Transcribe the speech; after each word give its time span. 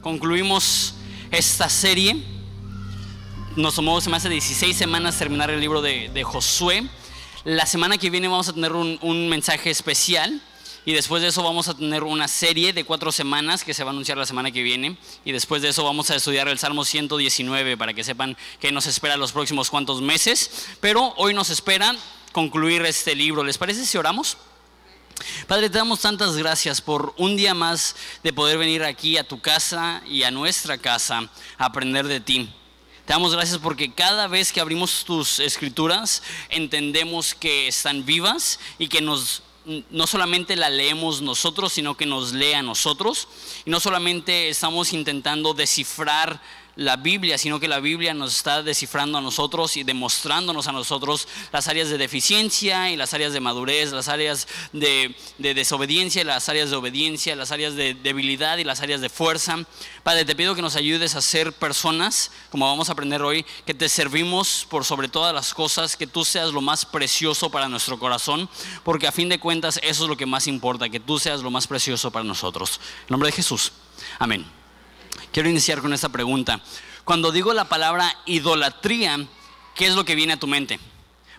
concluimos 0.00 0.94
esta 1.30 1.68
serie. 1.68 2.22
Nos 3.56 3.74
tomó 3.74 4.00
más 4.02 4.22
de 4.22 4.30
16 4.30 4.76
semanas 4.76 5.18
terminar 5.18 5.50
el 5.50 5.60
libro 5.60 5.82
de, 5.82 6.22
Josué. 6.24 6.88
La 7.44 7.66
semana 7.66 7.98
que 7.98 8.10
viene 8.10 8.28
vamos 8.28 8.48
a 8.48 8.52
tener 8.52 8.72
un, 8.72 8.98
un, 9.02 9.28
mensaje 9.28 9.70
especial 9.70 10.40
y 10.84 10.92
después 10.92 11.22
de 11.22 11.28
eso 11.28 11.42
vamos 11.42 11.68
a 11.68 11.74
tener 11.74 12.04
una 12.04 12.28
serie 12.28 12.72
de 12.72 12.84
cuatro 12.84 13.10
semanas 13.10 13.64
que 13.64 13.74
se 13.74 13.84
va 13.84 13.90
a 13.90 13.92
anunciar 13.92 14.18
la 14.18 14.26
semana 14.26 14.50
que 14.50 14.62
viene 14.62 14.96
y 15.24 15.32
después 15.32 15.62
de 15.62 15.68
eso 15.68 15.84
vamos 15.84 16.10
a 16.10 16.16
estudiar 16.16 16.48
el 16.48 16.58
Salmo 16.58 16.84
119 16.84 17.76
para 17.76 17.94
que 17.94 18.04
sepan 18.04 18.36
qué 18.60 18.70
nos 18.70 18.86
espera 18.86 19.16
los 19.16 19.32
próximos 19.32 19.70
cuantos 19.70 20.02
meses. 20.02 20.68
Pero 20.80 21.14
hoy 21.16 21.34
nos 21.34 21.50
espera 21.50 21.96
concluir 22.32 22.82
este 22.82 23.14
libro. 23.14 23.42
¿Les 23.42 23.58
parece 23.58 23.84
si 23.84 23.98
oramos? 23.98 24.36
Padre, 25.46 25.70
te 25.70 25.78
damos 25.78 26.00
tantas 26.00 26.36
gracias 26.36 26.80
por 26.80 27.14
un 27.16 27.36
día 27.36 27.54
más 27.54 27.96
de 28.22 28.32
poder 28.32 28.58
venir 28.58 28.84
aquí 28.84 29.16
a 29.16 29.26
tu 29.26 29.40
casa 29.40 30.02
y 30.06 30.22
a 30.22 30.30
nuestra 30.30 30.78
casa 30.78 31.28
a 31.58 31.64
aprender 31.64 32.06
de 32.06 32.20
ti. 32.20 32.48
Te 33.04 33.14
damos 33.14 33.32
gracias 33.32 33.58
porque 33.58 33.92
cada 33.92 34.26
vez 34.26 34.52
que 34.52 34.60
abrimos 34.60 35.04
tus 35.04 35.40
escrituras 35.40 36.22
entendemos 36.50 37.34
que 37.34 37.68
están 37.68 38.04
vivas 38.04 38.60
y 38.78 38.88
que 38.88 39.00
nos 39.00 39.42
no 39.90 40.06
solamente 40.06 40.56
la 40.56 40.70
leemos 40.70 41.20
nosotros, 41.20 41.74
sino 41.74 41.94
que 41.94 42.06
nos 42.06 42.32
lee 42.32 42.54
a 42.54 42.62
nosotros. 42.62 43.28
Y 43.66 43.70
no 43.70 43.80
solamente 43.80 44.48
estamos 44.48 44.92
intentando 44.92 45.52
descifrar 45.52 46.40
la 46.78 46.96
Biblia, 46.96 47.36
sino 47.38 47.58
que 47.58 47.66
la 47.66 47.80
Biblia 47.80 48.14
nos 48.14 48.36
está 48.36 48.62
descifrando 48.62 49.18
a 49.18 49.20
nosotros 49.20 49.76
y 49.76 49.82
demostrándonos 49.82 50.68
a 50.68 50.72
nosotros 50.72 51.26
las 51.52 51.66
áreas 51.66 51.88
de 51.88 51.98
deficiencia 51.98 52.88
y 52.88 52.96
las 52.96 53.12
áreas 53.14 53.32
de 53.32 53.40
madurez, 53.40 53.90
las 53.90 54.06
áreas 54.06 54.46
de, 54.72 55.12
desobediencia 55.38 56.22
y 56.22 56.24
las 56.24 56.48
áreas 56.48 56.70
de 56.70 56.76
obediencia, 56.76 57.34
las 57.34 57.50
áreas 57.50 57.74
de 57.74 57.94
debilidad 57.94 58.58
y 58.58 58.64
las 58.64 58.80
áreas 58.80 59.00
de 59.00 59.08
fuerza. 59.08 59.58
Padre, 60.04 60.24
te 60.24 60.36
pido 60.36 60.54
que 60.54 60.62
nos 60.62 60.76
ayudes 60.76 61.16
a 61.16 61.20
ser 61.20 61.52
personas, 61.52 62.30
como 62.48 62.66
vamos 62.66 62.88
a 62.88 62.92
aprender 62.92 63.22
hoy, 63.22 63.44
que 63.66 63.74
te 63.74 63.88
servimos 63.88 64.64
por 64.70 64.84
sobre 64.84 65.08
todas 65.08 65.34
las 65.34 65.54
cosas, 65.54 65.96
que 65.96 66.06
tú 66.06 66.24
seas 66.24 66.52
lo 66.52 66.60
más 66.60 66.86
precioso 66.86 67.50
para 67.50 67.68
nuestro 67.68 67.98
corazón, 67.98 68.48
porque 68.84 69.08
a 69.08 69.12
fin 69.12 69.28
de 69.28 69.40
cuentas 69.40 69.80
eso 69.82 70.04
es 70.04 70.08
lo 70.08 70.16
que 70.16 70.26
más 70.26 70.46
importa, 70.46 70.88
que 70.88 71.00
tú 71.00 71.18
seas 71.18 71.40
lo 71.40 71.50
más 71.50 71.66
precioso 71.66 72.12
para 72.12 72.24
nosotros. 72.24 72.80
En 73.00 73.06
nombre 73.08 73.30
de 73.30 73.36
Jesús. 73.36 73.72
Amén. 74.20 74.57
Quiero 75.32 75.48
iniciar 75.50 75.82
con 75.82 75.92
esta 75.92 76.08
pregunta. 76.08 76.60
Cuando 77.04 77.32
digo 77.32 77.52
la 77.52 77.68
palabra 77.68 78.16
idolatría, 78.24 79.26
¿qué 79.74 79.86
es 79.86 79.94
lo 79.94 80.04
que 80.04 80.14
viene 80.14 80.32
a 80.32 80.38
tu 80.38 80.46
mente? 80.46 80.80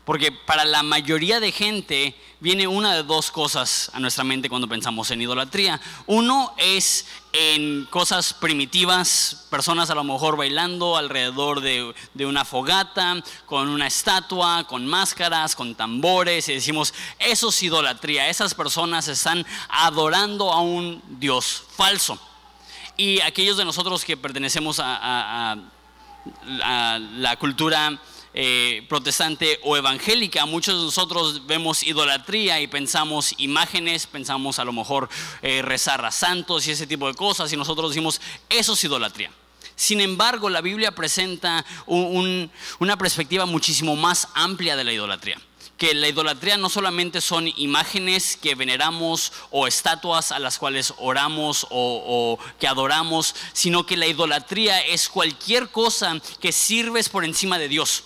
Porque 0.05 0.31
para 0.31 0.63
la 0.63 0.83
mayoría 0.83 1.39
de 1.39 1.51
gente 1.51 2.15
viene 2.39 2.67
una 2.67 2.95
de 2.95 3.03
dos 3.03 3.31
cosas 3.31 3.89
a 3.93 3.99
nuestra 3.99 4.23
mente 4.23 4.49
cuando 4.49 4.67
pensamos 4.67 5.09
en 5.11 5.21
idolatría. 5.21 5.81
Uno 6.05 6.53
es 6.57 7.07
en 7.33 7.85
cosas 7.85 8.33
primitivas, 8.33 9.47
personas 9.49 9.89
a 9.89 9.95
lo 9.95 10.03
mejor 10.03 10.37
bailando 10.37 10.97
alrededor 10.97 11.61
de, 11.61 11.93
de, 12.13 12.25
una 12.25 12.45
fogata, 12.45 13.23
con 13.45 13.69
una 13.69 13.87
estatua, 13.87 14.65
con 14.65 14.85
máscaras, 14.85 15.55
con 15.55 15.75
tambores, 15.75 16.47
y 16.49 16.53
decimos, 16.53 16.93
eso 17.19 17.49
es 17.49 17.63
idolatría, 17.63 18.29
esas 18.29 18.53
personas 18.55 19.07
están 19.07 19.45
adorando 19.67 20.51
a 20.51 20.61
un 20.61 21.01
Dios 21.19 21.63
falso. 21.75 22.19
Y 22.99 23.21
aquellos 23.21 23.55
de 23.55 23.63
nosotros 23.63 24.03
que 24.03 24.17
pertenecemos 24.17 24.81
a, 24.83 25.55
la 27.15 27.37
cultura 27.37 27.97
eh, 28.33 28.85
protestante 28.89 29.57
o 29.63 29.77
evangélica, 29.77 30.45
muchos 30.45 30.77
de 30.77 30.83
nosotros 30.83 31.47
vemos 31.47 31.81
idolatría 31.83 32.59
y 32.59 32.67
pensamos 32.67 33.33
imágenes, 33.37 34.05
pensamos 34.05 34.59
a 34.59 34.65
lo 34.65 34.73
mejor 34.73 35.07
eh, 35.41 35.61
rezar 35.61 36.03
a 36.03 36.11
santos 36.11 36.67
y 36.67 36.71
ese 36.71 36.87
tipo 36.87 37.07
de 37.07 37.13
cosas, 37.13 37.53
y 37.53 37.55
nosotros 37.55 37.91
decimos, 37.91 38.19
eso 38.49 38.73
es 38.73 38.83
idolatría. 38.83 39.31
Sin 39.77 40.01
embargo, 40.01 40.49
la 40.49 40.59
Biblia 40.59 40.91
presenta 40.91 41.65
una 41.87 42.97
perspectiva 42.97 43.45
muchísimo 43.45 43.95
más 43.95 44.27
amplia 44.33 44.75
de 44.75 44.83
la 44.83 44.91
idolatría 44.91 45.39
que 45.79 45.93
la 45.95 46.09
idolatría 46.09 46.57
no 46.57 46.69
solamente 46.69 47.21
son 47.21 47.47
imágenes 47.55 48.37
que 48.37 48.53
veneramos 48.53 49.31
o 49.49 49.65
estatuas 49.65 50.33
a 50.33 50.37
las 50.37 50.59
cuales 50.59 50.93
oramos 50.97 51.65
o, 51.69 52.37
que 52.59 52.67
adoramos, 52.67 53.33
sino 53.53 53.85
que 53.85 53.97
la 53.97 54.05
idolatría 54.05 54.81
es 54.81 55.07
cualquier 55.07 55.69
cosa 55.69 56.19
que 56.41 56.51
sirves 56.51 57.07
por 57.09 57.23
encima 57.23 57.57
de 57.57 57.69
Dios 57.69 58.03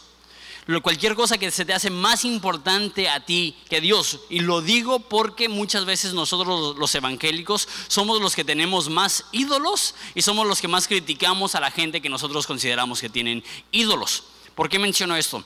cualquier 0.81 1.15
cosa 1.15 1.37
que 1.37 1.51
se 1.51 1.65
te 1.65 1.73
hace 1.73 1.89
más 1.89 2.23
importante 2.23 3.09
a 3.09 3.19
ti 3.19 3.53
que 3.69 3.81
Dios. 3.81 4.21
Y 4.29 4.39
lo 4.39 4.61
digo 4.61 4.99
porque 4.99 5.49
muchas 5.49 5.83
veces 5.83 6.13
nosotros 6.13 6.77
los 6.77 6.95
evangélicos 6.95 7.67
somos 7.89 8.21
los 8.21 8.33
que 8.33 8.45
tenemos 8.45 8.89
más 8.89 9.25
ídolos 9.33 9.93
y 10.15 10.21
somos 10.21 10.47
los 10.47 10.61
que 10.61 10.69
más 10.69 10.87
criticamos 10.87 11.55
a 11.55 11.59
la 11.59 11.69
gente 11.69 12.01
que 12.01 12.07
nosotros 12.07 12.47
consideramos 12.47 13.01
que 13.01 13.09
tienen 13.09 13.43
ídolos. 13.73 14.23
¿Por 14.55 14.69
qué 14.69 14.79
menciono 14.79 15.17
esto? 15.17 15.43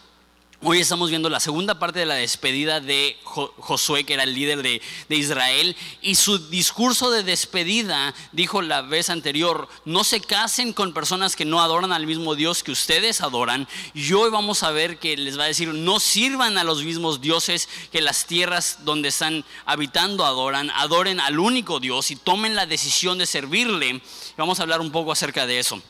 Hoy 0.63 0.79
estamos 0.79 1.11
viendo 1.11 1.29
la 1.29 1.39
segunda 1.39 1.77
parte 1.77 1.99
de 1.99 2.07
la 2.07 2.15
despedida 2.15 2.79
de 2.79 3.15
Josué, 3.23 4.05
que 4.05 4.15
era 4.15 4.23
el 4.23 4.33
líder 4.33 4.63
de, 4.63 4.81
Israel, 5.15 5.75
y 6.01 6.15
su 6.15 6.49
discurso 6.49 7.11
de 7.11 7.21
despedida 7.21 8.15
dijo 8.31 8.63
la 8.63 8.81
vez 8.81 9.11
anterior, 9.11 9.69
no 9.85 10.03
se 10.03 10.19
casen 10.19 10.73
con 10.73 10.95
personas 10.95 11.35
que 11.35 11.45
no 11.45 11.61
adoran 11.61 11.93
al 11.93 12.07
mismo 12.07 12.33
Dios 12.33 12.63
que 12.63 12.71
ustedes 12.71 13.21
adoran, 13.21 13.67
y 13.93 14.11
hoy 14.13 14.31
vamos 14.31 14.63
a 14.63 14.71
ver 14.71 14.97
que 14.97 15.15
les 15.15 15.37
va 15.37 15.43
a 15.43 15.47
decir, 15.47 15.67
no 15.67 15.99
sirvan 15.99 16.57
a 16.57 16.63
los 16.63 16.83
mismos 16.83 17.21
dioses 17.21 17.69
que 17.91 18.01
las 18.01 18.25
tierras 18.25 18.79
donde 18.83 19.09
están 19.09 19.45
habitando 19.63 20.25
adoran, 20.25 20.71
adoren 20.71 21.19
al 21.19 21.37
único 21.37 21.79
Dios 21.79 22.09
y 22.09 22.15
tomen 22.15 22.55
la 22.55 22.65
decisión 22.65 23.19
de 23.19 23.27
servirle. 23.27 24.01
Vamos 24.37 24.59
a 24.59 24.63
hablar 24.63 24.81
un 24.81 24.91
poco 24.91 25.11
acerca 25.11 25.45
de 25.45 25.59
eso 25.59 25.83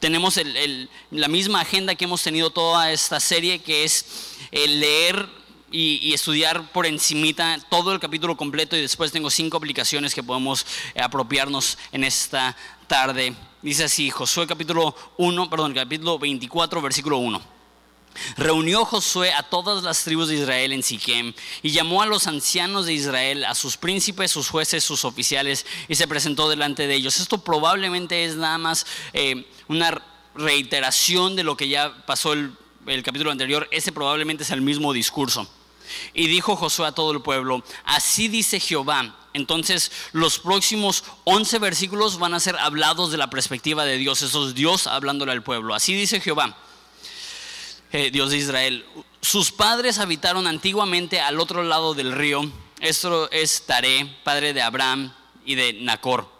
tenemos 0.00 0.38
la 1.10 1.28
misma 1.28 1.60
agenda 1.60 1.94
que 1.94 2.04
hemos 2.04 2.22
tenido 2.22 2.50
toda 2.50 2.92
esta 2.92 3.20
serie, 3.20 3.60
que 3.60 3.84
es 3.84 4.04
el 4.52 4.80
leer 4.80 5.28
y, 5.70 6.12
estudiar 6.12 6.70
por 6.72 6.86
encimita 6.86 7.58
todo 7.68 7.92
el 7.92 8.00
capítulo 8.00 8.36
completo 8.36 8.76
y 8.76 8.80
después 8.80 9.12
tengo 9.12 9.30
cinco 9.30 9.56
aplicaciones 9.56 10.14
que 10.14 10.22
podemos 10.22 10.64
eh, 10.94 11.02
apropiarnos 11.02 11.78
en 11.92 12.04
esta 12.04 12.56
tarde. 12.86 13.34
Dice 13.60 13.84
así, 13.84 14.10
Josué 14.10 14.46
capítulo 14.46 14.94
1, 15.16 15.50
perdón, 15.50 15.74
capítulo 15.74 16.18
24, 16.18 16.80
versículo 16.80 17.18
1. 17.18 17.57
Reunió 18.36 18.84
Josué 18.84 19.32
a 19.32 19.42
todas 19.42 19.82
las 19.82 20.04
tribus 20.04 20.28
de 20.28 20.36
Israel 20.36 20.72
en 20.72 20.82
Siquem 20.82 21.32
y 21.62 21.70
llamó 21.70 22.02
a 22.02 22.06
los 22.06 22.26
ancianos 22.26 22.86
de 22.86 22.92
Israel, 22.92 23.44
a 23.44 23.54
sus 23.54 23.76
príncipes, 23.76 24.30
sus 24.30 24.48
jueces, 24.48 24.84
sus 24.84 25.04
oficiales 25.04 25.66
y 25.88 25.94
se 25.94 26.08
presentó 26.08 26.48
delante 26.48 26.86
de 26.86 26.94
ellos. 26.94 27.20
Esto 27.20 27.38
probablemente 27.38 28.24
es 28.24 28.36
nada 28.36 28.58
más 28.58 28.86
eh, 29.12 29.46
una 29.68 30.02
reiteración 30.34 31.36
de 31.36 31.44
lo 31.44 31.56
que 31.56 31.68
ya 31.68 32.04
pasó 32.06 32.32
el, 32.32 32.52
el 32.86 33.02
capítulo 33.02 33.30
anterior. 33.30 33.68
Ese 33.70 33.92
probablemente 33.92 34.44
es 34.44 34.50
el 34.50 34.62
mismo 34.62 34.92
discurso. 34.92 35.48
Y 36.14 36.26
dijo 36.26 36.56
Josué 36.56 36.86
a 36.86 36.92
todo 36.92 37.12
el 37.12 37.22
pueblo, 37.22 37.64
así 37.84 38.28
dice 38.28 38.60
Jehová. 38.60 39.14
Entonces 39.32 39.92
los 40.12 40.38
próximos 40.38 41.04
11 41.24 41.58
versículos 41.58 42.18
van 42.18 42.34
a 42.34 42.40
ser 42.40 42.56
hablados 42.56 43.10
de 43.10 43.18
la 43.18 43.30
perspectiva 43.30 43.84
de 43.84 43.96
Dios. 43.96 44.22
Eso 44.22 44.48
es 44.48 44.54
Dios 44.54 44.86
hablándole 44.86 45.32
al 45.32 45.42
pueblo. 45.42 45.74
Así 45.74 45.94
dice 45.94 46.20
Jehová. 46.20 46.56
Eh, 47.90 48.10
Dios 48.10 48.30
de 48.30 48.36
Israel. 48.36 48.84
Sus 49.22 49.50
padres 49.50 49.98
habitaron 49.98 50.46
antiguamente 50.46 51.20
al 51.20 51.40
otro 51.40 51.62
lado 51.62 51.94
del 51.94 52.12
río. 52.12 52.42
Esto 52.80 53.30
es 53.30 53.64
Taré, 53.64 54.06
padre 54.24 54.52
de 54.52 54.60
Abraham 54.60 55.14
y 55.46 55.54
de 55.54 55.72
Nacor. 55.72 56.30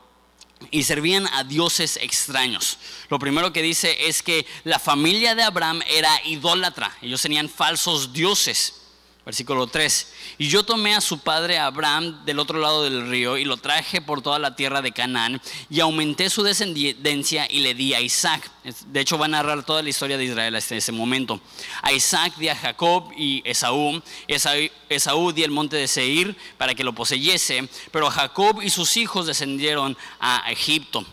Y 0.71 0.83
servían 0.83 1.27
a 1.33 1.45
dioses 1.45 1.99
extraños. 2.03 2.79
Lo 3.09 3.19
primero 3.19 3.53
que 3.53 3.63
dice 3.63 4.09
es 4.09 4.23
que 4.23 4.45
la 4.65 4.79
familia 4.79 5.35
de 5.35 5.43
Abraham 5.43 5.81
era 5.89 6.11
idólatra. 6.25 6.95
Ellos 7.01 7.23
tenían 7.23 7.49
falsos 7.49 8.13
dioses. 8.13 8.83
Versículo 9.29 9.67
3. 9.67 10.09
Y 10.39 10.49
yo 10.49 10.63
tomé 10.63 10.95
a 10.95 11.03
su 11.03 11.19
padre 11.19 11.59
Abraham 11.59 12.25
del 12.25 12.39
otro 12.39 12.59
lado 12.61 12.85
del 12.85 13.11
río 13.11 13.37
y 13.37 13.45
lo 13.45 13.59
traje 13.59 14.01
por 14.01 14.23
toda 14.23 14.39
la 14.39 14.57
tierra 14.57 14.81
de 14.81 14.91
Canaán 14.91 15.43
y 15.69 15.81
aumenté 15.81 16.31
su 16.31 16.43
descendencia 16.43 17.47
y 17.51 17.61
le 17.61 17.75
di 17.75 17.93
a 17.93 18.01
Isaac. 18.01 18.51
De 18.87 19.01
hecho 19.01 19.19
va 19.19 19.27
a 19.27 19.29
narrar 19.29 19.67
toda 19.67 19.83
la 19.83 19.91
historia 19.91 20.17
de 20.17 20.25
Israel 20.25 20.55
hasta 20.55 20.77
ese 20.77 20.93
momento. 20.93 21.43
A 21.83 21.93
Isaac 21.93 22.37
di 22.39 22.49
a 22.49 22.57
Jacob 22.57 23.13
y 23.19 23.43
Esaú. 23.45 24.03
Esaú, 24.27 24.71
Esaú 24.89 25.33
di 25.33 25.43
el 25.43 25.51
monte 25.51 25.77
de 25.77 25.89
Seir 25.89 26.35
para 26.57 26.75
que 26.75 26.83
lo 26.83 26.95
poseyese, 26.95 27.69
pero 27.91 28.11
Jacob 28.11 28.63
y 28.63 28.71
sus 28.71 28.97
hijos 28.97 29.27
descendieron 29.27 29.95
a 30.21 30.51
Egipto. 30.51 31.05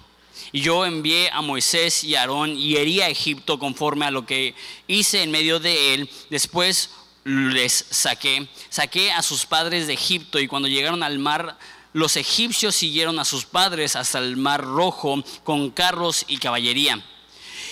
Y 0.54 0.62
yo 0.62 0.86
envié 0.86 1.30
a 1.32 1.42
Moisés 1.42 2.06
y 2.06 2.16
a 2.16 2.22
Aarón 2.22 2.56
y 2.56 2.78
herí 2.78 3.02
a 3.02 3.10
Egipto 3.10 3.60
conforme 3.60 4.06
a 4.06 4.12
lo 4.12 4.26
que 4.26 4.56
hice 4.88 5.22
en 5.22 5.32
medio 5.32 5.60
de 5.60 5.96
él. 5.96 6.10
Después 6.30 6.92
les 7.26 7.86
saqué. 7.90 8.48
Saqué 8.70 9.12
a 9.12 9.22
sus 9.22 9.46
padres 9.46 9.88
de 9.88 9.94
Egipto 9.94 10.40
y 10.40 10.48
cuando 10.48 10.70
llegaron 10.70 11.04
al 11.04 11.20
mar, 11.20 11.58
los 11.92 12.16
egipcios 12.16 12.76
siguieron 12.76 13.20
a 13.20 13.26
sus 13.26 13.46
padres 13.46 13.96
hasta 13.96 14.20
el 14.20 14.38
mar 14.38 14.64
rojo 14.64 15.24
con 15.44 15.72
carros 15.72 16.24
y 16.28 16.38
caballería. 16.38 17.04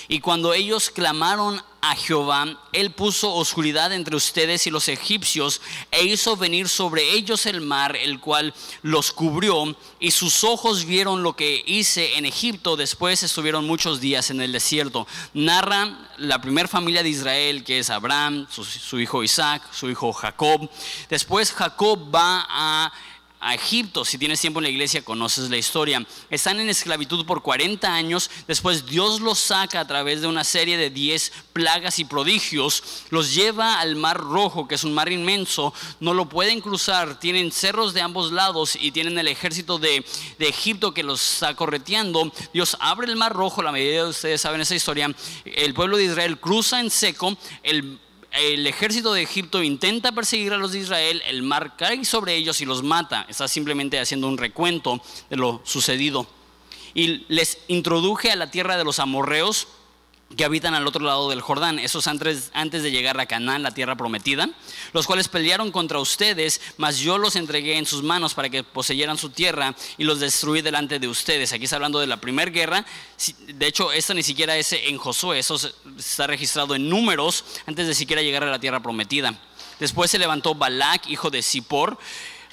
Y 0.07 0.19
cuando 0.19 0.53
ellos 0.53 0.89
clamaron 0.89 1.61
a 1.81 1.95
Jehová, 1.95 2.45
él 2.71 2.91
puso 2.91 3.33
oscuridad 3.33 3.91
entre 3.91 4.15
ustedes 4.15 4.65
y 4.67 4.69
los 4.69 4.88
egipcios 4.88 5.59
e 5.91 6.05
hizo 6.05 6.38
venir 6.38 6.69
sobre 6.69 7.11
ellos 7.11 7.45
el 7.45 7.59
mar, 7.59 7.97
el 7.97 8.21
cual 8.21 8.53
los 8.83 9.11
cubrió, 9.11 9.75
y 10.00 10.11
sus 10.11 10.45
ojos 10.45 10.85
vieron 10.85 11.23
lo 11.23 11.35
que 11.35 11.61
hice 11.67 12.17
en 12.17 12.25
Egipto. 12.25 12.77
Después 12.77 13.21
estuvieron 13.23 13.67
muchos 13.67 14.00
días 14.00 14.29
en 14.29 14.39
el 14.39 14.53
desierto. 14.53 15.07
Narra 15.33 16.09
la 16.17 16.39
primera 16.39 16.69
familia 16.69 17.03
de 17.03 17.09
Israel, 17.09 17.65
que 17.65 17.79
es 17.79 17.89
Abraham, 17.89 18.47
su, 18.50 18.63
su 18.63 19.00
hijo 19.01 19.21
Isaac, 19.21 19.63
su 19.73 19.89
hijo 19.89 20.13
Jacob. 20.13 20.69
Después 21.09 21.51
Jacob 21.51 22.15
va 22.15 22.45
a 22.50 22.94
a 23.44 23.54
Egipto. 23.54 24.06
Si 24.06 24.18
tienes 24.18 24.40
tiempo 24.40 24.60
en 24.60 24.63
la 24.63 24.69
iglesia, 24.69 25.04
conoces 25.04 25.50
la 25.50 25.57
historia. 25.57 26.06
Están 26.30 26.60
en 26.60 26.69
esclavitud 26.69 27.25
por 27.25 27.42
40 27.42 27.94
años. 27.94 28.31
Después 28.48 28.86
Dios 28.86 29.19
los 29.22 29.40
saca 29.40 29.81
a 29.81 29.88
través 29.88 30.22
de 30.22 30.28
una 30.28 30.44
serie 30.44 30.78
de 30.78 30.90
10 30.90 31.31
plagas 31.51 32.00
y 32.00 32.06
prodigios. 32.06 32.84
Los 33.10 33.34
lleva 33.34 33.80
al 33.80 33.95
mar 33.95 34.18
rojo, 34.18 34.68
que 34.68 34.75
es 34.75 34.84
un 34.84 34.94
mar 34.94 35.12
inmenso. 35.12 35.74
No 36.00 36.13
lo 36.13 36.30
pueden 36.30 36.62
cruzar. 36.62 37.19
Tienen 37.19 37.51
cerros 37.51 37.94
de 37.94 38.01
ambos 38.01 38.31
lados 38.31 38.78
y 38.80 38.92
tienen 38.92 39.19
el 39.19 39.28
ejército 39.28 39.78
de, 39.78 40.06
de 40.39 40.48
Egipto 40.48 40.94
que 40.94 41.04
los 41.04 41.34
está 41.34 41.56
correteando. 41.56 42.31
Dios 42.54 42.78
abre 42.80 43.07
el 43.07 43.18
mar 43.18 43.34
rojo. 43.34 43.62
La 43.62 43.72
mayoría 43.72 44.04
de 44.04 44.10
ustedes 44.10 44.42
saben 44.42 44.62
esa 44.62 44.75
historia. 44.75 45.13
El 45.44 45.74
pueblo 45.74 45.98
de 45.98 46.06
Israel 46.06 46.39
cruza 46.39 46.80
en 46.80 46.89
seco. 46.89 47.38
El 47.62 48.00
el 48.33 48.65
ejército 48.65 49.13
de 49.13 49.21
Egipto 49.21 49.62
intenta 49.62 50.12
perseguir 50.12 50.53
a 50.53 50.57
los 50.57 50.71
de 50.71 50.80
Israel, 50.80 51.21
el 51.27 51.44
mar 51.44 51.75
cae 51.77 52.03
sobre 52.03 52.35
ellos 52.35 52.62
y 52.62 52.65
los 52.65 52.83
mata. 52.83 53.25
Está 53.30 53.47
simplemente 53.47 54.00
haciendo 54.00 54.27
un 54.27 54.38
recuento 54.38 55.01
de 55.30 55.38
lo 55.38 55.62
sucedido. 55.63 56.27
Y 56.95 57.25
les 57.27 57.59
introduje 57.68 58.31
a 58.31 58.35
la 58.35 58.51
tierra 58.51 58.77
de 58.77 58.83
los 58.83 59.00
amorreos, 59.00 59.68
que 60.36 60.46
habitan 60.46 60.74
al 60.74 60.88
otro 60.88 61.06
lado 61.06 61.30
del 61.30 61.42
Jordán, 61.42 61.80
esos 61.80 62.08
antes, 62.08 62.50
antes 62.54 62.84
de 62.84 62.92
llegar 62.92 63.20
a 63.20 63.25
Canaán, 63.25 63.64
la 63.64 63.72
tierra 63.72 63.96
prometida, 63.96 64.50
los 64.92 65.06
cuales 65.06 65.28
pelearon 65.28 65.72
contra 65.72 66.00
ustedes, 66.00 66.60
mas 66.78 67.00
yo 67.00 67.18
los 67.18 67.36
entregué 67.36 67.78
en 67.78 67.86
sus 67.86 68.04
manos 68.04 68.34
para 68.34 68.50
que 68.50 68.64
poseyeran 68.64 69.18
su 69.18 69.30
tierra 69.30 69.75
y 69.98 70.04
los 70.04 70.20
destruí 70.20 70.62
delante 70.62 71.00
de 71.00 71.08
ustedes. 71.08 71.54
Aquí 71.54 71.66
está 71.66 71.75
hablando 71.75 72.00
de 72.00 72.08
la 72.08 72.18
primera 72.18 72.50
guerra, 72.50 72.86
de 73.48 73.68
hecho 73.68 73.92
esta 73.92 74.14
ni 74.14 74.24
siquiera 74.24 74.58
es 74.58 74.74
en 74.74 74.98
Josué, 74.98 75.40
eso 75.40 75.60
está 75.98 76.28
registrado 76.28 76.75
en 76.75 76.90
números 76.90 77.46
antes 77.68 77.88
de 77.88 77.94
siquiera 77.94 78.22
llegar 78.22 78.44
a 78.44 78.52
la 78.52 78.60
tierra 78.60 78.81
prometida. 78.81 79.38
Después 79.80 80.10
se 80.10 80.20
levantó 80.20 80.56
Balak, 80.56 81.08
hijo 81.10 81.30
de 81.30 81.42
Zippor, 81.42 81.98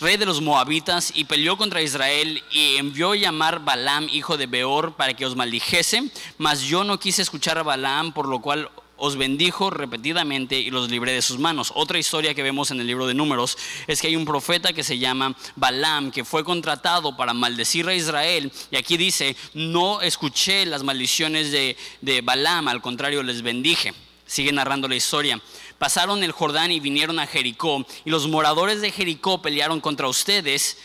rey 0.01 0.17
de 0.17 0.27
los 0.27 0.41
moabitas, 0.41 1.13
y 1.15 1.25
peleó 1.25 1.57
contra 1.57 1.83
Israel 1.83 2.43
y 2.51 2.77
envió 2.77 3.15
llamar 3.15 3.65
Balaam, 3.65 4.09
hijo 4.11 4.37
de 4.37 4.47
Beor, 4.47 4.95
para 4.95 5.15
que 5.15 5.27
os 5.27 5.37
maldijese, 5.37 6.11
mas 6.39 6.63
yo 6.63 6.85
no 6.85 6.99
quise 6.99 7.23
escuchar 7.23 7.59
a 7.59 7.63
Balaam, 7.63 8.13
por 8.13 8.27
lo 8.27 8.41
cual 8.41 8.71
os 8.97 9.17
bendijo 9.17 9.71
repetidamente 9.71 10.59
y 10.59 10.71
los 10.71 10.91
libré 10.91 11.13
de 11.13 11.23
sus 11.23 11.39
manos. 11.39 11.73
Otra 11.75 11.99
historia 11.99 12.35
que 12.35 12.43
vemos 12.43 12.71
en 12.71 12.81
el 12.81 12.87
libro 12.87 13.07
de 13.07 13.15
números 13.15 13.57
es 13.87 14.01
que 14.01 14.09
hay 14.09 14.17
un 14.17 14.27
profeta 14.27 14.73
que 14.75 14.85
se 14.85 14.99
llama 14.99 15.35
Balaam, 15.57 16.11
que 16.11 16.25
fue 16.25 16.45
contratado 16.45 17.17
para 17.17 17.33
maldecir 17.33 17.89
a 17.89 17.95
Israel. 17.95 18.53
Y 18.71 18.77
aquí 18.77 18.99
dice, 18.99 19.37
no 19.55 20.03
escuché 20.03 20.67
las 20.67 20.83
maldiciones 20.83 21.51
de, 21.51 21.77
de 22.03 22.21
Balaam, 22.21 22.69
al 22.69 22.83
contrario, 22.83 23.23
les 23.23 23.41
bendije. 23.41 23.95
Sigue 24.27 24.53
narrando 24.53 24.87
la 24.87 24.97
historia 24.97 25.41
pasaron 25.81 26.23
el 26.23 26.33
Jordán 26.33 26.71
y 26.71 26.79
vinieron 26.79 27.19
a 27.19 27.27
Jericó, 27.27 27.87
y 28.05 28.11
los 28.11 28.29
moradores 28.29 28.83
de 28.83 28.93
Jericó 28.93 29.41
pelearon 29.41 29.81
contra 29.81 30.09
ustedes, 30.09 30.77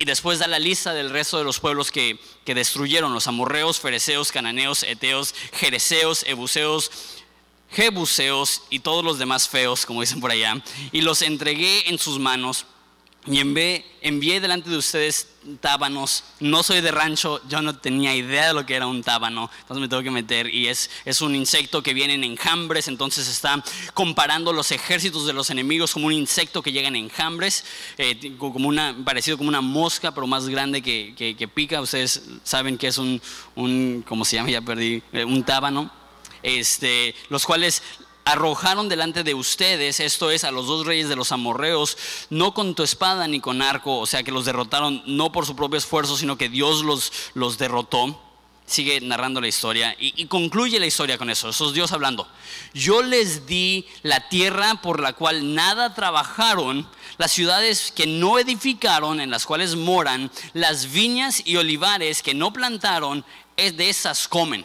y 0.00 0.04
después 0.04 0.40
da 0.40 0.48
la 0.48 0.58
lista 0.58 0.92
del 0.92 1.10
resto 1.10 1.38
de 1.38 1.44
los 1.44 1.60
pueblos 1.60 1.92
que, 1.92 2.18
que 2.44 2.56
destruyeron, 2.56 3.14
los 3.14 3.28
amorreos, 3.28 3.78
fereceos, 3.78 4.32
cananeos, 4.32 4.82
eteos, 4.82 5.32
jereceos, 5.52 6.24
ebuseos, 6.26 6.90
jebuseos 7.70 8.62
y 8.68 8.80
todos 8.80 9.04
los 9.04 9.20
demás 9.20 9.48
feos, 9.48 9.86
como 9.86 10.00
dicen 10.00 10.20
por 10.20 10.32
allá, 10.32 10.60
y 10.90 11.02
los 11.02 11.22
entregué 11.22 11.88
en 11.88 12.00
sus 12.00 12.18
manos 12.18 12.66
y 13.24 13.38
envié, 13.38 13.84
envié, 14.00 14.40
delante 14.40 14.68
de 14.68 14.76
ustedes 14.76 15.28
tábanos. 15.60 16.24
No 16.40 16.64
soy 16.64 16.80
de 16.80 16.90
rancho, 16.90 17.40
yo 17.48 17.62
no 17.62 17.78
tenía 17.78 18.16
idea 18.16 18.48
de 18.48 18.54
lo 18.54 18.66
que 18.66 18.74
era 18.74 18.88
un 18.88 19.04
tábano, 19.04 19.48
entonces 19.60 19.80
me 19.80 19.88
tengo 19.88 20.02
que 20.02 20.10
meter. 20.10 20.52
Y 20.52 20.66
es, 20.66 20.90
es 21.04 21.20
un 21.20 21.36
insecto 21.36 21.84
que 21.84 21.94
viene 21.94 22.14
en 22.14 22.24
enjambres, 22.24 22.88
entonces 22.88 23.28
está 23.28 23.62
comparando 23.94 24.52
los 24.52 24.72
ejércitos 24.72 25.24
de 25.24 25.32
los 25.32 25.50
enemigos 25.50 25.92
como 25.92 26.08
un 26.08 26.12
insecto 26.14 26.62
que 26.62 26.72
llega 26.72 26.88
en 26.88 26.96
enjambres, 26.96 27.64
eh, 27.96 28.36
como 28.38 28.68
una, 28.68 28.96
parecido 29.04 29.38
como 29.38 29.48
una 29.48 29.60
mosca, 29.60 30.12
pero 30.12 30.26
más 30.26 30.48
grande 30.48 30.82
que, 30.82 31.14
que, 31.16 31.48
pica. 31.48 31.80
Ustedes 31.80 32.22
saben 32.42 32.76
que 32.76 32.88
es 32.88 32.98
un, 32.98 33.22
un, 33.54 34.04
¿cómo 34.06 34.24
se 34.24 34.36
llama? 34.36 34.50
Ya 34.50 34.62
perdí, 34.62 35.00
eh, 35.12 35.24
un 35.24 35.44
tábano. 35.44 35.92
Este, 36.42 37.14
los 37.28 37.46
cuales 37.46 37.84
arrojaron 38.24 38.88
delante 38.88 39.24
de 39.24 39.34
ustedes, 39.34 40.00
esto 40.00 40.30
es, 40.30 40.44
a 40.44 40.50
los 40.50 40.66
dos 40.66 40.86
reyes 40.86 41.08
de 41.08 41.16
los 41.16 41.32
amorreos, 41.32 41.98
no 42.30 42.54
con 42.54 42.74
tu 42.74 42.82
espada 42.82 43.26
ni 43.26 43.40
con 43.40 43.62
arco, 43.62 43.98
o 43.98 44.06
sea 44.06 44.22
que 44.22 44.32
los 44.32 44.44
derrotaron 44.44 45.02
no 45.06 45.32
por 45.32 45.46
su 45.46 45.56
propio 45.56 45.78
esfuerzo, 45.78 46.16
sino 46.16 46.38
que 46.38 46.48
Dios 46.48 46.82
los, 46.82 47.12
los 47.34 47.58
derrotó. 47.58 48.20
Sigue 48.64 49.00
narrando 49.00 49.40
la 49.40 49.48
historia 49.48 49.94
y, 49.98 50.26
concluye 50.26 50.78
la 50.78 50.86
historia 50.86 51.18
con 51.18 51.28
eso. 51.28 51.48
Eso 51.48 51.66
es 51.66 51.74
Dios 51.74 51.92
hablando. 51.92 52.28
Yo 52.72 53.02
les 53.02 53.44
di 53.44 53.86
la 54.02 54.28
tierra 54.28 54.76
por 54.76 55.00
la 55.00 55.12
cual 55.14 55.54
nada 55.54 55.94
trabajaron, 55.94 56.88
las 57.18 57.32
ciudades 57.32 57.92
que 57.94 58.06
no 58.06 58.38
edificaron, 58.38 59.20
en 59.20 59.30
las 59.30 59.46
cuales 59.46 59.74
moran, 59.74 60.30
las 60.54 60.92
viñas 60.92 61.42
y 61.44 61.56
olivares 61.56 62.22
que 62.22 62.34
no 62.34 62.52
plantaron, 62.52 63.24
es 63.56 63.76
de 63.76 63.90
esas 63.90 64.28
comen. 64.28 64.64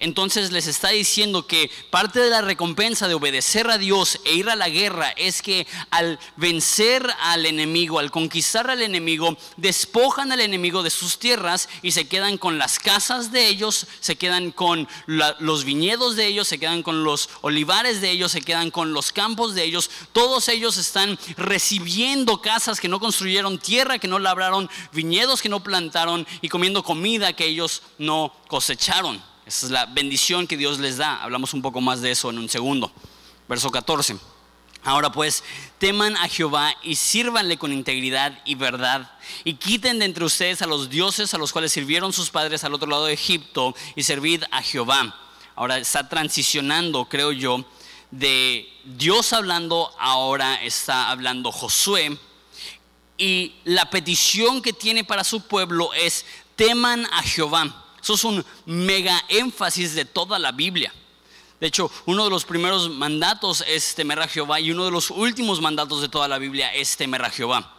Entonces 0.00 0.52
les 0.52 0.66
está 0.68 0.90
diciendo 0.90 1.46
que 1.46 1.70
parte 1.90 2.20
de 2.20 2.30
la 2.30 2.40
recompensa 2.40 3.08
de 3.08 3.14
obedecer 3.14 3.68
a 3.68 3.78
Dios 3.78 4.20
e 4.24 4.34
ir 4.34 4.48
a 4.48 4.56
la 4.56 4.68
guerra 4.68 5.10
es 5.16 5.42
que 5.42 5.66
al 5.90 6.20
vencer 6.36 7.04
al 7.20 7.46
enemigo, 7.46 7.98
al 7.98 8.12
conquistar 8.12 8.70
al 8.70 8.82
enemigo, 8.82 9.36
despojan 9.56 10.30
al 10.30 10.40
enemigo 10.40 10.82
de 10.82 10.90
sus 10.90 11.18
tierras 11.18 11.68
y 11.82 11.90
se 11.90 12.06
quedan 12.06 12.38
con 12.38 12.58
las 12.58 12.78
casas 12.78 13.32
de 13.32 13.48
ellos, 13.48 13.86
se 14.00 14.16
quedan 14.16 14.52
con 14.52 14.88
los 15.06 15.64
viñedos 15.64 16.14
de 16.14 16.26
ellos, 16.26 16.46
se 16.46 16.58
quedan 16.58 16.82
con 16.82 17.02
los 17.02 17.28
olivares 17.40 18.00
de 18.00 18.10
ellos, 18.10 18.32
se 18.32 18.42
quedan 18.42 18.70
con 18.70 18.92
los 18.92 19.10
campos 19.10 19.54
de 19.54 19.64
ellos. 19.64 19.90
Todos 20.12 20.48
ellos 20.48 20.76
están 20.76 21.18
recibiendo 21.36 22.40
casas 22.40 22.80
que 22.80 22.88
no 22.88 23.00
construyeron, 23.00 23.58
tierra 23.58 23.98
que 23.98 24.08
no 24.08 24.20
labraron, 24.20 24.70
viñedos 24.92 25.42
que 25.42 25.48
no 25.48 25.60
plantaron 25.60 26.26
y 26.40 26.48
comiendo 26.48 26.84
comida 26.84 27.32
que 27.32 27.46
ellos 27.46 27.82
no 27.98 28.32
cosecharon. 28.46 29.20
Esa 29.48 29.64
es 29.64 29.72
la 29.72 29.86
bendición 29.86 30.46
que 30.46 30.58
Dios 30.58 30.78
les 30.78 30.98
da. 30.98 31.22
Hablamos 31.22 31.54
un 31.54 31.62
poco 31.62 31.80
más 31.80 32.02
de 32.02 32.10
eso 32.10 32.28
en 32.28 32.36
un 32.36 32.50
segundo. 32.50 32.92
Verso 33.48 33.70
14. 33.70 34.18
Ahora 34.84 35.10
pues, 35.10 35.42
teman 35.78 36.18
a 36.18 36.28
Jehová 36.28 36.74
y 36.82 36.96
sírvanle 36.96 37.56
con 37.56 37.72
integridad 37.72 38.38
y 38.44 38.56
verdad, 38.56 39.10
y 39.44 39.54
quiten 39.54 40.00
de 40.00 40.04
entre 40.04 40.26
ustedes 40.26 40.60
a 40.60 40.66
los 40.66 40.90
dioses 40.90 41.32
a 41.32 41.38
los 41.38 41.50
cuales 41.52 41.72
sirvieron 41.72 42.12
sus 42.12 42.28
padres 42.28 42.62
al 42.62 42.74
otro 42.74 42.90
lado 42.90 43.06
de 43.06 43.14
Egipto, 43.14 43.74
y 43.96 44.02
servid 44.02 44.44
a 44.50 44.62
Jehová. 44.62 45.18
Ahora 45.56 45.78
está 45.78 46.10
transicionando, 46.10 47.06
creo 47.06 47.32
yo, 47.32 47.64
de 48.10 48.68
Dios 48.84 49.32
hablando, 49.32 49.90
ahora 49.98 50.62
está 50.62 51.08
hablando 51.08 51.52
Josué, 51.52 52.18
y 53.16 53.54
la 53.64 53.88
petición 53.88 54.60
que 54.60 54.74
tiene 54.74 55.04
para 55.04 55.24
su 55.24 55.40
pueblo 55.40 55.94
es, 55.94 56.26
teman 56.54 57.06
a 57.06 57.22
Jehová. 57.22 57.86
Eso 58.02 58.14
es 58.14 58.24
un 58.24 58.44
mega 58.66 59.22
énfasis 59.28 59.94
de 59.94 60.04
toda 60.04 60.38
la 60.38 60.52
Biblia. 60.52 60.92
De 61.60 61.66
hecho, 61.66 61.90
uno 62.06 62.24
de 62.24 62.30
los 62.30 62.44
primeros 62.44 62.88
mandatos 62.88 63.64
es 63.66 63.94
temer 63.94 64.20
a 64.20 64.28
Jehová 64.28 64.60
y 64.60 64.70
uno 64.70 64.84
de 64.84 64.92
los 64.92 65.10
últimos 65.10 65.60
mandatos 65.60 66.00
de 66.00 66.08
toda 66.08 66.28
la 66.28 66.38
Biblia 66.38 66.72
es 66.72 66.96
temer 66.96 67.24
a 67.24 67.30
Jehová. 67.30 67.74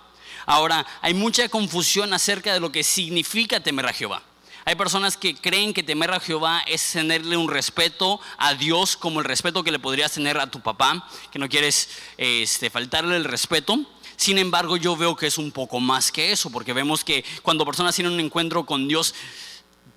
Ahora, 0.45 0.85
hay 1.01 1.13
mucha 1.13 1.47
confusión 1.47 2.13
acerca 2.13 2.53
de 2.53 2.59
lo 2.59 2.71
que 2.71 2.83
significa 2.83 3.61
temer 3.61 3.85
a 3.85 3.93
Jehová. 3.93 4.23
Hay 4.65 4.75
personas 4.75 5.15
que 5.15 5.35
creen 5.35 5.73
que 5.73 5.81
temer 5.81 6.11
a 6.11 6.19
Jehová 6.19 6.61
es 6.67 6.91
tenerle 6.91 7.37
un 7.37 7.49
respeto 7.49 8.19
a 8.37 8.53
Dios 8.53 8.97
como 8.97 9.19
el 9.19 9.25
respeto 9.25 9.63
que 9.63 9.71
le 9.71 9.79
podrías 9.79 10.11
tener 10.11 10.37
a 10.37 10.51
tu 10.51 10.59
papá, 10.59 11.07
que 11.31 11.39
no 11.39 11.47
quieres 11.47 11.89
este, 12.17 12.69
faltarle 12.69 13.15
el 13.15 13.23
respeto. 13.23 13.79
Sin 14.17 14.37
embargo, 14.37 14.75
yo 14.75 14.97
veo 14.97 15.15
que 15.15 15.27
es 15.27 15.37
un 15.37 15.51
poco 15.51 15.79
más 15.79 16.11
que 16.11 16.33
eso, 16.33 16.51
porque 16.51 16.73
vemos 16.73 17.05
que 17.05 17.23
cuando 17.41 17.65
personas 17.65 17.95
tienen 17.95 18.13
un 18.13 18.19
encuentro 18.19 18.65
con 18.65 18.87
Dios, 18.87 19.15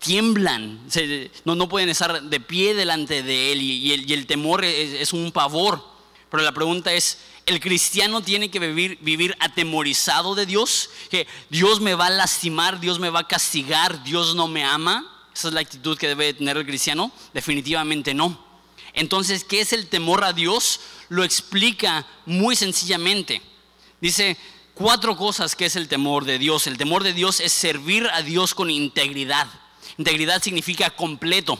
tiemblan, 0.03 0.81
no, 1.45 1.55
no 1.55 1.69
pueden 1.69 1.89
estar 1.89 2.23
de 2.23 2.41
pie 2.41 2.75
delante 2.75 3.23
de 3.23 3.53
Él 3.53 3.63
y, 3.63 4.13
el, 4.13 4.27
temor 4.27 4.65
es, 4.65 5.13
un 5.13 5.33
pavor. 5.33 5.83
Pero 6.31 6.43
la 6.43 6.53
pregunta 6.53 6.93
es, 6.93 7.19
¿el 7.47 7.61
cristiano 7.61 8.23
tiene 8.23 8.51
que 8.51 8.59
vivir, 8.59 8.99
vivir 9.01 9.37
atemorizado 9.39 10.35
de 10.35 10.47
Dios? 10.47 10.91
¿Que 11.11 11.27
Dios 11.51 11.81
me 11.81 11.95
va 11.95 12.07
a 12.07 12.11
lastimar, 12.11 12.81
Dios 12.81 12.99
me 12.99 13.11
va 13.11 13.21
a 13.21 13.29
castigar, 13.29 14.03
Dios 14.03 14.35
no 14.35 14.49
me 14.49 14.65
ama? 14.65 15.09
¿Esa 15.35 15.49
es 15.49 15.55
la 15.55 15.61
actitud 15.61 15.97
que 15.97 16.09
debe 16.09 16.35
tener 16.35 16.57
el 16.57 16.67
cristiano? 16.67 17.13
Definitivamente 17.33 18.13
no. 18.13 18.45
Entonces, 18.95 19.45
¿qué 19.45 19.61
es 19.61 19.73
el 19.73 19.89
temor 19.89 20.25
a 20.25 20.33
Dios? 20.33 20.81
Lo 21.09 21.25
explica 21.25 22.07
muy 22.27 22.57
sencillamente. 22.57 23.41
Dice 24.01 24.37
cuatro 24.75 25.17
cosas 25.17 25.55
que 25.55 25.67
es 25.67 25.77
el 25.77 25.89
temor 25.89 26.25
de 26.25 26.39
Dios. 26.39 26.67
El 26.67 26.77
temor 26.77 27.03
de 27.05 27.13
Dios 27.13 27.41
es 27.41 27.53
servir 27.53 28.09
a 28.13 28.23
Dios 28.23 28.55
con 28.55 28.69
integridad. 28.69 29.49
Integridad 29.99 30.43
significa 30.43 30.91
completo. 30.91 31.59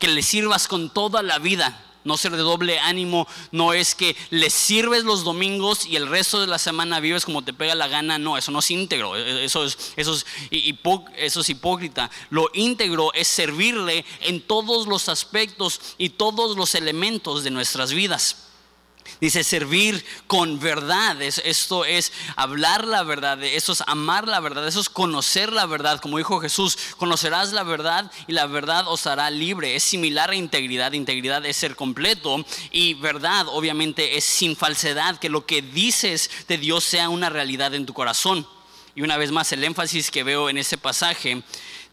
que 0.00 0.08
le 0.08 0.22
sirvas 0.22 0.66
con 0.68 0.90
toda 0.90 1.22
la 1.22 1.38
vida. 1.38 1.80
No 2.02 2.18
ser 2.18 2.32
de 2.32 2.38
doble 2.38 2.78
ánimo, 2.80 3.26
no 3.50 3.72
es 3.72 3.94
que 3.94 4.14
le 4.28 4.50
sirves 4.50 5.04
los 5.04 5.24
domingos 5.24 5.86
y 5.86 5.96
el 5.96 6.06
resto 6.06 6.38
de 6.40 6.46
la 6.46 6.58
semana 6.58 7.00
vives 7.00 7.24
como 7.24 7.42
te 7.42 7.54
pega 7.54 7.74
la 7.74 7.88
gana. 7.88 8.18
No, 8.18 8.36
eso 8.36 8.50
no 8.50 8.58
es 8.58 8.70
íntegro, 8.70 9.16
eso 9.16 9.64
es, 9.64 9.94
eso 9.96 10.12
es, 10.12 10.26
eso 10.50 11.40
es 11.40 11.48
hipócrita. 11.48 12.10
Lo 12.28 12.50
íntegro 12.52 13.14
es 13.14 13.28
servirle 13.28 14.04
en 14.20 14.42
todos 14.42 14.86
los 14.86 15.08
aspectos 15.08 15.80
y 15.96 16.10
todos 16.10 16.58
los 16.58 16.74
elementos 16.74 17.42
de 17.42 17.50
nuestras 17.50 17.92
vidas. 17.94 18.48
Dice 19.20 19.44
servir 19.44 20.04
con 20.26 20.58
verdad. 20.60 21.20
esto 21.22 21.84
es 21.84 22.12
hablar 22.36 22.86
la 22.86 23.02
verdad. 23.02 23.42
Eso 23.42 23.72
es 23.72 23.82
amar 23.86 24.26
la 24.26 24.40
verdad. 24.40 24.66
Eso 24.66 24.80
es 24.80 24.88
conocer 24.88 25.52
la 25.52 25.66
verdad. 25.66 26.00
Como 26.00 26.18
dijo 26.18 26.40
Jesús, 26.40 26.78
conocerás 26.96 27.52
la 27.52 27.62
verdad 27.62 28.10
y 28.26 28.32
la 28.32 28.46
verdad 28.46 28.88
os 28.88 29.06
hará 29.06 29.30
libre. 29.30 29.76
Es 29.76 29.84
similar 29.84 30.30
a 30.30 30.34
integridad. 30.34 30.92
Integridad 30.92 31.44
es 31.46 31.56
ser 31.56 31.76
completo. 31.76 32.44
Y 32.70 32.94
verdad, 32.94 33.46
obviamente, 33.48 34.16
es 34.16 34.24
sin 34.24 34.56
falsedad. 34.56 35.18
Que 35.18 35.28
lo 35.28 35.46
que 35.46 35.62
dices 35.62 36.30
de 36.48 36.58
Dios 36.58 36.84
sea 36.84 37.08
una 37.08 37.30
realidad 37.30 37.74
en 37.74 37.86
tu 37.86 37.94
corazón. 37.94 38.46
Y 38.96 39.02
una 39.02 39.16
vez 39.16 39.32
más, 39.32 39.50
el 39.52 39.64
énfasis 39.64 40.10
que 40.10 40.22
veo 40.22 40.48
en 40.48 40.58
ese 40.58 40.78
pasaje 40.78 41.42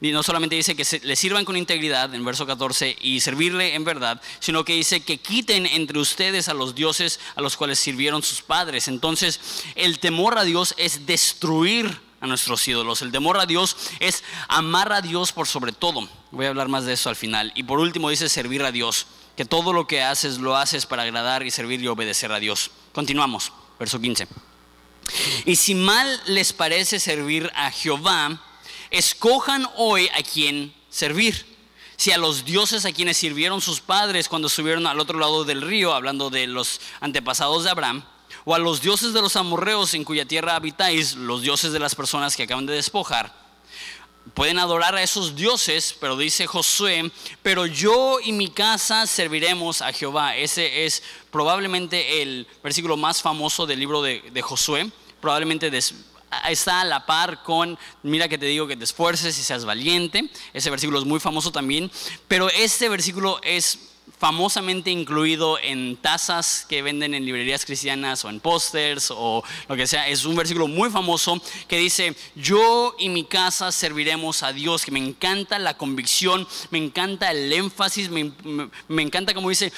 no 0.01 0.23
solamente 0.23 0.55
dice 0.55 0.75
que 0.75 1.01
le 1.03 1.15
sirvan 1.15 1.45
con 1.45 1.55
integridad 1.55 2.13
en 2.15 2.25
verso 2.25 2.47
14 2.47 2.97
y 3.01 3.19
servirle 3.19 3.75
en 3.75 3.83
verdad, 3.83 4.19
sino 4.39 4.65
que 4.65 4.73
dice 4.73 5.01
que 5.01 5.19
quiten 5.19 5.67
entre 5.67 5.99
ustedes 5.99 6.49
a 6.49 6.55
los 6.55 6.73
dioses 6.73 7.19
a 7.35 7.41
los 7.41 7.55
cuales 7.55 7.77
sirvieron 7.77 8.23
sus 8.23 8.41
padres. 8.41 8.87
Entonces, 8.87 9.39
el 9.75 9.99
temor 9.99 10.39
a 10.39 10.43
Dios 10.43 10.73
es 10.77 11.05
destruir 11.05 12.01
a 12.19 12.25
nuestros 12.25 12.67
ídolos. 12.67 13.03
El 13.03 13.11
temor 13.11 13.37
a 13.37 13.45
Dios 13.45 13.77
es 13.99 14.23
amar 14.47 14.91
a 14.91 15.01
Dios 15.01 15.31
por 15.31 15.47
sobre 15.47 15.71
todo. 15.71 16.09
Voy 16.31 16.47
a 16.47 16.49
hablar 16.49 16.67
más 16.67 16.85
de 16.85 16.93
eso 16.93 17.09
al 17.09 17.15
final. 17.15 17.51
Y 17.53 17.61
por 17.61 17.79
último 17.79 18.09
dice 18.09 18.27
servir 18.27 18.63
a 18.63 18.71
Dios, 18.71 19.05
que 19.35 19.45
todo 19.45 19.71
lo 19.71 19.85
que 19.85 20.01
haces 20.01 20.39
lo 20.39 20.57
haces 20.57 20.87
para 20.87 21.03
agradar 21.03 21.43
y 21.43 21.51
servir 21.51 21.79
y 21.79 21.87
obedecer 21.87 22.31
a 22.31 22.39
Dios. 22.39 22.71
Continuamos, 22.91 23.51
verso 23.79 24.01
15. 24.01 24.27
Y 25.45 25.55
si 25.57 25.75
mal 25.75 26.21
les 26.25 26.53
parece 26.53 26.99
servir 26.99 27.51
a 27.55 27.69
Jehová, 27.71 28.39
escojan 28.91 29.67
hoy 29.77 30.09
a 30.09 30.21
quién 30.21 30.73
servir. 30.89 31.45
Si 31.95 32.11
a 32.11 32.17
los 32.17 32.45
dioses 32.45 32.85
a 32.85 32.91
quienes 32.91 33.17
sirvieron 33.17 33.61
sus 33.61 33.79
padres 33.79 34.27
cuando 34.27 34.49
subieron 34.49 34.87
al 34.87 34.99
otro 34.99 35.19
lado 35.19 35.43
del 35.45 35.61
río, 35.61 35.93
hablando 35.93 36.29
de 36.29 36.47
los 36.47 36.81
antepasados 36.99 37.63
de 37.63 37.69
Abraham, 37.69 38.03
o 38.43 38.55
a 38.55 38.59
los 38.59 38.81
dioses 38.81 39.13
de 39.13 39.21
los 39.21 39.35
amorreos 39.35 39.93
en 39.93 40.03
cuya 40.03 40.25
tierra 40.25 40.55
habitáis, 40.55 41.15
los 41.15 41.41
dioses 41.41 41.71
de 41.71 41.79
las 41.79 41.95
personas 41.95 42.35
que 42.35 42.43
acaban 42.43 42.65
de 42.65 42.73
despojar, 42.73 43.33
pueden 44.33 44.59
adorar 44.59 44.95
a 44.95 45.03
esos 45.03 45.35
dioses, 45.35 45.95
pero 45.99 46.17
dice 46.17 46.47
Josué, 46.47 47.11
pero 47.41 47.65
yo 47.65 48.19
y 48.19 48.31
mi 48.31 48.49
casa 48.49 49.05
serviremos 49.05 49.81
a 49.81 49.93
Jehová. 49.93 50.35
Ese 50.35 50.85
es 50.85 51.03
probablemente 51.31 52.21
el 52.21 52.47
versículo 52.63 52.97
más 52.97 53.21
famoso 53.21 53.65
del 53.65 53.79
libro 53.79 54.01
de, 54.01 54.21
de 54.31 54.41
Josué, 54.41 54.89
probablemente 55.19 55.69
está 56.49 56.81
a 56.81 56.85
la 56.85 57.05
par 57.05 57.43
con, 57.43 57.77
mira 58.03 58.27
que 58.27 58.37
te 58.37 58.45
digo 58.45 58.67
que 58.67 58.77
te 58.77 58.83
esfuerces 58.83 59.37
y 59.37 59.43
seas 59.43 59.65
valiente. 59.65 60.29
Ese 60.53 60.69
versículo 60.69 60.99
es 60.99 61.05
muy 61.05 61.19
famoso 61.19 61.51
también, 61.51 61.91
pero 62.27 62.49
este 62.49 62.89
versículo 62.89 63.39
es 63.43 63.91
famosamente 64.21 64.91
incluido 64.91 65.57
en 65.59 65.97
tazas 65.97 66.65
que 66.69 66.83
venden 66.83 67.15
en 67.15 67.25
librerías 67.25 67.65
cristianas 67.65 68.23
o 68.23 68.29
en 68.29 68.39
pósters 68.39 69.09
o 69.09 69.43
lo 69.67 69.75
que 69.75 69.87
sea. 69.87 70.07
Es 70.07 70.25
un 70.25 70.35
versículo 70.35 70.67
muy 70.67 70.91
famoso 70.91 71.41
que 71.67 71.79
dice, 71.79 72.15
yo 72.35 72.95
y 72.99 73.09
mi 73.09 73.23
casa 73.23 73.71
serviremos 73.71 74.43
a 74.43 74.53
Dios, 74.53 74.85
que 74.85 74.91
me 74.91 74.99
encanta 74.99 75.57
la 75.57 75.75
convicción, 75.75 76.47
me 76.69 76.77
encanta 76.77 77.31
el 77.31 77.51
énfasis, 77.51 78.09
me, 78.09 78.31
me 78.87 79.01
encanta 79.01 79.33
como 79.33 79.49
dice, 79.49 79.73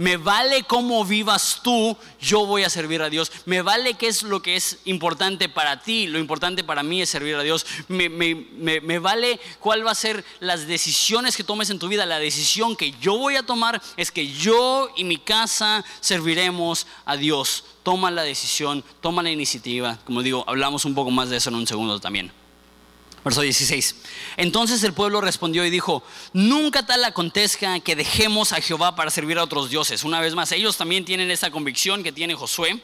me 0.00 0.16
vale 0.16 0.62
cómo 0.62 1.04
vivas 1.04 1.60
tú, 1.62 1.94
yo 2.18 2.46
voy 2.46 2.62
a 2.62 2.70
servir 2.70 3.02
a 3.02 3.10
Dios. 3.10 3.30
Me 3.44 3.60
vale 3.60 3.92
qué 3.94 4.08
es 4.08 4.22
lo 4.22 4.40
que 4.40 4.56
es 4.56 4.78
importante 4.86 5.50
para 5.50 5.82
ti, 5.82 6.06
lo 6.06 6.18
importante 6.18 6.64
para 6.64 6.82
mí 6.82 7.02
es 7.02 7.10
servir 7.10 7.34
a 7.34 7.42
Dios. 7.42 7.66
Me, 7.86 8.08
me, 8.08 8.34
me, 8.80 8.98
vale 8.98 9.38
cuál 9.58 9.86
va 9.86 9.90
a 9.90 9.94
ser 9.94 10.24
las 10.40 10.66
decisiones 10.66 11.36
que 11.36 11.44
tomes 11.44 11.68
en 11.68 11.78
tu 11.78 11.86
vida. 11.86 12.06
La 12.06 12.18
decisión 12.18 12.76
que 12.76 12.92
yo 12.92 13.18
voy 13.18 13.36
a 13.36 13.44
tomar 13.44 13.82
es 13.98 14.10
que 14.10 14.26
yo 14.26 14.88
y 14.96 15.04
mi 15.04 15.18
casa 15.18 15.84
serviremos 16.00 16.86
a 17.04 17.18
Dios. 17.18 17.64
Toma 17.82 18.10
la 18.10 18.22
decisión, 18.22 18.82
toma 19.02 19.22
la 19.22 19.30
iniciativa. 19.30 19.98
Como 20.06 20.22
digo, 20.22 20.46
hablamos 20.46 20.86
un 20.86 20.94
poco 20.94 21.10
más 21.10 21.28
de 21.28 21.36
eso 21.36 21.50
en 21.50 21.56
un 21.56 21.66
segundo 21.66 22.00
también. 22.00 22.39
Verso 23.24 23.42
16. 23.42 23.96
Entonces 24.38 24.82
el 24.82 24.94
pueblo 24.94 25.20
respondió 25.20 25.64
y 25.66 25.70
dijo, 25.70 26.02
nunca 26.32 26.86
tal 26.86 27.04
acontezca 27.04 27.78
que 27.80 27.94
dejemos 27.94 28.52
a 28.52 28.60
Jehová 28.62 28.96
para 28.96 29.10
servir 29.10 29.38
a 29.38 29.44
otros 29.44 29.68
dioses. 29.68 30.04
Una 30.04 30.20
vez 30.20 30.34
más, 30.34 30.52
ellos 30.52 30.78
también 30.78 31.04
tienen 31.04 31.30
esa 31.30 31.50
convicción 31.50 32.02
que 32.02 32.12
tiene 32.12 32.34
Josué. 32.34 32.80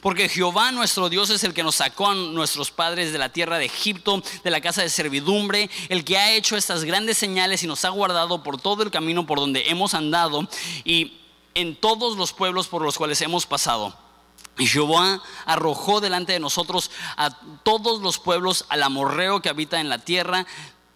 Porque 0.00 0.28
Jehová 0.28 0.72
nuestro 0.72 1.08
Dios 1.08 1.30
es 1.30 1.44
el 1.44 1.54
que 1.54 1.62
nos 1.62 1.76
sacó 1.76 2.08
a 2.08 2.14
nuestros 2.14 2.70
padres 2.70 3.12
de 3.12 3.18
la 3.18 3.30
tierra 3.30 3.58
de 3.58 3.66
Egipto, 3.66 4.22
de 4.42 4.50
la 4.50 4.60
casa 4.60 4.82
de 4.82 4.90
servidumbre, 4.90 5.70
el 5.88 6.04
que 6.04 6.18
ha 6.18 6.32
hecho 6.32 6.56
estas 6.56 6.84
grandes 6.84 7.16
señales 7.16 7.62
y 7.62 7.66
nos 7.66 7.84
ha 7.84 7.90
guardado 7.90 8.42
por 8.42 8.60
todo 8.60 8.82
el 8.82 8.90
camino 8.90 9.24
por 9.24 9.38
donde 9.38 9.70
hemos 9.70 9.94
andado 9.94 10.48
y 10.84 11.18
en 11.54 11.76
todos 11.76 12.16
los 12.16 12.32
pueblos 12.32 12.68
por 12.68 12.82
los 12.82 12.98
cuales 12.98 13.20
hemos 13.22 13.46
pasado. 13.46 13.96
Y 14.58 14.66
Jehová 14.66 15.22
arrojó 15.46 16.00
delante 16.00 16.32
de 16.32 16.40
nosotros 16.40 16.90
a 17.16 17.30
todos 17.62 18.00
los 18.02 18.18
pueblos, 18.18 18.64
al 18.68 18.82
amorreo 18.82 19.40
que 19.40 19.48
habita 19.48 19.80
en 19.80 19.88
la 19.88 19.98
tierra, 19.98 20.46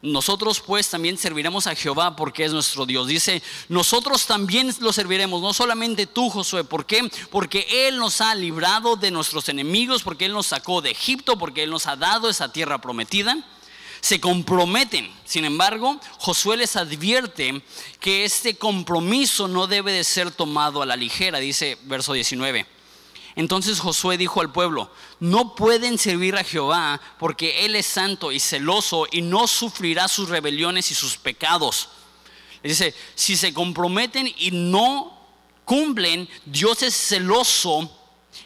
nosotros 0.02 0.60
pues 0.60 0.90
también 0.90 1.16
serviremos 1.16 1.68
a 1.68 1.76
Jehová 1.76 2.16
porque 2.16 2.44
es 2.44 2.52
nuestro 2.52 2.86
Dios. 2.86 3.06
Dice, 3.06 3.40
nosotros 3.68 4.26
también 4.26 4.74
lo 4.80 4.92
serviremos, 4.92 5.40
no 5.40 5.54
solamente 5.54 6.06
tú, 6.06 6.28
Josué. 6.28 6.64
¿Por 6.64 6.86
qué? 6.86 7.08
Porque 7.30 7.86
Él 7.86 7.98
nos 7.98 8.20
ha 8.20 8.34
librado 8.34 8.96
de 8.96 9.12
nuestros 9.12 9.48
enemigos, 9.48 10.02
porque 10.02 10.24
Él 10.24 10.32
nos 10.32 10.48
sacó 10.48 10.82
de 10.82 10.90
Egipto, 10.90 11.38
porque 11.38 11.62
Él 11.62 11.70
nos 11.70 11.86
ha 11.86 11.94
dado 11.94 12.28
esa 12.28 12.52
tierra 12.52 12.80
prometida. 12.80 13.38
Se 14.00 14.20
comprometen. 14.20 15.08
Sin 15.24 15.44
embargo, 15.44 16.00
Josué 16.18 16.56
les 16.56 16.74
advierte 16.74 17.62
que 18.00 18.24
este 18.24 18.56
compromiso 18.56 19.46
no 19.46 19.68
debe 19.68 19.92
de 19.92 20.02
ser 20.02 20.32
tomado 20.32 20.82
a 20.82 20.86
la 20.86 20.96
ligera, 20.96 21.38
dice 21.38 21.78
verso 21.84 22.12
19. 22.12 22.66
Entonces 23.34 23.80
Josué 23.80 24.18
dijo 24.18 24.40
al 24.40 24.52
pueblo, 24.52 24.90
no 25.20 25.54
pueden 25.54 25.98
servir 25.98 26.36
a 26.36 26.44
Jehová 26.44 27.00
porque 27.18 27.64
Él 27.64 27.76
es 27.76 27.86
santo 27.86 28.30
y 28.30 28.40
celoso 28.40 29.06
y 29.10 29.22
no 29.22 29.46
sufrirá 29.46 30.08
sus 30.08 30.28
rebeliones 30.28 30.90
y 30.90 30.94
sus 30.94 31.16
pecados. 31.16 31.88
Dice, 32.62 32.94
si 33.14 33.36
se 33.36 33.54
comprometen 33.54 34.32
y 34.38 34.50
no 34.50 35.18
cumplen, 35.64 36.28
Dios 36.44 36.82
es 36.82 36.94
celoso 36.94 37.90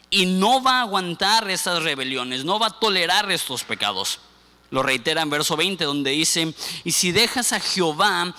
y 0.09 0.25
no 0.25 0.61
va 0.61 0.79
a 0.79 0.81
aguantar 0.81 1.49
esas 1.49 1.83
rebeliones, 1.83 2.45
no 2.45 2.57
va 2.57 2.67
a 2.67 2.79
tolerar 2.79 3.29
estos 3.31 3.63
pecados. 3.63 4.19
Lo 4.69 4.83
reitera 4.83 5.21
en 5.21 5.29
verso 5.29 5.55
20 5.55 5.83
donde 5.85 6.11
dice, 6.11 6.53
y 6.83 6.91
si 6.91 7.11
dejas 7.11 7.53
a 7.53 7.59
Jehová 7.59 8.33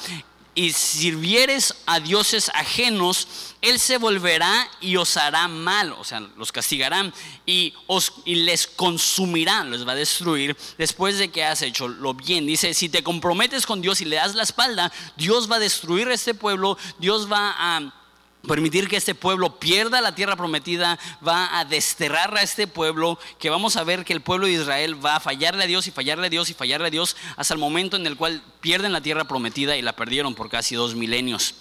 y 0.59 0.73
sirvieres 0.73 1.73
a 1.87 2.01
dioses 2.01 2.51
ajenos, 2.53 3.29
Él 3.63 3.79
se 3.79 3.97
volverá 3.97 4.69
y 4.81 4.97
os 4.97 5.17
hará 5.17 5.47
mal, 5.47 5.93
o 5.93 6.03
sea, 6.03 6.19
los 6.19 6.51
castigará 6.51 7.13
y, 7.47 7.75
os, 7.87 8.13
y 8.25 8.35
les 8.35 8.67
consumirá, 8.67 9.63
los 9.63 9.87
va 9.87 9.93
a 9.93 9.95
destruir 9.95 10.57
después 10.77 11.17
de 11.17 11.31
que 11.31 11.45
has 11.45 11.63
hecho 11.63 11.87
lo 11.87 12.13
bien. 12.13 12.45
Dice, 12.45 12.75
si 12.75 12.89
te 12.89 13.05
comprometes 13.05 13.67
con 13.67 13.81
Dios 13.81 14.01
y 14.01 14.07
le 14.07 14.17
das 14.17 14.35
la 14.35 14.43
espalda, 14.43 14.93
Dios 15.17 15.49
va 15.49 15.57
a 15.57 15.61
destruir 15.61 16.09
a 16.09 16.15
este 16.15 16.35
pueblo, 16.35 16.77
Dios 16.99 17.31
va 17.31 17.55
a 17.57 17.98
permitir 18.49 18.89
que 18.89 18.97
este 18.97 19.15
pueblo 19.15 19.61
pierda 19.61 20.01
la 20.01 20.17
tierra 20.17 20.35
prometida, 20.35 20.99
va 21.27 21.61
a 21.61 21.65
desterrar 21.65 22.37
a 22.37 22.43
este 22.43 22.67
pueblo, 22.67 23.19
que 23.39 23.51
vamos 23.51 23.77
a 23.77 23.85
ver 23.85 24.05
que 24.05 24.13
el 24.13 24.21
pueblo 24.21 24.47
de 24.47 24.55
Israel 24.55 25.05
va 25.05 25.17
a 25.17 25.21
fallarle 25.21 25.63
a 25.63 25.69
Dios 25.69 25.87
y 25.87 25.93
fallarle 25.93 26.27
a 26.27 26.31
Dios 26.31 26.51
y 26.51 26.55
fallarle 26.55 26.89
a 26.89 26.91
Dios 26.91 27.17
hasta 27.37 27.55
el 27.55 27.61
momento 27.61 27.97
en 27.97 28.07
el 28.07 28.17
cual 28.17 28.43
pierden 28.61 28.93
la 28.93 29.01
tierra 29.01 29.25
prometida 29.25 29.77
y 29.77 29.83
la 29.83 29.95
perdieron 29.95 30.35
por 30.35 30.49
casi 30.49 30.75
dos 30.75 30.97
milenios. 30.97 31.55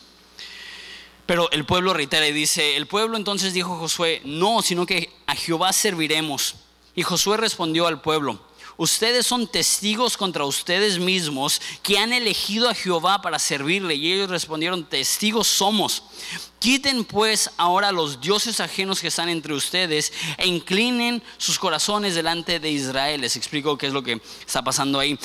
Pero 1.28 1.52
el 1.52 1.66
pueblo 1.66 1.94
reitera 1.94 2.26
y 2.28 2.32
dice, 2.32 2.78
el 2.78 2.88
pueblo 2.88 3.18
entonces 3.18 3.54
dijo 3.54 3.78
Josué, 3.78 4.22
no, 4.24 4.62
sino 4.62 4.86
que 4.86 5.14
a 5.28 5.36
Jehová 5.36 5.74
serviremos. 5.74 6.56
Y 6.96 7.04
Josué 7.04 7.36
respondió 7.36 7.86
al 7.86 8.02
pueblo, 8.02 8.42
ustedes 8.78 9.26
son 9.26 9.48
testigos 9.48 10.16
contra 10.16 10.46
ustedes 10.46 11.00
mismos 11.00 11.62
que 11.84 11.98
han 11.98 12.14
elegido 12.14 12.70
a 12.70 12.76
Jehová 12.76 13.22
para 13.22 13.40
servirle. 13.40 13.96
Y 13.96 14.14
ellos 14.14 14.30
respondieron, 14.30 14.86
testigos 14.86 15.48
somos. 15.48 16.04
Quiten 16.60 17.04
pues 17.04 17.50
ahora 17.58 17.92
los 17.92 18.22
dioses 18.22 18.60
ajenos 18.60 19.02
que 19.02 19.08
están 19.08 19.30
entre 19.30 19.54
ustedes 19.54 20.14
e 20.38 20.48
inclinen 20.48 21.22
sus 21.38 21.60
corazones 21.60 22.16
delante 22.16 22.60
de 22.60 22.72
Israel. 22.72 23.22
Les 23.22 23.36
explico 23.36 23.78
qué 23.78 23.88
es 23.88 23.94
lo 23.94 24.04
que 24.04 24.22
está 24.46 24.64
pasando 24.64 25.00
ahí. 25.00 25.20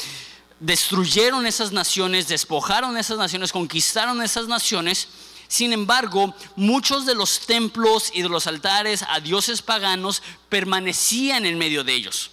Destruyeron 0.61 1.47
esas 1.47 1.73
naciones, 1.73 2.28
despojaron 2.28 2.97
esas 2.97 3.18
naciones, 3.18 3.52
conquistaron 3.52 4.23
esas 4.23 4.47
naciones. 4.47 5.09
Sin 5.49 5.73
embargo, 5.73 6.35
muchos 6.56 7.04
de 7.04 7.14
los 7.14 7.40
templos 7.40 8.11
y 8.14 8.23
de 8.23 8.28
los 8.28 8.47
altares 8.47 9.04
a 9.09 9.21
dioses 9.21 9.61
paganos 9.61 10.23
permanecían 10.49 11.44
en 11.44 11.59
medio 11.59 11.85
de 11.85 11.94
ellos. 11.94 12.30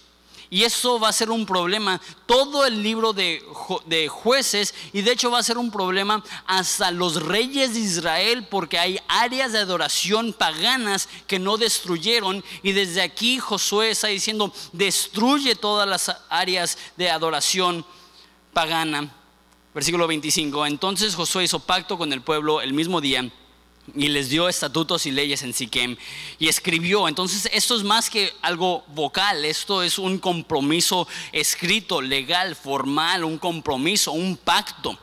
Y 0.52 0.64
eso 0.64 0.98
va 0.98 1.08
a 1.08 1.12
ser 1.12 1.30
un 1.30 1.46
problema. 1.46 2.00
Todo 2.26 2.66
el 2.66 2.82
libro 2.82 3.12
de, 3.12 3.40
de, 3.86 4.08
jueces, 4.08 4.74
y 4.92 5.02
de 5.02 5.12
hecho 5.12 5.30
va 5.30 5.38
a 5.38 5.44
ser 5.44 5.56
un 5.56 5.70
problema 5.70 6.24
hasta 6.44 6.90
los 6.90 7.22
reyes 7.22 7.74
de 7.74 7.80
Israel, 7.80 8.48
porque 8.50 8.76
hay 8.76 8.98
áreas 9.06 9.52
de 9.52 9.60
adoración 9.60 10.32
paganas 10.32 11.08
que 11.28 11.38
no 11.38 11.56
destruyeron. 11.56 12.44
Y 12.64 12.72
desde 12.72 13.00
aquí 13.00 13.38
Josué 13.38 13.90
está 13.90 14.08
diciendo, 14.08 14.52
destruye 14.72 15.54
todas 15.54 15.88
las 15.88 16.16
áreas 16.28 16.76
de 16.96 17.08
adoración 17.08 17.86
pagana. 18.52 19.08
Versículo 19.72 20.08
25. 20.08 20.66
Entonces 20.66 21.14
Josué 21.14 21.44
hizo 21.44 21.60
pacto 21.60 21.96
con 21.96 22.12
el 22.12 22.22
pueblo 22.22 22.60
el 22.60 22.72
mismo 22.72 23.00
día 23.00 23.30
y 23.94 24.08
les 24.08 24.30
dio 24.30 24.48
estatutos 24.48 25.06
y 25.06 25.10
leyes 25.10 25.42
en 25.42 25.52
Siquem 25.52 25.96
y 26.38 26.48
escribió. 26.48 27.08
Entonces, 27.08 27.48
esto 27.52 27.76
es 27.76 27.82
más 27.82 28.10
que 28.10 28.32
algo 28.42 28.84
vocal, 28.94 29.44
esto 29.44 29.82
es 29.82 29.98
un 29.98 30.18
compromiso 30.18 31.08
escrito, 31.32 32.00
legal, 32.00 32.56
formal, 32.56 33.24
un 33.24 33.38
compromiso, 33.38 34.12
un 34.12 34.36
pacto 34.36 34.98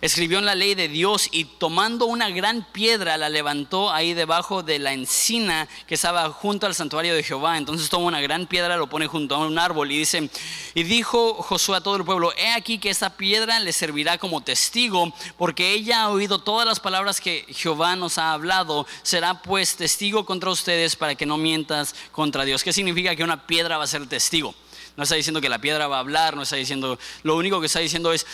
escribió 0.00 0.38
en 0.38 0.46
la 0.46 0.54
ley 0.54 0.74
de 0.74 0.88
Dios 0.88 1.28
y 1.30 1.44
tomando 1.44 2.06
una 2.06 2.30
gran 2.30 2.66
piedra 2.72 3.16
la 3.16 3.28
levantó 3.28 3.92
ahí 3.92 4.14
debajo 4.14 4.62
de 4.62 4.78
la 4.78 4.92
encina 4.92 5.68
que 5.86 5.94
estaba 5.94 6.28
junto 6.30 6.66
al 6.66 6.74
santuario 6.74 7.14
de 7.14 7.22
Jehová. 7.22 7.58
Entonces 7.58 7.88
toma 7.88 8.06
una 8.06 8.20
gran 8.20 8.46
piedra, 8.46 8.76
lo 8.76 8.88
pone 8.88 9.06
junto 9.06 9.34
a 9.34 9.46
un 9.46 9.58
árbol 9.58 9.90
y 9.92 9.98
dice, 9.98 10.30
y 10.74 10.82
dijo 10.82 11.34
Josué 11.34 11.76
a 11.76 11.80
todo 11.80 11.96
el 11.96 12.04
pueblo, 12.04 12.32
he 12.36 12.52
aquí 12.52 12.78
que 12.78 12.90
esta 12.90 13.16
piedra 13.16 13.58
le 13.60 13.72
servirá 13.72 14.18
como 14.18 14.40
testigo, 14.40 15.12
porque 15.36 15.72
ella 15.72 16.02
ha 16.02 16.10
oído 16.10 16.38
todas 16.38 16.66
las 16.66 16.80
palabras 16.80 17.20
que 17.20 17.44
Jehová 17.48 17.96
nos 17.96 18.18
ha 18.18 18.32
hablado, 18.32 18.86
será 19.02 19.42
pues 19.42 19.76
testigo 19.76 20.24
contra 20.24 20.50
ustedes 20.50 20.96
para 20.96 21.14
que 21.14 21.26
no 21.26 21.36
mientas 21.36 21.94
contra 22.12 22.44
Dios. 22.44 22.64
¿Qué 22.64 22.72
significa 22.72 23.14
que 23.16 23.24
una 23.24 23.46
piedra 23.46 23.78
va 23.78 23.84
a 23.84 23.88
ser 23.88 24.06
testigo? 24.06 24.54
No 24.96 25.04
está 25.04 25.14
diciendo 25.14 25.40
que 25.40 25.48
la 25.48 25.60
piedra 25.60 25.86
va 25.86 25.96
a 25.96 26.00
hablar, 26.00 26.36
no 26.36 26.42
está 26.42 26.56
diciendo, 26.56 26.98
lo 27.22 27.36
único 27.36 27.60
que 27.60 27.66
está 27.66 27.78
diciendo 27.78 28.12
es, 28.12 28.26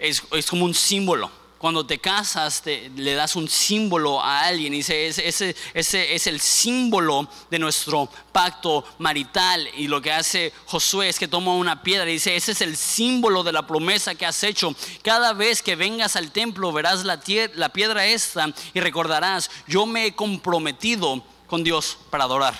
es, 0.00 0.46
como 0.48 0.64
un 0.64 0.74
símbolo. 0.74 1.30
Cuando 1.58 1.84
te 1.84 1.98
casas, 1.98 2.62
le 2.64 3.12
das 3.12 3.36
un 3.36 3.46
símbolo 3.46 4.18
a 4.18 4.44
alguien 4.44 4.72
y 4.72 4.78
dice, 4.78 5.08
ese, 5.08 5.54
ese, 5.74 6.14
es 6.14 6.26
el 6.26 6.40
símbolo 6.40 7.28
de 7.50 7.58
nuestro 7.58 8.08
pacto 8.32 8.82
marital. 8.98 9.68
Y 9.76 9.86
lo 9.86 10.00
que 10.00 10.10
hace 10.10 10.54
Josué 10.64 11.10
es 11.10 11.18
que 11.18 11.28
toma 11.28 11.52
una 11.52 11.82
piedra 11.82 12.08
y 12.08 12.14
dice, 12.14 12.34
ese 12.34 12.52
es 12.52 12.62
el 12.62 12.78
símbolo 12.78 13.42
de 13.42 13.52
la 13.52 13.66
promesa 13.66 14.14
que 14.14 14.24
has 14.24 14.42
hecho. 14.42 14.74
Cada 15.02 15.34
vez 15.34 15.62
que 15.62 15.76
vengas 15.76 16.16
al 16.16 16.30
templo 16.30 16.72
verás 16.72 17.04
la, 17.04 17.20
la 17.54 17.68
piedra 17.68 18.06
esta 18.06 18.50
y 18.72 18.80
recordarás, 18.80 19.50
yo 19.68 19.84
me 19.84 20.06
he 20.06 20.14
comprometido 20.14 21.22
con 21.46 21.62
Dios 21.62 21.98
para 22.08 22.24
adorar. 22.24 22.54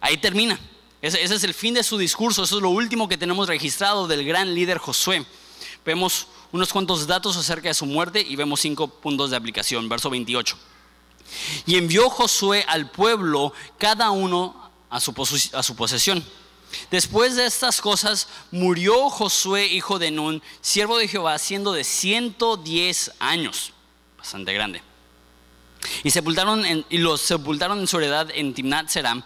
Ahí 0.00 0.16
termina. 0.16 0.58
Ese, 1.02 1.22
ese 1.22 1.34
es 1.34 1.44
el 1.44 1.52
fin 1.52 1.74
de 1.74 1.82
su 1.82 1.98
discurso. 1.98 2.44
Eso 2.44 2.56
es 2.56 2.62
lo 2.62 2.70
último 2.70 3.06
que 3.06 3.18
tenemos 3.18 3.48
registrado 3.48 4.08
del 4.08 4.24
gran 4.24 4.54
líder 4.54 4.78
Josué. 4.78 5.26
Vemos 5.84 6.28
unos 6.54 6.72
cuantos 6.72 7.08
datos 7.08 7.36
acerca 7.36 7.66
de 7.66 7.74
su 7.74 7.84
muerte 7.84 8.20
y 8.20 8.36
vemos 8.36 8.60
cinco 8.60 8.86
puntos 8.86 9.30
de 9.30 9.36
aplicación. 9.36 9.88
Verso 9.88 10.08
28. 10.08 10.56
Y 11.66 11.74
envió 11.74 12.08
Josué 12.08 12.64
al 12.68 12.92
pueblo 12.92 13.52
cada 13.76 14.12
uno 14.12 14.70
a 14.88 15.00
su, 15.00 15.12
a 15.52 15.62
su 15.64 15.74
posesión. 15.74 16.24
Después 16.92 17.34
de 17.34 17.46
estas 17.46 17.80
cosas 17.80 18.28
murió 18.52 19.10
Josué, 19.10 19.66
hijo 19.66 19.98
de 19.98 20.12
Nun, 20.12 20.44
siervo 20.60 20.96
de 20.96 21.08
Jehová, 21.08 21.36
siendo 21.40 21.72
de 21.72 21.82
110 21.82 23.14
años, 23.18 23.72
bastante 24.16 24.52
grande. 24.52 24.80
Y, 26.04 26.12
sepultaron 26.12 26.64
y 26.88 26.98
los 26.98 27.20
sepultaron 27.20 27.80
en 27.80 27.88
su 27.88 27.98
en 27.98 28.54
Timnat 28.54 28.88
Seram, 28.90 29.24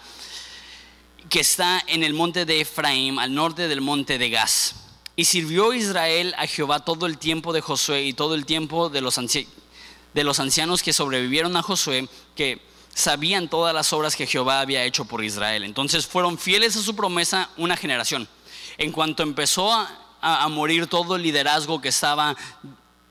que 1.28 1.40
está 1.40 1.84
en 1.88 2.04
el 2.04 2.14
monte 2.14 2.46
de 2.46 2.62
Efraín, 2.62 3.18
al 3.18 3.34
norte 3.34 3.68
del 3.68 3.82
monte 3.82 4.16
de 4.16 4.30
Gaz. 4.30 4.87
Y 5.18 5.24
sirvió 5.24 5.72
Israel 5.72 6.32
a 6.38 6.46
Jehová 6.46 6.84
todo 6.84 7.06
el 7.06 7.18
tiempo 7.18 7.52
de 7.52 7.60
Josué 7.60 8.04
y 8.04 8.12
todo 8.12 8.36
el 8.36 8.46
tiempo 8.46 8.88
de 8.88 9.00
los, 9.00 9.18
ancianos 9.18 10.82
que 10.84 10.92
sobrevivieron 10.92 11.56
a 11.56 11.62
Josué, 11.62 12.08
que 12.36 12.60
sabían 12.94 13.48
todas 13.48 13.74
las 13.74 13.92
obras 13.92 14.14
que 14.14 14.28
Jehová 14.28 14.60
había 14.60 14.84
hecho 14.84 15.06
por 15.06 15.24
Israel. 15.24 15.64
Entonces 15.64 16.06
fueron 16.06 16.38
fieles 16.38 16.76
a 16.76 16.82
su 16.82 16.94
promesa 16.94 17.50
una 17.56 17.76
generación. 17.76 18.28
En 18.76 18.92
cuanto 18.92 19.24
empezó 19.24 19.72
a, 19.72 20.48
morir 20.50 20.86
todo 20.86 21.16
el 21.16 21.22
liderazgo 21.22 21.80
que 21.80 21.88
estaba 21.88 22.36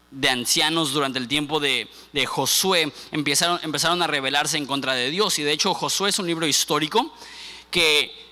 de 0.09 0.29
ancianos 0.29 0.93
durante 0.93 1.19
el 1.19 1.27
tiempo 1.27 1.59
de, 1.59 1.89
Josué, 2.25 2.89
empezaron 3.11 4.01
a 4.01 4.07
rebelarse 4.07 4.55
en 4.55 4.65
contra 4.65 4.93
de 4.93 5.09
Dios. 5.09 5.39
Y 5.39 5.43
de 5.43 5.51
hecho 5.51 5.73
Josué 5.73 6.11
es 6.11 6.19
un 6.19 6.27
libro 6.27 6.47
histórico 6.47 7.13
que 7.69 8.26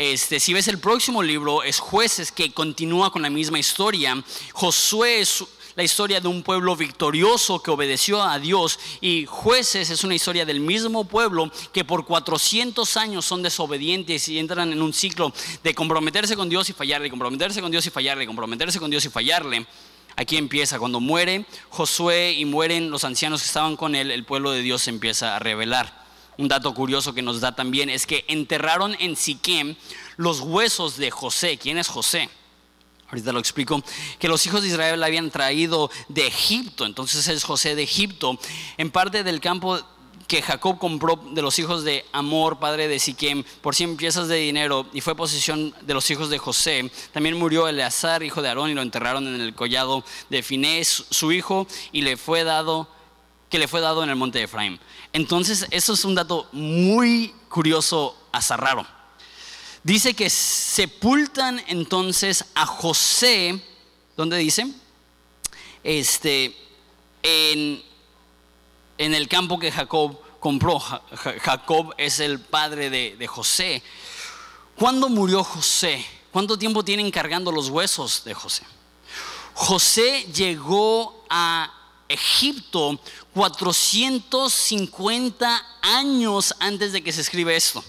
este, 0.00 0.40
si 0.40 0.54
ves 0.54 0.66
el 0.68 0.78
próximo 0.78 1.22
libro, 1.22 1.62
es 1.62 1.78
Jueces, 1.78 2.32
que 2.32 2.54
continúa 2.54 3.12
con 3.12 3.20
la 3.20 3.28
misma 3.28 3.58
historia. 3.58 4.24
Josué 4.54 5.20
es 5.20 5.44
la 5.76 5.82
historia 5.82 6.22
de 6.22 6.26
un 6.28 6.42
pueblo 6.42 6.74
victorioso 6.74 7.62
que 7.62 7.70
obedeció 7.70 8.22
a 8.22 8.38
Dios 8.38 8.78
y 9.02 9.26
Jueces 9.26 9.90
es 9.90 10.02
una 10.02 10.14
historia 10.14 10.46
del 10.46 10.58
mismo 10.58 11.04
pueblo 11.04 11.52
que 11.74 11.84
por 11.84 12.06
400 12.06 12.96
años 12.96 13.26
son 13.26 13.42
desobedientes 13.42 14.26
y 14.30 14.38
entran 14.38 14.72
en 14.72 14.80
un 14.80 14.94
ciclo 14.94 15.34
de 15.62 15.74
comprometerse 15.74 16.34
con 16.34 16.48
Dios 16.48 16.70
y 16.70 16.72
fallarle, 16.72 17.10
comprometerse 17.10 17.60
con 17.60 17.70
Dios 17.70 17.84
y 17.84 17.90
fallarle, 17.90 18.26
comprometerse 18.26 18.80
con 18.80 18.90
Dios 18.90 19.04
y 19.04 19.10
fallarle. 19.10 19.66
Aquí 20.16 20.38
empieza, 20.38 20.78
cuando 20.78 21.00
muere 21.00 21.44
Josué 21.68 22.32
y 22.32 22.46
mueren 22.46 22.90
los 22.90 23.04
ancianos 23.04 23.42
que 23.42 23.48
estaban 23.48 23.76
con 23.76 23.94
él, 23.94 24.10
el 24.10 24.24
pueblo 24.24 24.50
de 24.50 24.62
Dios 24.62 24.80
se 24.80 24.88
empieza 24.88 25.36
a 25.36 25.40
rebelar. 25.40 26.09
Un 26.40 26.48
dato 26.48 26.72
curioso 26.72 27.12
que 27.12 27.20
nos 27.20 27.42
da 27.42 27.54
también 27.54 27.90
es 27.90 28.06
que 28.06 28.24
enterraron 28.26 28.96
en 28.98 29.14
Siquem 29.14 29.76
los 30.16 30.40
huesos 30.40 30.96
de 30.96 31.10
José. 31.10 31.58
¿Quién 31.58 31.76
es 31.76 31.86
José? 31.86 32.30
Ahorita 33.10 33.30
lo 33.30 33.40
explico. 33.40 33.84
Que 34.18 34.26
los 34.26 34.46
hijos 34.46 34.62
de 34.62 34.68
Israel 34.68 34.98
la 34.98 35.04
habían 35.04 35.30
traído 35.30 35.90
de 36.08 36.26
Egipto. 36.26 36.86
Entonces 36.86 37.28
es 37.28 37.44
José 37.44 37.74
de 37.74 37.82
Egipto. 37.82 38.38
En 38.78 38.90
parte 38.90 39.22
del 39.22 39.38
campo 39.38 39.78
que 40.28 40.40
Jacob 40.40 40.78
compró 40.78 41.22
de 41.30 41.42
los 41.42 41.58
hijos 41.58 41.84
de 41.84 42.06
Amor, 42.10 42.58
padre 42.58 42.88
de 42.88 42.98
Siquem, 42.98 43.44
por 43.60 43.74
100 43.74 43.98
piezas 43.98 44.26
de 44.26 44.36
dinero 44.36 44.86
y 44.94 45.02
fue 45.02 45.14
posesión 45.14 45.74
de 45.82 45.92
los 45.92 46.10
hijos 46.10 46.30
de 46.30 46.38
José. 46.38 46.90
También 47.12 47.36
murió 47.36 47.68
Eleazar, 47.68 48.22
hijo 48.22 48.40
de 48.40 48.48
Aarón, 48.48 48.70
y 48.70 48.74
lo 48.74 48.80
enterraron 48.80 49.26
en 49.26 49.42
el 49.42 49.54
collado 49.54 50.04
de 50.30 50.42
Finés, 50.42 51.04
su 51.10 51.32
hijo, 51.32 51.66
y 51.92 52.00
le 52.00 52.16
fue 52.16 52.44
dado 52.44 52.88
que 53.50 53.58
le 53.58 53.68
fue 53.68 53.80
dado 53.80 54.02
en 54.02 54.08
el 54.08 54.16
monte 54.16 54.38
de 54.38 54.44
Efraín. 54.44 54.80
Entonces, 55.12 55.66
eso 55.70 55.92
es 55.92 56.04
un 56.04 56.14
dato 56.14 56.48
muy 56.52 57.34
curioso, 57.48 58.16
hasta 58.32 58.56
raro. 58.56 58.86
Dice 59.82 60.14
que 60.14 60.30
sepultan 60.30 61.62
entonces 61.66 62.44
a 62.54 62.64
José, 62.64 63.60
¿dónde 64.16 64.38
dice? 64.38 64.72
Este, 65.82 66.56
en, 67.22 67.82
el 68.98 69.28
campo 69.28 69.58
que 69.58 69.72
Jacob 69.72 70.18
compró. 70.38 70.78
Jacob 71.42 71.92
es 71.98 72.20
el 72.20 72.40
padre 72.40 72.88
de 72.88 73.26
José. 73.26 73.82
¿Cuándo 74.76 75.08
murió 75.08 75.44
José? 75.44 76.06
¿Cuánto 76.30 76.56
tiempo 76.56 76.84
tienen 76.84 77.10
cargando 77.10 77.50
los 77.50 77.68
huesos 77.68 78.22
de 78.24 78.32
José? 78.32 78.62
José 79.52 80.26
llegó 80.32 81.24
a 81.28 81.79
Egipto 82.10 83.00
450 83.34 85.64
años 85.80 86.54
antes 86.58 86.92
de 86.92 87.02
que 87.02 87.12
se 87.12 87.20
escribe 87.20 87.54
esto. 87.54 87.84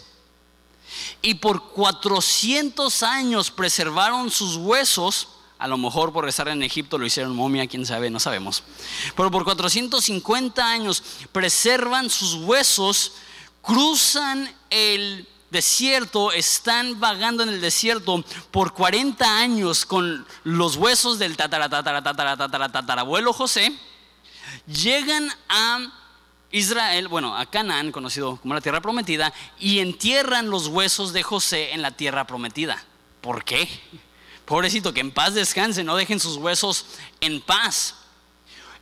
Y 1.22 1.36
por 1.36 1.72
400 1.72 3.04
años 3.04 3.50
preservaron 3.50 4.30
sus 4.30 4.58
huesos. 4.58 5.30
A 5.58 5.66
lo 5.68 5.78
mejor 5.78 6.12
por 6.14 6.30
estar 6.30 6.48
en 6.48 6.62
Egipto 6.62 7.00
lo 7.00 7.06
hicieron 7.06 7.36
momia, 7.36 7.68
quién 7.68 7.86
sabe, 7.86 8.12
no 8.12 8.20
sabemos. 8.20 8.64
Pero 9.16 9.32
por 9.32 9.44
450 9.44 10.70
años 10.70 11.02
preservan 11.32 12.10
sus 12.10 12.34
huesos, 12.36 13.14
cruzan 13.62 14.54
el 14.70 15.28
desierto, 15.50 16.32
están 16.32 17.00
vagando 17.00 17.44
en 17.44 17.50
el 17.50 17.60
desierto 17.60 18.24
por 18.52 18.74
40 18.74 19.40
años 19.40 19.86
con 19.86 20.26
los 20.44 20.78
huesos 20.78 21.18
del 21.18 21.38
tatarabuelo 21.38 23.34
José 23.34 23.76
llegan 24.66 25.30
a 25.50 25.92
Israel, 26.52 27.08
bueno, 27.08 27.36
a 27.36 27.46
Canaán, 27.46 27.92
conocido 27.92 28.38
como 28.38 28.54
la 28.54 28.62
tierra 28.62 28.82
prometida, 28.82 29.34
y 29.60 29.80
entierran 29.80 30.50
los 30.50 30.68
huesos 30.68 31.14
de 31.14 31.24
José 31.24 31.74
en 31.74 31.82
la 31.82 31.92
tierra 31.92 32.28
prometida. 32.28 32.84
¿Por 33.22 33.44
qué? 33.44 33.70
Pobrecito, 34.46 34.94
que 34.94 35.00
en 35.00 35.12
paz 35.12 35.34
descanse, 35.34 35.84
no 35.84 35.96
dejen 35.96 36.20
sus 36.20 36.38
huesos 36.38 36.86
en 37.22 37.42
paz. 37.42 37.96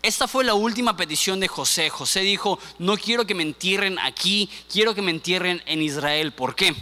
Esta 0.02 0.28
fue 0.28 0.44
la 0.46 0.54
última 0.54 0.96
petición 0.96 1.40
de 1.40 1.48
José. 1.48 1.90
José 1.90 2.22
dijo, 2.22 2.58
no 2.80 2.98
quiero 2.98 3.28
que 3.28 3.36
me 3.36 3.44
entierren 3.44 4.00
aquí, 4.00 4.50
quiero 4.72 4.96
que 4.96 5.02
me 5.02 5.12
entierren 5.12 5.62
en 5.66 5.82
Israel. 5.82 6.32
¿Por 6.32 6.56
qué? 6.56 6.74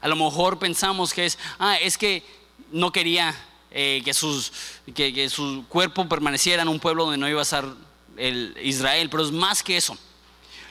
A 0.00 0.08
lo 0.08 0.16
mejor 0.16 0.58
pensamos 0.58 1.14
que 1.14 1.26
es, 1.26 1.38
ah, 1.58 1.76
es 1.76 1.96
que 1.96 2.24
no 2.72 2.90
quería 2.90 3.34
eh, 3.70 4.02
que, 4.04 4.12
sus, 4.12 4.52
que, 4.94 5.14
que 5.14 5.30
su 5.30 5.64
cuerpo 5.68 6.08
permaneciera 6.08 6.62
en 6.62 6.68
un 6.68 6.80
pueblo 6.80 7.04
donde 7.04 7.18
no 7.18 7.28
iba 7.28 7.38
a 7.38 7.42
estar 7.42 7.72
el 8.20 8.56
Israel, 8.62 9.08
pero 9.10 9.24
es 9.24 9.32
más 9.32 9.62
que 9.62 9.76
eso. 9.76 9.96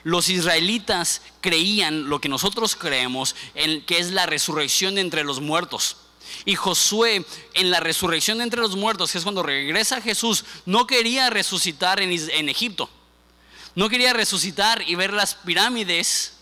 Los 0.04 0.30
israelitas 0.30 1.22
creían 1.42 2.10
lo 2.10 2.22
que 2.22 2.30
nosotros 2.30 2.76
creemos, 2.76 3.36
en, 3.56 3.82
que 3.86 4.00
es 4.00 4.12
la 4.12 4.26
resurrección 4.26 4.98
entre 4.98 5.24
los 5.24 5.42
muertos. 5.42 5.98
Y 6.46 6.56
Josué 6.56 7.26
en 7.54 7.72
la 7.72 7.80
resurrección 7.80 8.42
entre 8.42 8.62
los 8.62 8.76
muertos, 8.76 9.12
que 9.12 9.18
es 9.18 9.24
cuando 9.24 9.44
regresa 9.44 10.02
Jesús, 10.02 10.46
no 10.66 10.88
quería 10.88 11.30
resucitar 11.30 12.00
en 12.00 12.50
Egipto. 12.50 12.90
No 13.76 13.90
quería 13.90 14.14
resucitar 14.14 14.84
y 14.88 14.96
ver 14.96 15.14
las 15.14 15.36
pirámides. 15.36 16.34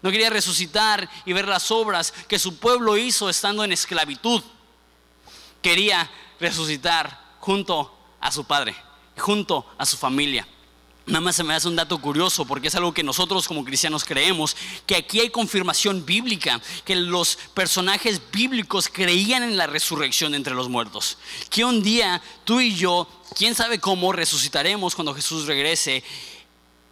No 0.00 0.10
quería 0.10 0.30
resucitar 0.30 1.08
y 1.24 1.32
ver 1.32 1.46
las 1.46 1.70
obras 1.70 2.12
que 2.28 2.38
su 2.38 2.56
pueblo 2.56 2.96
hizo 2.96 3.28
estando 3.28 3.64
en 3.64 3.72
esclavitud. 3.72 4.42
Quería 5.60 6.10
resucitar 6.40 7.36
junto 7.40 7.96
a 8.20 8.32
su 8.32 8.44
padre, 8.44 8.74
junto 9.16 9.66
a 9.78 9.86
su 9.86 9.96
familia. 9.96 10.46
Nada 11.04 11.20
más 11.20 11.34
se 11.34 11.42
me 11.42 11.52
hace 11.52 11.66
un 11.66 11.74
dato 11.74 12.00
curioso 12.00 12.44
porque 12.44 12.68
es 12.68 12.74
algo 12.76 12.94
que 12.94 13.02
nosotros 13.02 13.48
como 13.48 13.64
cristianos 13.64 14.04
creemos, 14.04 14.56
que 14.86 14.94
aquí 14.94 15.18
hay 15.18 15.30
confirmación 15.30 16.06
bíblica, 16.06 16.60
que 16.84 16.94
los 16.94 17.38
personajes 17.54 18.20
bíblicos 18.30 18.88
creían 18.88 19.42
en 19.42 19.56
la 19.56 19.66
resurrección 19.66 20.34
entre 20.34 20.54
los 20.54 20.68
muertos, 20.68 21.18
que 21.50 21.64
un 21.64 21.82
día 21.82 22.22
tú 22.44 22.60
y 22.60 22.74
yo, 22.76 23.08
quién 23.36 23.56
sabe 23.56 23.80
cómo, 23.80 24.12
resucitaremos 24.12 24.94
cuando 24.94 25.14
Jesús 25.14 25.46
regrese. 25.46 26.04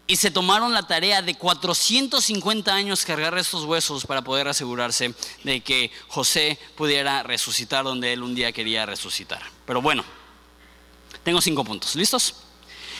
Y 0.09 0.17
se 0.17 0.33
tomaron 0.33 0.73
la 0.73 0.89
tarea 0.89 1.23
de 1.23 1.37
450 1.37 2.75
años 2.75 3.05
cargar 3.05 3.39
estos 3.39 3.63
huesos 3.63 4.07
para 4.07 4.23
poder 4.23 4.49
asegurarse 4.49 5.15
de 5.45 5.61
que 5.61 5.93
José 6.09 6.59
pudiera 6.75 7.23
resucitar 7.23 7.85
donde 7.85 8.13
él 8.13 8.25
un 8.25 8.35
día 8.35 8.51
quería 8.51 8.87
resucitar. 8.87 9.41
Pero 9.67 9.81
bueno, 9.81 10.05
tengo 11.31 11.40
cinco 11.40 11.62
puntos. 11.62 11.95
¿Listos? 11.95 12.35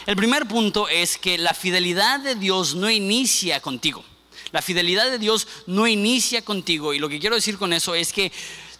El 0.07 0.15
primer 0.15 0.47
punto 0.47 0.89
es 0.89 1.19
que 1.19 1.37
la 1.37 1.53
fidelidad 1.53 2.21
de 2.21 2.37
Dios 2.37 2.77
no 2.77 2.89
inicia 2.89 3.59
contigo. 3.61 4.05
La 4.53 4.63
fidelidad 4.63 5.11
de 5.11 5.19
Dios 5.19 5.49
no 5.67 5.89
inicia 5.89 6.45
contigo. 6.45 6.95
Y 6.95 7.01
lo 7.01 7.09
que 7.09 7.19
quiero 7.19 7.35
decir 7.35 7.59
con 7.59 7.73
eso 7.73 7.93
es 7.97 8.13
que 8.13 8.31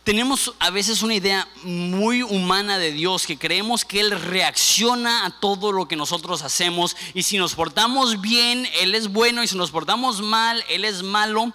tenemos 0.05 0.55
a 0.61 0.71
veces 0.71 1.03
una 1.03 1.17
idea 1.17 1.49
muy 1.65 2.23
humana 2.23 2.79
de 2.79 2.93
Dios, 2.93 3.27
que 3.27 3.39
creemos 3.39 3.85
que 3.85 3.99
Él 3.99 4.13
reacciona 4.13 5.27
a 5.27 5.41
todo 5.41 5.73
lo 5.73 5.89
que 5.89 5.97
nosotros 5.97 6.43
hacemos. 6.43 6.97
Y 7.13 7.25
si 7.25 7.37
nos 7.37 7.57
portamos 7.57 8.21
bien, 8.21 8.69
Él 8.81 8.95
es 8.95 9.09
bueno. 9.09 9.43
Y 9.43 9.49
si 9.49 9.57
nos 9.57 9.73
portamos 9.73 10.21
mal, 10.21 10.63
Él 10.69 10.85
es 10.85 11.03
malo. 11.03 11.53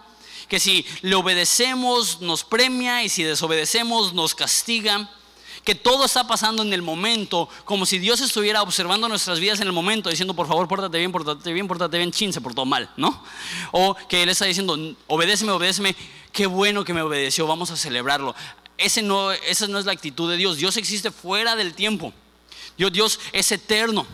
Que 0.50 0.60
si 0.60 0.86
le 1.02 1.16
obedecemos, 1.16 2.20
nos 2.20 2.44
premia. 2.44 3.04
Y 3.06 3.08
si 3.10 3.24
desobedecemos, 3.24 4.14
nos 4.14 4.36
castiga 4.36 5.10
que 5.66 5.74
todo 5.74 6.06
está 6.06 6.28
pasando 6.28 6.62
en 6.62 6.72
el 6.74 6.84
momento, 6.84 7.50
como 7.66 7.88
si 7.88 7.98
Dios 7.98 8.22
estuviera 8.22 8.62
observando 8.62 9.10
nuestras 9.10 9.40
vidas 9.40 9.60
en 9.60 9.68
el 9.68 9.74
momento, 9.74 10.12
diciendo, 10.12 10.36
por 10.36 10.48
favor, 10.48 10.68
pórtate 10.68 11.00
bien, 11.00 11.12
pórtate 11.12 11.52
bien, 11.52 11.68
pórtate 11.68 11.98
bien, 11.98 12.12
chin, 12.12 12.32
se 12.32 12.40
portó 12.40 12.66
mal, 12.66 12.88
¿no? 12.98 13.24
O 13.72 13.96
que 14.08 14.22
Él 14.22 14.30
está 14.30 14.46
diciendo, 14.46 14.78
obedéceme, 15.08 15.52
obedéceme, 15.52 15.96
qué 16.32 16.46
bueno 16.46 16.86
que 16.86 16.94
me 16.94 17.02
obedeció, 17.02 17.48
vamos 17.48 17.72
a 17.72 17.78
celebrarlo. 17.78 18.36
Ese 18.78 19.02
no, 19.02 19.32
esa 19.32 19.68
no 19.68 19.80
es 19.80 19.86
la 19.86 19.94
actitud 19.94 20.30
de 20.30 20.38
Dios. 20.38 20.58
Dios 20.58 20.78
existe 20.78 21.10
fuera 21.10 21.56
del 21.56 21.74
tiempo. 21.74 22.14
Dios, 22.78 22.94
Dios 22.94 23.20
es 23.32 23.52
eterno. 23.52 24.06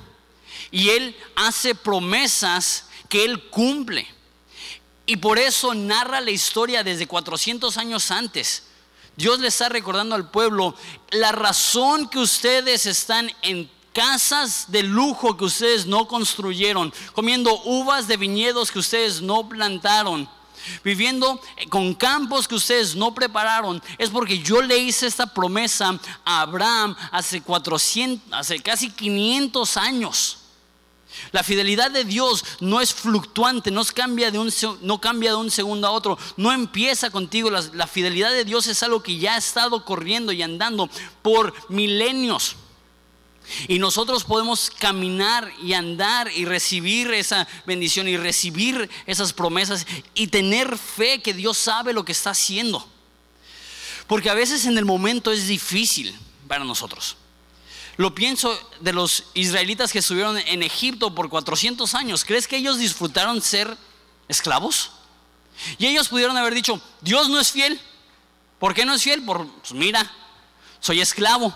Y 0.71 0.89
Él 0.89 1.17
hace 1.35 1.75
promesas 1.75 2.85
que 3.09 3.25
Él 3.25 3.49
cumple. 3.49 4.07
Y 5.05 5.17
por 5.17 5.37
eso 5.37 5.73
narra 5.73 6.21
la 6.21 6.31
historia 6.31 6.81
desde 6.81 7.07
400 7.07 7.75
años 7.75 8.09
antes. 8.09 8.70
Dios 9.15 9.39
le 9.39 9.49
está 9.49 9.69
recordando 9.69 10.15
al 10.15 10.29
pueblo 10.29 10.75
la 11.11 11.31
razón 11.31 12.07
que 12.07 12.19
ustedes 12.19 12.85
están 12.85 13.31
en 13.41 13.69
casas 13.93 14.65
de 14.69 14.83
lujo 14.83 15.35
que 15.35 15.45
ustedes 15.45 15.85
no 15.85 16.07
construyeron, 16.07 16.93
comiendo 17.13 17.61
uvas 17.63 18.07
de 18.07 18.17
viñedos 18.17 18.71
que 18.71 18.79
ustedes 18.79 19.21
no 19.21 19.47
plantaron, 19.49 20.29
viviendo 20.83 21.41
con 21.69 21.93
campos 21.93 22.47
que 22.47 22.55
ustedes 22.55 22.95
no 22.95 23.13
prepararon, 23.13 23.81
es 23.97 24.09
porque 24.09 24.39
yo 24.39 24.61
le 24.61 24.77
hice 24.77 25.07
esta 25.07 25.27
promesa 25.27 25.99
a 26.23 26.41
Abraham 26.41 26.95
hace 27.11 27.41
400, 27.41 28.31
hace 28.31 28.59
casi 28.59 28.89
500 28.89 29.77
años. 29.77 30.37
La 31.31 31.43
fidelidad 31.43 31.91
de 31.91 32.03
Dios 32.03 32.43
no 32.59 32.81
es 32.81 32.93
fluctuante, 32.93 33.71
no 33.71 33.83
cambia 33.85 34.31
de 34.31 34.39
un, 34.39 34.51
no 34.81 34.99
cambia 34.99 35.31
de 35.31 35.37
un 35.37 35.51
segundo 35.51 35.87
a 35.87 35.91
otro, 35.91 36.17
no 36.37 36.51
empieza 36.51 37.09
contigo. 37.09 37.49
La, 37.49 37.61
la, 37.73 37.87
fidelidad 37.87 38.31
de 38.31 38.45
Dios 38.45 38.67
es 38.67 38.83
algo 38.83 39.03
que 39.03 39.17
ya 39.17 39.35
ha 39.35 39.37
estado 39.37 39.85
corriendo 39.85 40.31
y 40.31 40.41
andando 40.41 40.89
por 41.21 41.53
milenios. 41.69 42.55
Y 43.67 43.79
nosotros 43.79 44.23
podemos 44.23 44.69
caminar 44.69 45.51
y 45.61 45.73
andar 45.73 46.31
y 46.31 46.45
recibir 46.45 47.11
esa 47.11 47.47
bendición 47.65 48.07
y 48.07 48.17
recibir 48.17 48.89
esas 49.05 49.33
promesas 49.33 49.85
y 50.13 50.27
tener 50.27 50.77
fe 50.77 51.21
que 51.21 51.33
Dios 51.33 51.57
sabe 51.57 51.93
lo 51.93 52.05
que 52.05 52.11
está 52.11 52.31
haciendo. 52.31 52.87
Porque 54.07 54.29
a 54.29 54.33
veces 54.33 54.65
en 54.65 54.77
el 54.77 54.85
momento 54.85 55.31
es 55.31 55.47
difícil 55.47 56.17
para 56.47 56.63
nosotros. 56.63 57.17
Lo 57.97 58.15
pienso 58.15 58.57
de 58.79 58.93
los 58.93 59.25
israelitas 59.33 59.91
que 59.91 59.99
estuvieron 59.99 60.37
en 60.37 60.63
Egipto 60.63 61.13
por 61.13 61.29
400 61.29 61.93
años. 61.95 62.25
¿Crees 62.25 62.47
que 62.47 62.57
ellos 62.57 62.77
disfrutaron 62.77 63.41
ser 63.41 63.77
esclavos? 64.27 64.91
Y 65.77 65.87
ellos 65.87 66.07
pudieron 66.07 66.37
haber 66.37 66.53
dicho, 66.53 66.81
Dios 67.01 67.29
no 67.29 67.39
es 67.39 67.51
fiel. 67.51 67.79
¿Por 68.59 68.73
qué 68.73 68.85
no 68.85 68.93
es 68.93 69.03
fiel? 69.03 69.23
Por, 69.23 69.47
pues 69.47 69.73
mira, 69.73 70.11
soy 70.79 71.01
esclavo. 71.01 71.53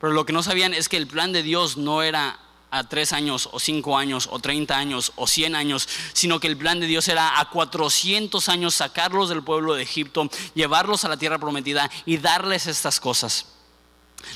Pero 0.00 0.12
lo 0.12 0.24
que 0.24 0.32
no 0.32 0.42
sabían 0.42 0.72
es 0.72 0.88
que 0.88 0.96
el 0.96 1.06
plan 1.06 1.32
de 1.32 1.42
Dios 1.42 1.76
no 1.76 2.02
era 2.02 2.38
a 2.70 2.84
tres 2.84 3.12
años 3.12 3.48
o 3.52 3.58
cinco 3.58 3.98
años 3.98 4.28
o 4.30 4.38
30 4.38 4.76
años 4.76 5.12
o 5.16 5.26
100 5.26 5.56
años, 5.56 5.88
sino 6.12 6.40
que 6.40 6.46
el 6.46 6.56
plan 6.56 6.80
de 6.80 6.86
Dios 6.86 7.08
era 7.08 7.40
a 7.40 7.50
400 7.50 8.48
años 8.48 8.74
sacarlos 8.74 9.28
del 9.28 9.42
pueblo 9.42 9.74
de 9.74 9.82
Egipto, 9.82 10.30
llevarlos 10.54 11.04
a 11.04 11.08
la 11.08 11.16
tierra 11.16 11.38
prometida 11.38 11.90
y 12.06 12.16
darles 12.18 12.66
estas 12.66 13.00
cosas. 13.00 13.46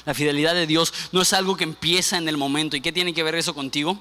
La 0.05 0.15
fidelidad 0.15 0.55
de 0.55 0.67
Dios 0.67 0.93
no 1.13 1.23
es 1.23 1.33
algo 1.33 1.57
que 1.57 1.65
empieza 1.65 2.17
en 2.17 2.29
el 2.29 2.37
momento. 2.37 2.77
¿Y 2.77 2.81
qué 2.81 2.93
tiene 2.93 3.15
que 3.15 3.23
ver 3.23 3.35
eso 3.35 3.55
contigo? 3.55 4.01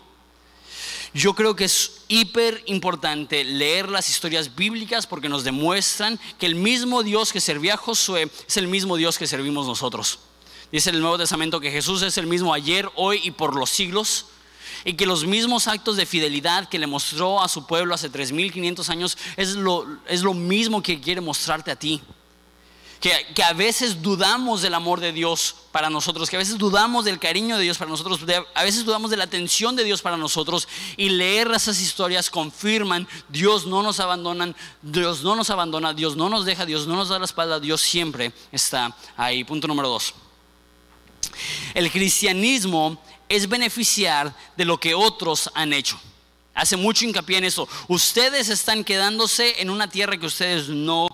Yo 1.14 1.36
creo 1.36 1.56
que 1.56 1.66
es 1.66 2.02
hiper 2.08 2.64
importante 2.66 3.44
leer 3.44 3.88
las 3.90 4.10
historias 4.10 4.56
bíblicas 4.56 5.06
porque 5.06 5.30
nos 5.30 5.44
demuestran 5.44 6.20
que 6.40 6.48
el 6.48 6.56
mismo 6.56 7.04
Dios 7.04 7.32
que 7.32 7.40
servía 7.40 7.76
a 7.76 7.78
Josué 7.78 8.32
es 8.48 8.58
el 8.58 8.68
mismo 8.68 8.98
Dios 8.98 9.20
que 9.20 9.28
servimos 9.28 9.68
nosotros. 9.68 10.20
Dice 10.72 10.90
el 10.90 11.02
Nuevo 11.02 11.20
Testamento 11.20 11.60
que 11.60 11.70
Jesús 11.70 12.02
es 12.02 12.18
el 12.18 12.26
mismo 12.26 12.52
ayer, 12.52 12.90
hoy 12.96 13.22
y 13.24 13.30
por 13.30 13.56
los 13.56 13.70
siglos. 13.70 14.26
Y 14.86 14.94
que 14.94 15.06
los 15.06 15.24
mismos 15.26 15.68
actos 15.68 15.98
de 15.98 16.08
fidelidad 16.08 16.68
que 16.68 16.80
le 16.80 16.88
mostró 16.88 17.44
a 17.44 17.48
su 17.48 17.68
pueblo 17.68 17.94
hace 17.94 18.12
3.500 18.12 18.90
años 18.90 19.18
es 19.38 19.50
lo, 19.50 19.86
es 20.08 20.24
lo 20.24 20.34
mismo 20.34 20.82
que 20.82 21.00
quiere 21.00 21.22
mostrarte 21.22 21.70
a 21.70 21.76
ti 21.76 22.02
que, 23.04 23.44
a 23.44 23.52
veces 23.52 24.02
dudamos 24.02 24.62
del 24.62 24.74
amor 24.74 25.02
de 25.02 25.12
Dios 25.12 25.56
para 25.74 25.90
nosotros, 25.90 26.30
que 26.30 26.38
a 26.38 26.40
veces 26.40 26.58
dudamos 26.58 27.04
del 27.04 27.20
cariño 27.20 27.58
de 27.58 27.64
Dios 27.64 27.78
para 27.78 27.92
nosotros, 27.92 28.22
a 28.56 28.64
veces 28.64 28.86
dudamos 28.86 29.12
de 29.12 29.18
la 29.18 29.26
atención 29.26 29.76
de 29.76 29.84
Dios 29.84 30.02
para 30.02 30.16
nosotros 30.16 30.70
y 30.96 31.10
leer 31.10 31.52
esas 31.52 31.82
historias 31.82 32.30
confirman, 32.30 33.06
Dios 33.28 33.66
no 33.66 33.84
nos 33.84 34.00
abandona, 34.00 34.56
Dios 34.82 35.22
no 35.22 35.36
nos 35.36 35.50
abandona, 35.50 35.94
Dios 35.94 36.16
no 36.16 36.30
nos 36.30 36.46
deja, 36.46 36.66
Dios 36.66 36.88
no 36.88 36.96
nos 36.96 37.10
da 37.10 37.20
la 37.20 37.26
espalda, 37.26 37.60
Dios 37.60 37.82
siempre 37.82 38.32
está 38.54 38.96
ahí. 39.18 39.44
Punto 39.44 39.68
número 39.68 39.90
dos. 39.90 40.14
El 41.74 41.92
cristianismo 41.92 43.04
es 43.28 43.50
beneficiar 43.50 44.34
de 44.56 44.64
lo 44.64 44.80
que 44.80 44.96
otros 44.96 45.52
han 45.56 45.74
hecho. 45.74 46.00
Hace 46.54 46.78
mucho 46.78 47.04
hincapié 47.04 47.40
en 47.40 47.44
eso. 47.44 47.68
Ustedes 47.90 48.48
están 48.48 48.86
quedándose 48.86 49.62
en 49.62 49.70
una 49.70 49.90
tierra 49.90 50.18
que 50.18 50.28
ustedes 50.28 50.70
no 50.70 51.10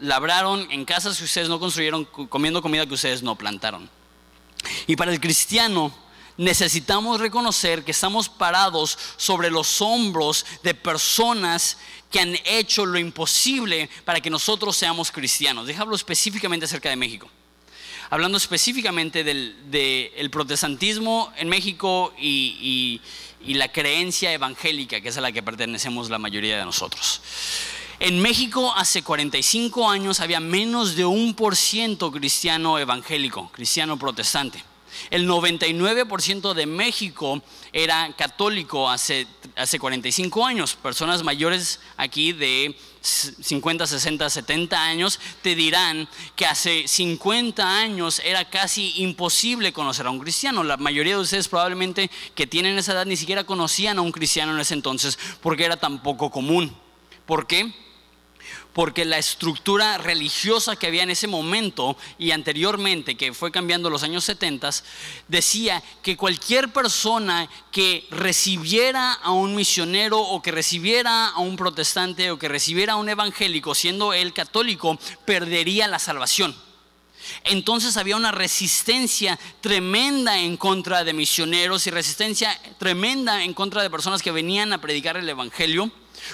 labraron 0.00 0.66
en 0.70 0.84
casas 0.84 1.18
que 1.18 1.24
ustedes 1.24 1.48
no 1.48 1.60
construyeron, 1.60 2.04
comiendo 2.04 2.62
comida 2.62 2.86
que 2.86 2.94
ustedes 2.94 3.22
no 3.22 3.36
plantaron. 3.36 3.88
Y 4.86 4.96
para 4.96 5.12
el 5.12 5.20
cristiano 5.20 5.92
necesitamos 6.36 7.20
reconocer 7.20 7.84
que 7.84 7.90
estamos 7.90 8.28
parados 8.28 8.98
sobre 9.16 9.50
los 9.50 9.80
hombros 9.82 10.46
de 10.62 10.74
personas 10.74 11.76
que 12.10 12.20
han 12.20 12.36
hecho 12.44 12.86
lo 12.86 12.98
imposible 12.98 13.90
para 14.04 14.20
que 14.20 14.30
nosotros 14.30 14.76
seamos 14.76 15.12
cristianos. 15.12 15.66
Déjalo 15.66 15.94
específicamente 15.94 16.64
acerca 16.64 16.88
de 16.88 16.96
México. 16.96 17.30
Hablando 18.08 18.38
específicamente 18.38 19.22
del, 19.22 20.30
protestantismo 20.32 21.32
en 21.36 21.48
México 21.48 22.12
y, 22.18 23.00
y 23.42 23.54
la 23.54 23.68
creencia 23.68 24.32
evangélica, 24.32 25.00
que 25.00 25.10
es 25.10 25.16
a 25.16 25.20
la 25.20 25.32
que 25.32 25.42
pertenecemos 25.42 26.10
la 26.10 26.18
mayoría 26.18 26.58
de 26.58 26.64
nosotros. 26.64 27.20
En 28.02 28.18
México 28.22 28.72
hace 28.74 29.02
45 29.02 29.90
años 29.90 30.20
había 30.20 30.40
menos 30.40 30.96
de 30.96 31.04
un 31.04 31.34
por 31.34 31.54
ciento 31.54 32.10
cristiano 32.10 32.78
evangélico, 32.78 33.50
cristiano 33.52 33.98
protestante. 33.98 34.64
El 35.10 35.28
99% 35.28 36.54
de 36.54 36.64
México 36.64 37.42
era 37.74 38.10
católico 38.16 38.88
hace, 38.88 39.26
hace 39.54 39.78
45 39.78 40.46
años. 40.46 40.76
Personas 40.76 41.22
mayores 41.22 41.78
aquí 41.98 42.32
de 42.32 42.74
50, 43.02 43.86
60, 43.86 44.30
70 44.30 44.82
años 44.82 45.20
te 45.42 45.54
dirán 45.54 46.08
que 46.36 46.46
hace 46.46 46.88
50 46.88 47.80
años 47.80 48.22
era 48.24 48.48
casi 48.48 48.94
imposible 49.02 49.74
conocer 49.74 50.06
a 50.06 50.10
un 50.10 50.20
cristiano. 50.20 50.64
La 50.64 50.78
mayoría 50.78 51.16
de 51.16 51.20
ustedes 51.20 51.48
probablemente 51.48 52.10
que 52.34 52.46
tienen 52.46 52.78
esa 52.78 52.92
edad 52.92 53.04
ni 53.04 53.18
siquiera 53.18 53.44
conocían 53.44 53.98
a 53.98 54.00
un 54.00 54.10
cristiano 54.10 54.54
en 54.54 54.60
ese 54.60 54.72
entonces 54.72 55.18
porque 55.42 55.66
era 55.66 55.76
tan 55.76 56.02
poco 56.02 56.30
común. 56.30 56.74
¿Por 57.26 57.46
qué? 57.46 57.89
Porque 58.72 59.04
la 59.04 59.18
estructura 59.18 59.98
religiosa 59.98 60.76
que 60.76 60.86
había 60.86 61.02
en 61.02 61.10
ese 61.10 61.26
momento 61.26 61.96
y 62.18 62.30
anteriormente, 62.30 63.16
que 63.16 63.32
fue 63.32 63.50
cambiando 63.50 63.90
los 63.90 64.02
años 64.02 64.24
70, 64.24 64.70
decía 65.28 65.82
que 66.02 66.16
cualquier 66.16 66.72
persona 66.72 67.48
que 67.72 68.06
recibiera 68.10 69.12
a 69.12 69.32
un 69.32 69.54
misionero 69.54 70.20
o 70.20 70.42
que 70.42 70.52
recibiera 70.52 71.28
a 71.28 71.38
un 71.40 71.56
protestante 71.56 72.30
o 72.30 72.38
que 72.38 72.48
recibiera 72.48 72.94
a 72.94 72.96
un 72.96 73.08
evangélico, 73.08 73.74
siendo 73.74 74.12
él 74.12 74.32
católico, 74.32 74.98
perdería 75.24 75.88
la 75.88 75.98
salvación. 75.98 76.69
Entonces 77.44 77.96
había 77.96 78.16
una 78.16 78.32
resistencia 78.32 79.38
tremenda 79.60 80.38
en 80.38 80.56
contra 80.56 81.04
de 81.04 81.12
misioneros 81.12 81.86
y 81.86 81.90
resistencia 81.90 82.58
tremenda 82.78 83.44
en 83.44 83.54
contra 83.54 83.82
de 83.82 83.90
personas 83.90 84.22
que 84.22 84.30
venían 84.30 84.72
a 84.72 84.80
predicar 84.80 85.16
el 85.16 85.28
Evangelio. 85.28 85.90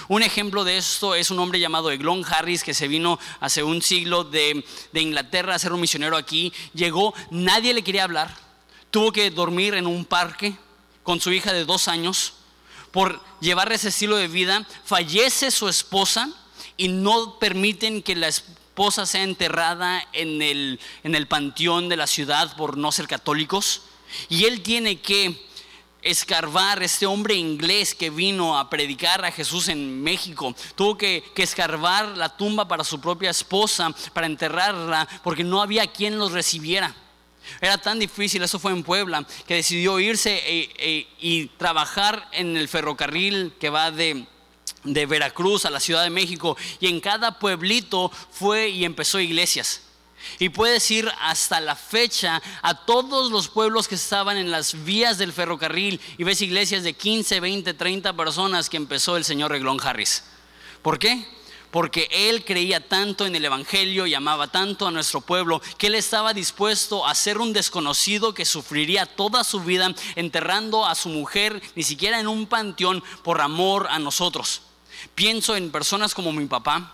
Un 0.07 0.23
ejemplo 0.23 0.63
de 0.63 0.77
esto 0.77 1.15
es 1.15 1.31
un 1.31 1.39
hombre 1.39 1.59
llamado 1.59 1.91
Eglon 1.91 2.25
Harris 2.25 2.63
que 2.63 2.73
se 2.73 2.87
vino 2.87 3.19
hace 3.39 3.63
un 3.63 3.81
siglo 3.81 4.23
de, 4.23 4.63
Inglaterra 4.93 5.55
a 5.55 5.59
ser 5.59 5.73
un 5.73 5.81
misionero 5.81 6.17
aquí. 6.17 6.51
Llegó, 6.73 7.13
nadie 7.31 7.73
le 7.73 7.83
quería 7.83 8.03
hablar, 8.03 8.35
tuvo 8.91 9.11
que 9.11 9.29
dormir 9.31 9.73
en 9.75 9.87
un 9.87 10.05
parque 10.05 10.55
con 11.03 11.21
su 11.21 11.31
hija 11.31 11.53
de 11.53 11.65
dos 11.65 11.87
años 11.87 12.33
por 12.91 13.21
llevar 13.39 13.71
ese 13.71 13.89
estilo 13.89 14.17
de 14.17 14.27
vida. 14.27 14.65
Fallece 14.85 15.51
su 15.51 15.69
esposa 15.69 16.29
y 16.75 16.89
no 16.89 17.39
permiten 17.39 18.01
que 18.01 18.15
la 18.15 18.31
esposa 18.77 19.07
sea 19.07 19.23
enterrada 19.23 20.07
en 20.13 20.39
el, 20.39 20.79
en 21.01 21.15
el 21.15 21.25
panteón 21.25 21.89
de 21.89 21.97
la 21.97 22.05
ciudad 22.05 22.55
por 22.55 22.77
no 22.77 22.91
ser 22.91 23.07
católicos. 23.07 23.81
Y 24.29 24.45
él 24.45 24.61
tiene 24.61 25.01
que 25.01 25.47
escarbar, 26.03 26.83
este 26.83 27.07
hombre 27.07 27.33
inglés 27.33 27.95
que 27.95 28.11
vino 28.11 28.55
a 28.55 28.69
predicar 28.69 29.25
a 29.25 29.31
Jesús 29.31 29.69
en 29.69 30.03
México, 30.03 30.55
tuvo 30.75 30.95
que, 30.95 31.23
escarbar 31.37 32.15
la 32.17 32.37
tumba 32.37 32.67
para 32.67 32.83
su 32.83 33.01
propia 33.01 33.31
esposa, 33.31 33.89
para 34.13 34.27
enterrarla, 34.27 35.07
porque 35.23 35.43
no 35.43 35.59
había 35.59 35.87
quien 35.87 36.19
los 36.19 36.31
recibiera. 36.31 36.93
Era 37.59 37.79
tan 37.79 37.97
difícil, 37.97 38.43
eso 38.43 38.59
fue 38.59 38.73
en 38.73 38.83
Puebla, 38.83 39.25
que 39.47 39.55
decidió 39.55 39.99
irse 39.99 40.35
e, 40.45 40.69
e, 40.77 41.07
y 41.19 41.47
trabajar 41.57 42.29
en 42.31 42.55
el 42.55 42.67
ferrocarril 42.67 43.55
que 43.59 43.71
va 43.71 43.89
de, 43.89 44.27
de 44.93 45.05
Veracruz 45.05 45.65
a 45.65 45.69
la 45.69 45.79
Ciudad 45.79 46.03
de 46.03 46.09
México. 46.09 46.57
Y 46.79 46.87
en 46.87 46.99
cada 46.99 47.39
pueblito 47.39 48.11
fue 48.31 48.69
y 48.69 48.85
empezó 48.85 49.19
iglesias. 49.19 49.81
Y 50.39 50.49
puedes 50.49 50.89
ir 50.91 51.11
hasta 51.21 51.59
la 51.59 51.75
fecha 51.75 52.41
a 52.61 52.85
todos 52.85 53.31
los 53.31 53.47
pueblos 53.47 53.87
que 53.87 53.95
estaban 53.95 54.37
en 54.37 54.51
las 54.51 54.83
vías 54.83 55.17
del 55.17 55.33
ferrocarril 55.33 55.99
y 56.17 56.23
ves 56.23 56.41
iglesias 56.41 56.83
de 56.83 56.93
15, 56.93 57.39
20, 57.39 57.73
30 57.73 58.13
personas 58.13 58.69
que 58.69 58.77
empezó 58.77 59.17
el 59.17 59.25
señor 59.25 59.51
Reglón 59.51 59.79
Harris. 59.81 60.23
¿Por 60.81 60.99
qué? 60.99 61.25
Porque 61.71 62.07
él 62.11 62.45
creía 62.45 62.87
tanto 62.87 63.25
en 63.25 63.35
el 63.35 63.45
Evangelio 63.45 64.07
y 64.07 64.13
amaba 64.13 64.47
tanto 64.47 64.87
a 64.87 64.91
nuestro 64.91 65.21
pueblo 65.21 65.61
que 65.77 65.87
él 65.87 65.95
estaba 65.95 66.33
dispuesto 66.33 67.05
a 67.05 67.13
ser 67.13 67.39
un 67.39 67.53
desconocido 67.53 68.33
que 68.33 68.45
sufriría 68.45 69.05
toda 69.05 69.43
su 69.43 69.59
vida 69.61 69.93
enterrando 70.15 70.85
a 70.85 70.95
su 70.95 71.09
mujer, 71.09 71.61
ni 71.75 71.83
siquiera 71.83 72.19
en 72.19 72.27
un 72.27 72.47
panteón, 72.47 73.03
por 73.23 73.41
amor 73.41 73.87
a 73.89 73.99
nosotros. 73.99 74.61
Pienso 75.17 75.55
en 75.55 75.71
personas 75.71 76.13
como 76.13 76.31
mi 76.31 76.45
papá, 76.45 76.93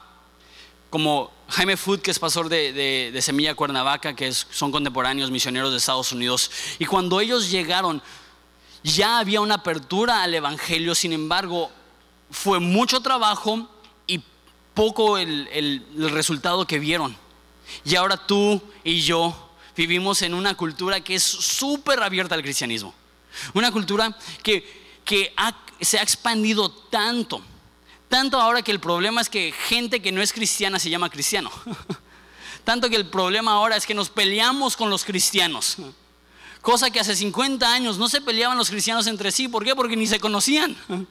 como 0.89 1.29
Jaime 1.49 1.75
Food, 1.75 1.99
que 1.99 2.09
es 2.09 2.19
pastor 2.19 2.47
de, 2.47 3.19
Semilla 3.21 3.53
Cuernavaca, 3.53 4.15
que 4.15 4.31
son 4.31 4.71
contemporáneos 4.71 5.29
misioneros 5.29 5.71
de 5.71 5.77
Estados 5.77 6.13
Unidos. 6.13 6.49
Y 6.79 6.85
cuando 6.85 7.19
ellos 7.19 7.51
llegaron, 7.51 8.01
ya 8.81 9.19
había 9.19 9.41
una 9.41 9.55
apertura 9.55 10.23
al 10.23 10.33
Evangelio, 10.33 10.95
sin 10.95 11.11
embargo, 11.11 11.69
fue 12.31 12.61
mucho 12.61 13.01
trabajo 13.01 13.69
y 14.07 14.21
poco 14.73 15.17
el, 15.17 15.49
el 15.51 16.09
resultado 16.09 16.65
que 16.65 16.79
vieron. 16.79 17.17
Y 17.83 17.97
ahora 17.97 18.15
tú 18.15 18.61
y 18.85 19.01
yo 19.01 19.51
vivimos 19.75 20.21
en 20.21 20.33
una 20.33 20.55
cultura 20.55 21.01
que 21.01 21.15
es 21.15 21.23
súper 21.23 22.01
abierta 22.01 22.35
al 22.35 22.41
cristianismo. 22.41 22.93
Una 23.53 23.69
cultura 23.69 24.17
que, 24.41 25.01
que 25.03 25.35
se 25.81 25.99
ha 25.99 26.01
expandido 26.01 26.71
tanto 26.71 27.43
tanto 28.13 28.39
ahora 28.39 28.61
que 28.61 28.69
el 28.69 28.79
problema 28.79 29.21
es 29.21 29.27
que 29.27 29.51
gente 29.51 29.99
que 29.99 30.11
no 30.11 30.21
es 30.21 30.31
cristiana 30.31 30.77
se 30.77 30.87
llama 30.87 31.09
cristiano. 31.09 31.49
Tanto 32.63 32.87
que 32.87 32.95
el 32.95 33.07
problema 33.07 33.53
ahora 33.53 33.75
es 33.75 33.87
que 33.87 33.95
nos 33.95 34.11
peleamos 34.11 34.77
con 34.77 34.91
los 34.91 35.03
cristianos. 35.03 35.77
Cosa 36.61 36.91
que 36.91 36.99
hace 36.99 37.15
50 37.15 37.73
años 37.73 37.97
no 37.97 38.07
se 38.07 38.21
peleaban 38.21 38.55
los 38.55 38.69
cristianos 38.69 39.07
entre 39.07 39.31
sí. 39.31 39.47
¿Por 39.47 39.65
qué? 39.65 39.75
Porque 39.75 39.95
ni 39.95 40.05
se 40.05 40.19
conocían. 40.19 40.77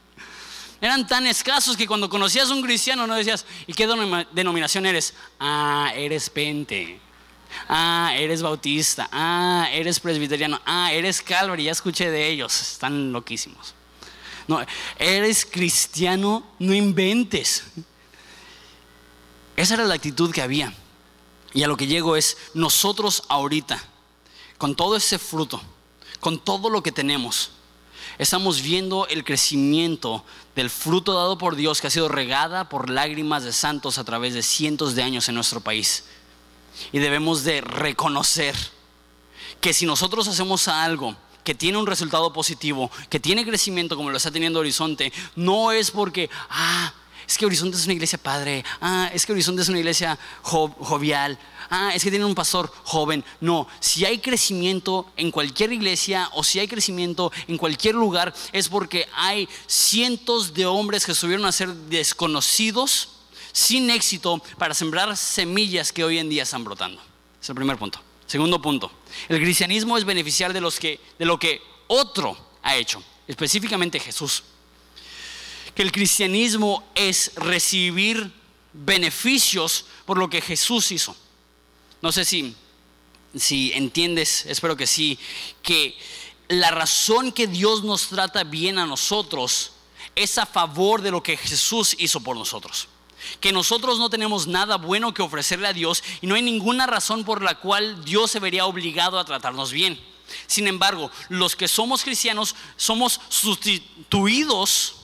Eran 0.81 1.05
tan 1.09 1.27
escasos 1.27 1.77
que 1.77 1.89
cuando 1.89 2.09
conocías 2.09 2.49
a 2.49 2.55
un 2.55 2.63
cristiano 2.63 3.05
no 3.09 3.17
decías, 3.17 3.47
¿y 3.67 3.73
qué 3.73 3.89
denominación 4.31 4.87
eres? 4.87 5.13
Ah, 5.41 5.91
eres 5.97 6.31
pente. 6.31 7.01
Ah, 7.69 8.13
eres 8.15 8.43
bautista. 8.43 9.09
Ah, 9.11 9.69
eres 9.73 9.99
presbiteriano. 9.99 10.61
Ah, 10.65 10.93
eres 10.93 11.21
calvary. 11.21 11.65
Ya 11.65 11.73
escuché 11.73 12.13
de 12.13 12.29
ellos. 12.29 12.61
Están 12.63 13.13
loquísimos. 13.13 13.75
No, 14.49 14.65
eres 14.99 15.47
cristiano, 15.47 16.45
no 16.59 16.75
inventes. 16.75 17.65
Esa 19.57 19.75
era 19.75 19.85
la 19.85 19.95
actitud 19.95 20.33
que 20.33 20.43
había. 20.43 20.73
Y 21.53 21.63
a 21.63 21.69
lo 21.69 21.77
que 21.77 21.87
llego 21.87 22.17
es, 22.17 22.37
nosotros 22.55 23.25
ahorita, 23.29 23.83
con 24.59 24.75
todo 24.75 24.97
ese 24.97 25.19
fruto, 25.19 25.61
con 26.21 26.39
todo 26.39 26.71
lo 26.71 26.83
que 26.83 26.93
tenemos, 26.93 27.51
estamos 28.19 28.63
viendo 28.63 29.07
el 29.09 29.25
crecimiento 29.25 30.25
del 30.55 30.71
fruto 30.71 31.15
dado 31.15 31.39
por 31.39 31.57
Dios 31.57 31.81
que 31.81 31.89
ha 31.89 31.91
sido 31.91 32.09
regada 32.09 32.69
por 32.69 32.91
lágrimas 32.91 33.45
de 33.45 33.53
santos 33.53 33.99
a 33.99 34.05
través 34.05 34.35
de 34.35 34.43
cientos 34.43 34.95
de 34.95 35.03
años 35.03 35.29
en 35.29 35.35
nuestro 35.35 35.61
país. 35.61 36.05
Y 36.91 36.99
debemos 36.99 37.45
de 37.45 37.61
reconocer 37.61 38.57
que 39.61 39.75
si 39.75 39.85
nosotros 39.85 40.27
hacemos 40.27 40.69
algo 40.69 41.17
que 41.45 41.55
tiene 41.55 41.79
un 41.79 41.87
resultado 41.87 42.33
positivo, 42.33 42.91
que 43.09 43.21
tiene 43.21 43.45
crecimiento 43.45 43.97
como 43.97 44.11
lo 44.11 44.17
está 44.17 44.31
teniendo 44.31 44.61
Horizonte, 44.61 45.13
no 45.37 45.73
es 45.73 45.91
porque, 45.91 46.31
ah, 46.51 46.93
es 47.27 47.39
que 47.39 47.47
Horizonte 47.47 47.77
es 47.77 47.85
una 47.85 47.95
iglesia 47.95 48.19
padre, 48.19 48.65
ah, 48.81 49.11
es 49.13 49.27
que 49.27 49.33
Horizonte 49.33 49.63
es 49.63 49.69
una 49.69 49.79
iglesia 49.79 50.19
jovial, 50.43 51.39
ah, 51.71 51.93
es 51.95 52.05
que 52.05 52.11
tiene 52.11 52.25
un 52.25 52.35
pastor 52.35 52.73
joven. 52.85 53.25
No, 53.41 53.67
si 53.81 54.05
hay 54.05 54.19
crecimiento 54.19 55.11
en 55.17 55.31
cualquier 55.31 55.73
iglesia 55.73 56.29
o 56.35 56.45
si 56.45 56.59
hay 56.59 56.69
crecimiento 56.69 57.33
en 57.49 57.59
cualquier 57.59 57.95
lugar, 57.95 58.35
es 58.53 58.69
porque 58.69 59.09
hay 59.15 59.49
cientos 59.67 60.55
de 60.55 60.67
hombres 60.67 61.07
que 61.07 61.13
estuvieron 61.13 61.47
a 61.47 61.53
ser 61.53 61.73
desconocidos 61.73 63.09
sin 63.53 63.91
éxito 63.91 64.43
para 64.59 64.75
sembrar 64.75 65.17
semillas 65.17 65.93
que 65.93 66.05
hoy 66.05 66.19
en 66.19 66.29
día 66.29 66.45
están 66.45 66.65
brotando. 66.65 67.01
Es 67.41 67.49
el 67.49 67.55
primer 67.55 67.77
punto. 67.77 68.01
Segundo 68.33 68.63
punto, 68.63 68.91
el 69.29 69.39
cristianismo 69.43 69.99
es 69.99 70.07
beneficiar 70.07 70.55
de, 70.55 70.61
los 70.63 70.81
que, 70.81 70.99
de 71.19 71.27
lo 71.27 71.39
que 71.39 71.61
otro 71.87 72.35
ha 72.63 72.77
hecho, 72.77 73.05
específicamente 73.29 74.01
Jesús. 74.01 74.43
Que 75.75 75.83
el 75.83 75.93
cristianismo 75.93 76.83
es 76.95 77.33
recibir 77.35 78.33
beneficios 78.73 79.85
por 80.07 80.17
lo 80.17 80.31
que 80.31 80.41
Jesús 80.41 80.93
hizo. 80.93 81.15
No 82.01 82.11
sé 82.11 82.25
si, 82.25 82.57
si 83.37 83.71
entiendes, 83.75 84.47
espero 84.47 84.79
que 84.79 84.87
sí, 84.87 85.19
que 85.63 85.95
la 86.49 86.71
razón 86.71 87.33
que 87.33 87.47
Dios 87.47 87.85
nos 87.85 88.09
trata 88.09 88.45
bien 88.45 88.79
a 88.79 88.87
nosotros 88.87 89.73
es 90.15 90.39
a 90.39 90.47
favor 90.47 91.03
de 91.03 91.11
lo 91.11 91.23
que 91.23 91.37
Jesús 91.37 91.95
hizo 91.99 92.19
por 92.21 92.35
nosotros 92.35 92.89
que 93.41 93.53
nosotros 93.53 93.99
no 93.99 94.11
tenemos 94.11 94.47
nada 94.47 94.77
bueno 94.77 95.15
que 95.15 95.23
ofrecerle 95.23 95.69
a 95.69 95.73
Dios 95.73 96.03
y 96.21 96.27
no 96.27 96.35
hay 96.35 96.43
ninguna 96.43 96.87
razón 96.87 97.25
por 97.25 97.43
la 97.43 97.57
cual 97.57 98.05
Dios 98.05 98.31
se 98.31 98.41
vería 98.41 98.67
obligado 98.67 99.19
a 99.19 99.25
tratarnos 99.25 99.73
bien. 99.73 100.01
Sin 100.47 100.67
embargo, 100.67 101.11
los 101.29 101.57
que 101.57 101.69
somos 101.69 102.03
cristianos 102.03 102.55
somos 102.77 103.21
sustituidos 103.29 104.97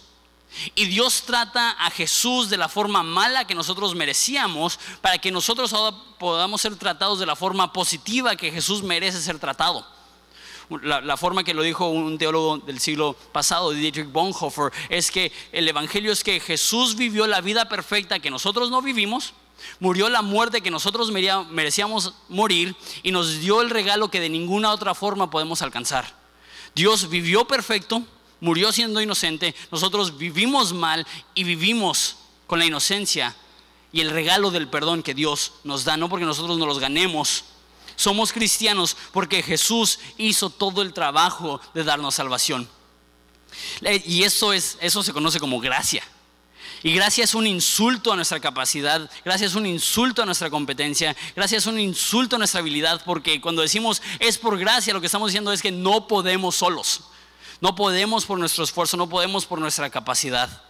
y 0.75 0.87
Dios 0.87 1.25
trata 1.27 1.71
a 1.73 1.91
Jesús 1.91 2.49
de 2.49 2.57
la 2.57 2.69
forma 2.69 3.03
mala 3.03 3.47
que 3.47 3.55
nosotros 3.55 3.95
merecíamos 3.95 4.79
para 5.03 5.19
que 5.19 5.31
nosotros 5.31 5.75
podamos 6.19 6.61
ser 6.61 6.77
tratados 6.77 7.19
de 7.19 7.27
la 7.27 7.37
forma 7.37 7.73
positiva 7.73 8.37
que 8.37 8.51
Jesús 8.51 8.83
merece 8.83 9.21
ser 9.21 9.39
tratado 9.39 9.98
la, 10.83 11.17
forma 11.17 11.45
que 11.45 11.55
lo 11.55 11.63
dijo 11.63 11.89
un 11.89 12.19
teólogo 12.19 12.59
del 12.59 12.79
siglo 12.79 13.17
pasado, 13.33 13.71
Dietrich 13.71 14.11
Bonhoeffer, 14.11 14.73
es 14.89 15.11
que 15.11 15.33
el 15.53 15.67
Evangelio 15.69 16.13
es 16.13 16.23
que 16.23 16.41
Jesús 16.41 16.97
vivió 16.97 17.27
la 17.27 17.41
vida 17.41 17.69
perfecta 17.69 18.21
que 18.21 18.31
nosotros 18.31 18.71
no 18.71 18.83
vivimos, 18.83 19.33
murió 19.81 20.09
la 20.09 20.23
muerte 20.23 20.61
que 20.61 20.71
nosotros 20.71 21.11
merecíamos 21.11 22.15
morir 22.29 22.77
y 23.03 23.13
nos 23.13 23.41
dio 23.41 23.63
el 23.63 23.71
regalo 23.71 24.11
que 24.11 24.21
de 24.21 24.29
ninguna 24.29 24.73
otra 24.73 24.95
forma 24.95 25.31
podemos 25.31 25.63
alcanzar. 25.63 26.17
Dios 26.75 27.09
vivió 27.09 27.47
perfecto, 27.47 28.03
murió 28.41 28.71
siendo 28.71 29.01
inocente, 29.01 29.55
nosotros 29.71 30.19
vivimos 30.19 30.73
mal 30.73 31.07
y 31.35 31.45
vivimos 31.45 32.17
con 32.47 32.59
la 32.59 32.67
inocencia 32.67 33.35
y 33.91 34.01
el 34.01 34.11
regalo 34.11 34.51
del 34.51 34.69
perdón 34.69 35.03
que 35.03 35.15
Dios 35.15 35.55
nos 35.65 35.85
da, 35.85 35.97
no 35.97 36.09
porque 36.09 36.27
nosotros 36.27 36.59
nos 36.59 36.69
los 36.69 36.79
ganemos, 36.79 37.45
somos 37.99 38.33
cristianos 38.33 38.97
porque 39.13 39.43
Jesús 39.43 39.99
hizo 40.17 40.51
todo 40.51 40.83
el 40.83 40.95
trabajo 40.95 41.61
de 41.75 41.83
darnos 41.83 42.15
salvación. 42.15 42.69
Y 44.05 44.23
eso, 44.23 44.53
es, 44.53 44.79
eso 44.81 45.03
se 45.03 45.13
conoce 45.13 45.41
como 45.41 45.59
gracia. 45.59 46.05
Y 46.85 46.93
gracia 46.93 47.25
es 47.25 47.35
un 47.35 47.45
insulto 47.45 48.13
a 48.13 48.17
nuestra 48.17 48.39
capacidad, 48.39 49.11
gracia 49.25 49.49
es 49.49 49.57
un 49.57 49.67
insulto 49.67 50.23
a 50.23 50.27
nuestra 50.27 50.49
competencia, 50.49 51.17
gracia 51.35 51.59
es 51.59 51.67
un 51.67 51.81
insulto 51.81 52.37
a 52.37 52.39
nuestra 52.39 52.61
habilidad, 52.61 53.03
porque 53.05 53.41
cuando 53.41 53.63
decimos 53.63 54.01
es 54.21 54.39
por 54.39 54.57
gracia, 54.57 54.95
lo 54.95 55.01
que 55.01 55.07
estamos 55.07 55.31
diciendo 55.31 55.53
es 55.53 55.61
que 55.61 55.73
no 55.73 56.07
podemos 56.07 56.55
solos, 56.55 57.01
no 57.61 57.75
podemos 57.75 58.27
por 58.27 58.39
nuestro 58.39 58.63
esfuerzo, 58.63 58.97
no 58.97 59.09
podemos 59.09 59.45
por 59.45 59.59
nuestra 59.59 59.91
capacidad. 59.91 60.63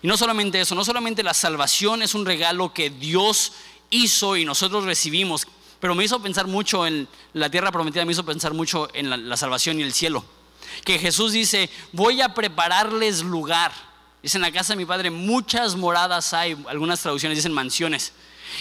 Y 0.00 0.06
no 0.06 0.16
solamente 0.16 0.62
eso, 0.62 0.74
no 0.74 0.82
solamente 0.82 1.22
la 1.22 1.34
salvación 1.34 2.00
es 2.00 2.14
un 2.14 2.24
regalo 2.24 2.72
que 2.72 2.88
Dios 2.88 3.52
hizo 3.90 4.38
y 4.38 4.46
nosotros 4.46 4.84
recibimos, 4.84 5.46
pero 5.82 5.94
me 5.94 6.04
hizo 6.04 6.22
pensar 6.22 6.46
mucho 6.46 6.86
en 6.86 7.06
la 7.34 7.50
tierra 7.50 7.70
prometida, 7.70 8.06
me 8.06 8.12
hizo 8.12 8.24
pensar 8.24 8.54
mucho 8.54 8.88
en 8.94 9.10
la, 9.10 9.18
la 9.18 9.36
salvación 9.36 9.78
y 9.78 9.82
el 9.82 9.92
cielo. 9.92 10.24
Que 10.84 10.98
Jesús 10.98 11.32
dice, 11.32 11.68
voy 11.92 12.22
a 12.22 12.32
prepararles 12.32 13.22
lugar 13.22 13.72
Dice, 14.22 14.38
en 14.38 14.42
la 14.42 14.52
casa 14.52 14.72
de 14.72 14.76
mi 14.76 14.84
padre 14.84 15.10
muchas 15.10 15.74
moradas 15.74 16.32
hay, 16.32 16.56
algunas 16.68 17.00
traducciones 17.00 17.36
dicen 17.36 17.52
mansiones. 17.52 18.12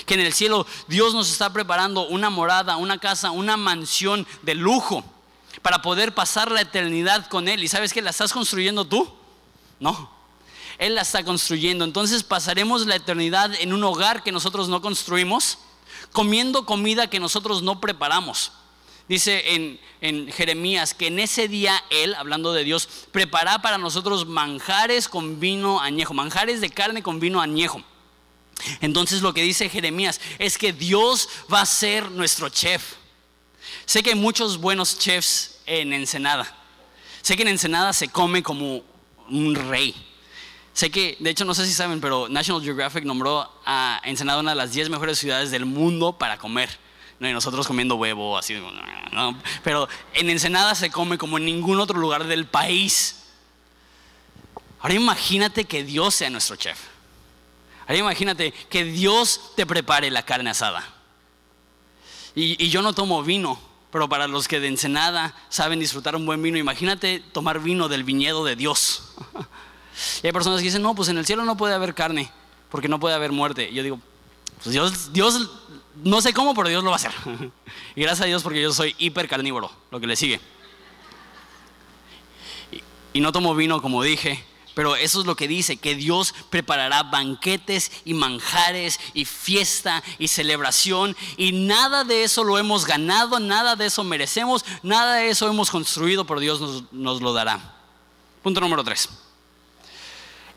Que 0.05 0.15
en 0.15 0.21
el 0.21 0.33
cielo 0.33 0.65
Dios 0.87 1.13
nos 1.13 1.31
está 1.31 1.53
preparando 1.53 2.07
una 2.07 2.29
morada, 2.29 2.77
una 2.77 2.97
casa, 2.97 3.31
una 3.31 3.57
mansión 3.57 4.25
de 4.41 4.55
lujo 4.55 5.03
para 5.61 5.81
poder 5.81 6.15
pasar 6.15 6.49
la 6.49 6.61
eternidad 6.61 7.27
con 7.27 7.47
Él. 7.47 7.63
¿Y 7.63 7.67
sabes 7.67 7.93
que 7.93 8.01
la 8.01 8.09
estás 8.09 8.33
construyendo 8.33 8.85
tú? 8.85 9.07
No, 9.79 10.09
Él 10.79 10.95
la 10.95 11.01
está 11.01 11.23
construyendo. 11.23 11.85
Entonces 11.85 12.23
pasaremos 12.23 12.87
la 12.87 12.95
eternidad 12.95 13.53
en 13.59 13.73
un 13.73 13.83
hogar 13.83 14.23
que 14.23 14.31
nosotros 14.31 14.67
no 14.67 14.81
construimos, 14.81 15.59
comiendo 16.11 16.65
comida 16.65 17.09
que 17.09 17.19
nosotros 17.19 17.61
no 17.61 17.79
preparamos. 17.79 18.51
Dice 19.07 19.43
en, 20.01 20.31
Jeremías 20.31 20.93
que 20.93 21.07
en 21.07 21.19
ese 21.19 21.47
día 21.47 21.83
Él, 21.89 22.15
hablando 22.15 22.53
de 22.53 22.63
Dios, 22.63 22.87
prepara 23.11 23.61
para 23.61 23.77
nosotros 23.77 24.25
manjares 24.25 25.09
con 25.09 25.39
vino 25.39 25.81
añejo, 25.81 26.13
manjares 26.13 26.61
de 26.61 26.69
carne 26.69 27.03
con 27.03 27.19
vino 27.19 27.41
añejo. 27.41 27.83
Entonces 28.79 29.21
lo 29.21 29.33
que 29.33 29.43
dice 29.43 29.69
Jeremías 29.69 30.21
es 30.39 30.57
que 30.57 30.71
Dios 30.71 31.27
va 31.51 31.61
a 31.61 31.65
ser 31.65 32.09
nuestro 32.11 32.49
chef. 32.49 32.95
Sé 33.85 34.01
que 34.01 34.11
hay 34.11 34.15
muchos 34.15 34.57
buenos 34.57 34.97
chefs 34.97 35.59
en 35.65 35.93
Ensenada. 35.93 36.57
Sé 37.21 37.35
que 37.35 37.41
en 37.41 37.49
Ensenada 37.49 37.93
se 37.93 38.07
come 38.07 38.41
como 38.41 38.83
un 39.29 39.55
rey. 39.55 39.95
Sé 40.73 40.89
que, 40.89 41.17
de 41.19 41.29
hecho, 41.29 41.45
no 41.45 41.53
sé 41.53 41.65
si 41.65 41.73
saben, 41.73 41.99
pero 41.99 42.29
National 42.29 42.63
Geographic 42.63 43.03
nombró 43.03 43.49
a 43.65 44.01
Ensenada 44.05 44.39
una 44.39 44.51
de 44.51 44.55
las 44.55 44.71
10 44.71 44.89
mejores 44.89 45.19
ciudades 45.19 45.51
del 45.51 45.65
mundo 45.65 46.13
para 46.13 46.37
comer 46.37 46.69
y 47.29 47.33
nosotros 47.33 47.67
comiendo 47.67 47.95
huevo, 47.95 48.37
así. 48.37 48.59
Pero 49.63 49.87
en 50.13 50.29
Ensenada 50.29 50.73
se 50.73 50.89
come 50.89 51.17
como 51.17 51.37
en 51.37 51.45
ningún 51.45 51.79
otro 51.79 51.99
lugar 51.99 52.25
del 52.25 52.47
país. 52.47 53.27
Ahora 54.79 54.95
imagínate 54.95 55.65
que 55.65 55.83
Dios 55.83 56.15
sea 56.15 56.31
nuestro 56.31 56.55
chef. 56.55 56.79
Ahora 57.81 57.97
imagínate 57.97 58.51
que 58.69 58.83
Dios 58.83 59.53
te 59.55 59.67
prepare 59.67 60.09
la 60.09 60.23
carne 60.23 60.49
asada. 60.49 60.83
Y, 62.33 62.63
y 62.63 62.69
yo 62.69 62.81
no 62.81 62.93
tomo 62.93 63.21
vino, 63.21 63.59
pero 63.91 64.09
para 64.09 64.27
los 64.27 64.47
que 64.47 64.59
de 64.59 64.69
Ensenada 64.69 65.35
saben 65.49 65.79
disfrutar 65.79 66.15
un 66.15 66.25
buen 66.25 66.41
vino, 66.41 66.57
imagínate 66.57 67.19
tomar 67.19 67.59
vino 67.59 67.87
del 67.87 68.03
viñedo 68.03 68.43
de 68.45 68.55
Dios. 68.55 69.13
Y 70.23 70.27
hay 70.27 70.33
personas 70.33 70.59
que 70.59 70.65
dicen, 70.65 70.81
no, 70.81 70.95
pues 70.95 71.09
en 71.09 71.17
el 71.17 71.25
cielo 71.25 71.43
no 71.45 71.57
puede 71.57 71.73
haber 71.73 71.93
carne, 71.93 72.31
porque 72.69 72.87
no 72.87 72.99
puede 72.99 73.15
haber 73.15 73.31
muerte. 73.31 73.69
Y 73.69 73.75
yo 73.75 73.83
digo, 73.83 73.99
pues 74.63 74.73
Dios, 74.73 75.13
Dios 75.13 75.49
no 76.03 76.21
sé 76.21 76.33
cómo, 76.33 76.53
pero 76.53 76.69
Dios 76.69 76.83
lo 76.83 76.91
va 76.91 76.95
a 76.95 76.97
hacer. 76.97 77.13
Y 77.95 78.01
gracias 78.01 78.21
a 78.21 78.25
Dios 78.25 78.43
porque 78.43 78.61
yo 78.61 78.71
soy 78.71 78.95
hiper 78.99 79.27
carnívoro, 79.27 79.69
lo 79.91 79.99
que 79.99 80.07
le 80.07 80.15
sigue. 80.15 80.39
Y, 83.13 83.19
no 83.19 83.33
tomo 83.33 83.53
vino, 83.53 83.81
como 83.81 84.01
dije, 84.01 84.41
pero 84.73 84.95
eso 84.95 85.19
es 85.19 85.25
lo 85.25 85.35
que 85.35 85.49
dice, 85.49 85.75
que 85.75 85.95
Dios 85.95 86.33
preparará 86.49 87.03
banquetes 87.03 87.91
y 88.05 88.13
manjares 88.13 88.97
y 89.13 89.25
fiesta 89.25 90.01
y 90.17 90.29
celebración. 90.29 91.17
Y 91.35 91.51
nada 91.51 92.05
de 92.05 92.23
eso 92.23 92.45
lo 92.45 92.57
hemos 92.57 92.85
ganado, 92.85 93.39
nada 93.39 93.75
de 93.75 93.87
eso 93.87 94.05
merecemos, 94.05 94.63
nada 94.83 95.15
de 95.15 95.29
eso 95.29 95.49
hemos 95.49 95.69
construido, 95.69 96.25
pero 96.25 96.39
Dios 96.39 96.61
nos, 96.61 96.93
nos 96.93 97.21
lo 97.21 97.33
dará. 97.33 97.75
Punto 98.41 98.61
número 98.61 98.83
tres 98.85 99.09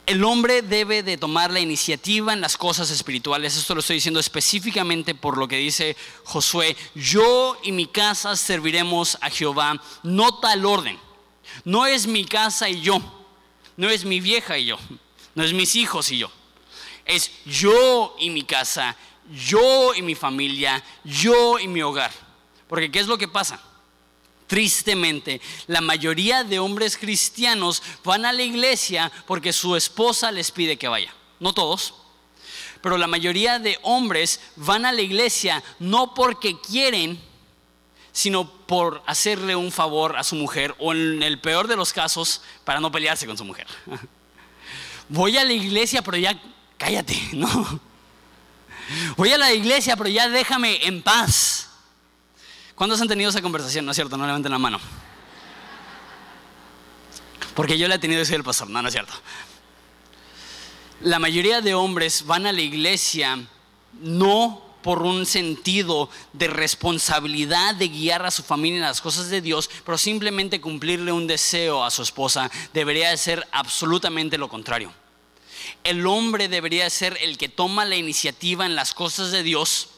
el 0.06 0.22
hombre 0.24 0.62
debe 0.62 1.02
de 1.02 1.16
tomar 1.16 1.50
la 1.50 1.60
iniciativa 1.60 2.32
en 2.32 2.40
las 2.40 2.56
cosas 2.56 2.90
espirituales. 2.90 3.56
Esto 3.56 3.74
lo 3.74 3.80
estoy 3.80 3.96
diciendo 3.96 4.20
específicamente 4.20 5.14
por 5.14 5.38
lo 5.38 5.48
que 5.48 5.56
dice 5.56 5.96
Josué. 6.24 6.76
Yo 6.94 7.56
y 7.62 7.72
mi 7.72 7.86
casa 7.86 8.36
serviremos 8.36 9.16
a 9.20 9.30
Jehová. 9.30 9.80
No 10.02 10.38
tal 10.40 10.66
orden. 10.66 10.98
No 11.64 11.86
es 11.86 12.06
mi 12.06 12.24
casa 12.24 12.68
y 12.68 12.80
yo. 12.80 13.00
No 13.76 13.88
es 13.88 14.04
mi 14.04 14.20
vieja 14.20 14.58
y 14.58 14.66
yo. 14.66 14.78
No 15.34 15.42
es 15.42 15.52
mis 15.52 15.74
hijos 15.74 16.10
y 16.10 16.18
yo. 16.18 16.30
Es 17.06 17.30
yo 17.46 18.14
y 18.18 18.30
mi 18.30 18.42
casa. 18.42 18.96
Yo 19.30 19.94
y 19.94 20.02
mi 20.02 20.14
familia. 20.14 20.84
Yo 21.02 21.58
y 21.58 21.66
mi 21.66 21.82
hogar. 21.82 22.12
Porque 22.68 22.90
¿qué 22.90 23.00
es 23.00 23.06
lo 23.06 23.16
que 23.16 23.28
pasa? 23.28 23.60
Tristemente, 24.46 25.40
la 25.66 25.80
mayoría 25.80 26.44
de 26.44 26.58
hombres 26.58 26.96
cristianos 26.96 27.82
van 28.04 28.26
a 28.26 28.32
la 28.32 28.42
iglesia 28.42 29.10
porque 29.26 29.52
su 29.52 29.74
esposa 29.74 30.30
les 30.30 30.50
pide 30.50 30.76
que 30.76 30.88
vaya. 30.88 31.12
No 31.40 31.52
todos, 31.52 31.94
pero 32.84 32.98
la 32.98 33.06
mayoría 33.06 33.58
de 33.58 33.78
hombres 33.82 34.40
van 34.56 34.84
a 34.84 34.92
la 34.92 35.00
iglesia 35.00 35.62
no 35.78 36.12
porque 36.12 36.60
quieren, 36.60 37.18
sino 38.12 38.46
por 38.66 39.02
hacerle 39.06 39.56
un 39.56 39.72
favor 39.72 40.18
a 40.18 40.22
su 40.22 40.36
mujer 40.36 40.74
o 40.78 40.92
en 40.92 41.22
el 41.22 41.40
peor 41.40 41.66
de 41.66 41.76
los 41.76 41.94
casos, 41.94 42.42
para 42.62 42.80
no 42.80 42.92
pelearse 42.92 43.26
con 43.26 43.38
su 43.38 43.44
mujer. 43.46 43.66
Voy 45.08 45.38
a 45.38 45.44
la 45.44 45.54
iglesia, 45.54 46.02
pero 46.02 46.18
ya 46.18 46.38
cállate, 46.76 47.18
¿no? 47.32 47.80
Voy 49.16 49.30
a 49.32 49.38
la 49.38 49.52
iglesia, 49.54 49.96
pero 49.96 50.10
ya 50.10 50.28
déjame 50.28 50.86
en 50.86 51.02
paz. 51.02 51.70
¿Cuántos 52.74 53.00
han 53.00 53.08
tenido 53.08 53.30
esa 53.30 53.42
conversación? 53.42 53.84
No 53.84 53.92
es 53.92 53.96
cierto, 53.96 54.16
no 54.16 54.26
levanten 54.26 54.50
la 54.50 54.58
mano. 54.58 54.80
Porque 57.54 57.78
yo 57.78 57.86
la 57.86 57.96
he 57.96 57.98
tenido 57.98 58.20
y 58.20 58.24
soy 58.24 58.36
el 58.36 58.44
pastor. 58.44 58.68
No, 58.68 58.82
no 58.82 58.88
es 58.88 58.94
cierto. 58.94 59.12
La 61.00 61.18
mayoría 61.18 61.60
de 61.60 61.74
hombres 61.74 62.24
van 62.26 62.46
a 62.46 62.52
la 62.52 62.62
iglesia 62.62 63.38
no 64.00 64.62
por 64.82 65.02
un 65.02 65.24
sentido 65.24 66.10
de 66.32 66.48
responsabilidad 66.48 67.74
de 67.74 67.88
guiar 67.88 68.26
a 68.26 68.30
su 68.30 68.42
familia 68.42 68.76
en 68.76 68.82
las 68.82 69.00
cosas 69.00 69.30
de 69.30 69.40
Dios, 69.40 69.70
pero 69.84 69.96
simplemente 69.96 70.60
cumplirle 70.60 71.10
un 71.10 71.26
deseo 71.26 71.84
a 71.84 71.90
su 71.90 72.02
esposa. 72.02 72.50
Debería 72.74 73.10
de 73.10 73.16
ser 73.16 73.46
absolutamente 73.52 74.36
lo 74.36 74.48
contrario. 74.48 74.92
El 75.84 76.06
hombre 76.06 76.48
debería 76.48 76.90
ser 76.90 77.16
el 77.22 77.38
que 77.38 77.48
toma 77.48 77.86
la 77.86 77.96
iniciativa 77.96 78.66
en 78.66 78.74
las 78.74 78.92
cosas 78.92 79.30
de 79.30 79.42
Dios 79.42 79.88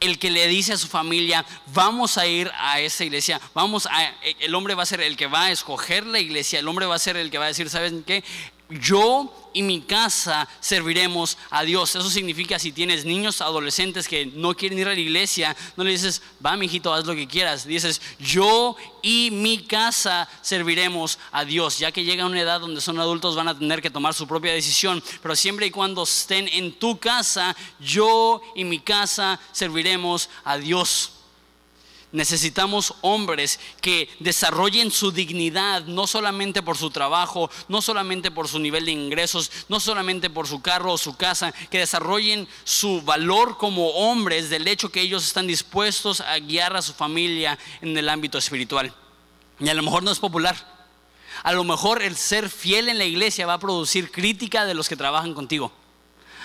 el 0.00 0.18
que 0.18 0.30
le 0.30 0.46
dice 0.48 0.72
a 0.72 0.76
su 0.76 0.88
familia, 0.88 1.44
vamos 1.66 2.18
a 2.18 2.26
ir 2.26 2.50
a 2.58 2.80
esa 2.80 3.04
iglesia, 3.04 3.40
vamos 3.54 3.86
a, 3.86 4.14
el 4.40 4.54
hombre 4.54 4.74
va 4.74 4.82
a 4.82 4.86
ser 4.86 5.00
el 5.00 5.16
que 5.16 5.26
va 5.26 5.44
a 5.44 5.50
escoger 5.50 6.06
la 6.06 6.18
iglesia, 6.18 6.58
el 6.58 6.68
hombre 6.68 6.86
va 6.86 6.94
a 6.94 6.98
ser 6.98 7.16
el 7.16 7.30
que 7.30 7.38
va 7.38 7.46
a 7.46 7.48
decir, 7.48 7.68
¿saben 7.70 8.02
qué? 8.02 8.24
Yo 8.70 9.50
y 9.52 9.62
mi 9.62 9.82
casa 9.82 10.48
serviremos 10.58 11.36
a 11.50 11.62
Dios. 11.64 11.94
Eso 11.94 12.08
significa 12.10 12.58
si 12.58 12.72
tienes 12.72 13.04
niños 13.04 13.40
adolescentes 13.40 14.08
que 14.08 14.26
no 14.26 14.54
quieren 14.56 14.78
ir 14.78 14.88
a 14.88 14.94
la 14.94 14.98
iglesia, 14.98 15.54
no 15.76 15.84
le 15.84 15.90
dices, 15.90 16.22
va, 16.44 16.56
mijito, 16.56 16.92
haz 16.92 17.04
lo 17.04 17.14
que 17.14 17.28
quieras. 17.28 17.66
Dices, 17.66 18.00
yo 18.18 18.74
y 19.02 19.30
mi 19.30 19.64
casa 19.64 20.28
serviremos 20.40 21.18
a 21.30 21.44
Dios. 21.44 21.78
Ya 21.78 21.92
que 21.92 22.04
llega 22.04 22.26
una 22.26 22.40
edad 22.40 22.60
donde 22.60 22.80
son 22.80 22.98
adultos, 22.98 23.36
van 23.36 23.48
a 23.48 23.58
tener 23.58 23.82
que 23.82 23.90
tomar 23.90 24.14
su 24.14 24.26
propia 24.26 24.52
decisión. 24.52 25.02
Pero 25.22 25.36
siempre 25.36 25.66
y 25.66 25.70
cuando 25.70 26.02
estén 26.02 26.48
en 26.48 26.72
tu 26.72 26.98
casa, 26.98 27.54
yo 27.78 28.42
y 28.54 28.64
mi 28.64 28.80
casa 28.80 29.38
serviremos 29.52 30.30
a 30.42 30.56
Dios. 30.56 31.13
Necesitamos 32.14 32.94
hombres 33.00 33.58
que 33.80 34.08
desarrollen 34.20 34.92
su 34.92 35.10
dignidad, 35.10 35.82
no 35.86 36.06
solamente 36.06 36.62
por 36.62 36.78
su 36.78 36.90
trabajo, 36.90 37.50
no 37.66 37.82
solamente 37.82 38.30
por 38.30 38.46
su 38.46 38.60
nivel 38.60 38.84
de 38.84 38.92
ingresos, 38.92 39.50
no 39.68 39.80
solamente 39.80 40.30
por 40.30 40.46
su 40.46 40.62
carro 40.62 40.92
o 40.92 40.96
su 40.96 41.16
casa, 41.16 41.50
que 41.70 41.78
desarrollen 41.78 42.46
su 42.62 43.02
valor 43.02 43.58
como 43.58 43.88
hombres 43.88 44.48
del 44.48 44.68
hecho 44.68 44.92
que 44.92 45.00
ellos 45.00 45.26
están 45.26 45.48
dispuestos 45.48 46.20
a 46.20 46.38
guiar 46.38 46.76
a 46.76 46.82
su 46.82 46.92
familia 46.92 47.58
en 47.80 47.98
el 47.98 48.08
ámbito 48.08 48.38
espiritual. 48.38 48.94
Y 49.58 49.68
a 49.68 49.74
lo 49.74 49.82
mejor 49.82 50.04
no 50.04 50.12
es 50.12 50.20
popular. 50.20 50.54
A 51.42 51.50
lo 51.50 51.64
mejor 51.64 52.00
el 52.00 52.14
ser 52.14 52.48
fiel 52.48 52.90
en 52.90 52.98
la 52.98 53.06
iglesia 53.06 53.44
va 53.44 53.54
a 53.54 53.58
producir 53.58 54.12
crítica 54.12 54.66
de 54.66 54.74
los 54.74 54.88
que 54.88 54.94
trabajan 54.94 55.34
contigo. 55.34 55.72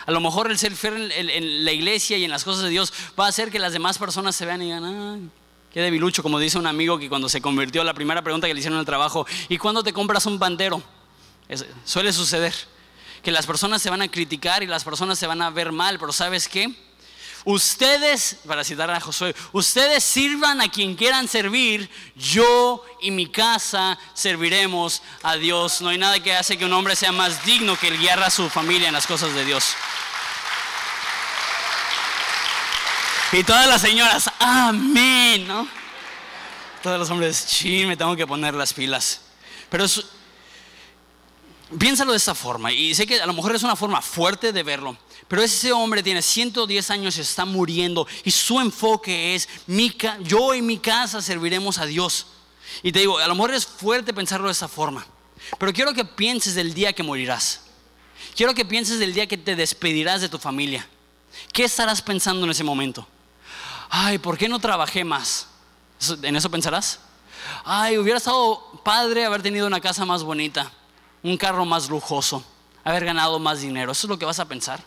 A 0.07 0.11
lo 0.11 0.19
mejor 0.19 0.49
el 0.49 0.57
ser 0.57 0.75
fiel 0.75 1.11
en, 1.11 1.63
la 1.63 1.71
iglesia 1.71 2.17
y 2.17 2.25
en 2.25 2.31
las 2.31 2.43
cosas 2.43 2.63
de 2.63 2.69
Dios 2.69 2.91
va 3.19 3.27
a 3.27 3.29
hacer 3.29 3.51
que 3.51 3.59
las 3.59 3.71
demás 3.71 3.99
personas 3.99 4.35
se 4.35 4.47
vean 4.47 4.63
y 4.63 4.65
digan, 4.65 5.31
Qué 5.79 5.83
debilucho, 5.83 6.21
como 6.21 6.39
dice 6.39 6.57
un 6.57 6.67
amigo 6.67 6.99
que 6.99 7.07
cuando 7.07 7.29
se 7.29 7.39
convirtió, 7.39 7.85
la 7.85 7.93
primera 7.93 8.21
pregunta 8.21 8.47
que 8.47 8.53
le 8.53 8.59
hicieron 8.59 8.75
en 8.75 8.81
el 8.81 8.85
trabajo, 8.85 9.25
¿y 9.47 9.57
cuándo 9.57 9.81
te 9.81 9.93
compras 9.93 10.25
un 10.25 10.37
bandero? 10.37 10.83
suele 11.85 12.11
suceder 12.11 12.53
que 13.23 13.31
las 13.31 13.47
personas 13.47 13.81
se 13.81 13.89
van 13.89 14.01
a 14.01 14.09
criticar 14.09 14.61
y 14.61 14.67
las 14.67 14.83
personas 14.83 15.17
se 15.17 15.25
van 15.25 15.41
a 15.41 15.49
ver 15.49 15.71
mal, 15.71 15.97
pero 15.97 16.11
¿sabes 16.11 16.49
qué? 16.49 16.69
Ustedes, 17.45 18.39
para 18.45 18.65
citar 18.65 18.91
a 18.91 18.99
Josué, 18.99 19.33
ustedes 19.53 20.03
sirvan 20.03 20.59
a 20.59 20.69
quien 20.69 20.97
quieran 20.97 21.29
servir, 21.29 21.89
yo 22.13 22.83
y 22.99 23.11
mi 23.11 23.27
casa 23.27 23.97
serviremos 24.13 25.01
a 25.23 25.37
Dios. 25.37 25.79
No 25.79 25.87
hay 25.87 25.97
nada 25.97 26.21
que 26.21 26.35
hace 26.35 26.57
que 26.57 26.65
un 26.65 26.73
hombre 26.73 26.97
sea 26.97 27.13
más 27.13 27.45
digno 27.45 27.77
que 27.77 27.87
el 27.87 27.97
guiar 27.97 28.21
a 28.21 28.29
su 28.29 28.49
familia 28.49 28.89
en 28.89 28.93
las 28.95 29.07
cosas 29.07 29.33
de 29.33 29.45
Dios. 29.45 29.75
Y 33.31 33.43
todas 33.43 33.67
las 33.67 33.81
señoras, 33.81 34.27
amén, 34.39 35.47
¿no? 35.47 35.67
Todos 36.81 36.97
los 36.97 37.11
hombres, 37.11 37.37
sí, 37.37 37.85
me 37.85 37.95
tengo 37.95 38.15
que 38.15 38.25
poner 38.25 38.55
las 38.55 38.73
pilas. 38.73 39.21
Pero 39.69 39.85
piénsalo 41.77 42.11
de 42.11 42.17
esta 42.17 42.33
forma, 42.33 42.71
y 42.71 42.95
sé 42.95 43.05
que 43.05 43.21
a 43.21 43.27
lo 43.27 43.33
mejor 43.33 43.55
es 43.55 43.61
una 43.61 43.75
forma 43.75 44.01
fuerte 44.01 44.51
de 44.51 44.63
verlo, 44.63 44.97
pero 45.27 45.43
ese 45.43 45.71
hombre 45.71 46.01
tiene 46.01 46.23
110 46.23 46.89
años 46.89 47.17
y 47.17 47.21
está 47.21 47.45
muriendo, 47.45 48.07
y 48.23 48.31
su 48.31 48.59
enfoque 48.59 49.35
es, 49.35 49.47
mi 49.67 49.95
yo 50.21 50.55
y 50.55 50.63
mi 50.63 50.79
casa 50.79 51.21
serviremos 51.21 51.77
a 51.77 51.85
Dios. 51.85 52.25
Y 52.81 52.91
te 52.91 52.99
digo, 52.99 53.19
a 53.19 53.27
lo 53.27 53.35
mejor 53.35 53.53
es 53.53 53.63
fuerte 53.63 54.11
pensarlo 54.11 54.47
de 54.47 54.53
esta 54.53 54.67
forma, 54.67 55.05
pero 55.59 55.71
quiero 55.71 55.93
que 55.93 56.03
pienses 56.03 56.55
del 56.55 56.73
día 56.73 56.93
que 56.93 57.03
morirás. 57.03 57.61
Quiero 58.35 58.55
que 58.55 58.65
pienses 58.65 58.97
del 58.97 59.13
día 59.13 59.27
que 59.27 59.37
te 59.37 59.55
despedirás 59.55 60.21
de 60.21 60.29
tu 60.29 60.39
familia. 60.39 60.87
¿Qué 61.53 61.65
estarás 61.65 62.01
pensando 62.01 62.45
en 62.45 62.51
ese 62.51 62.63
momento? 62.63 63.07
Ay, 63.89 64.19
¿por 64.19 64.37
qué 64.37 64.47
no 64.47 64.59
trabajé 64.59 65.03
más? 65.03 65.47
¿En 66.21 66.35
eso 66.35 66.49
pensarás? 66.49 66.99
Ay, 67.65 67.97
hubiera 67.97 68.17
estado 68.17 68.63
padre 68.83 69.25
haber 69.25 69.41
tenido 69.41 69.67
una 69.67 69.81
casa 69.81 70.05
más 70.05 70.23
bonita, 70.23 70.71
un 71.23 71.37
carro 71.37 71.65
más 71.65 71.89
lujoso, 71.89 72.43
haber 72.83 73.05
ganado 73.05 73.39
más 73.39 73.61
dinero. 73.61 73.91
¿Eso 73.91 74.07
es 74.07 74.09
lo 74.09 74.19
que 74.19 74.25
vas 74.25 74.39
a 74.39 74.45
pensar? 74.45 74.81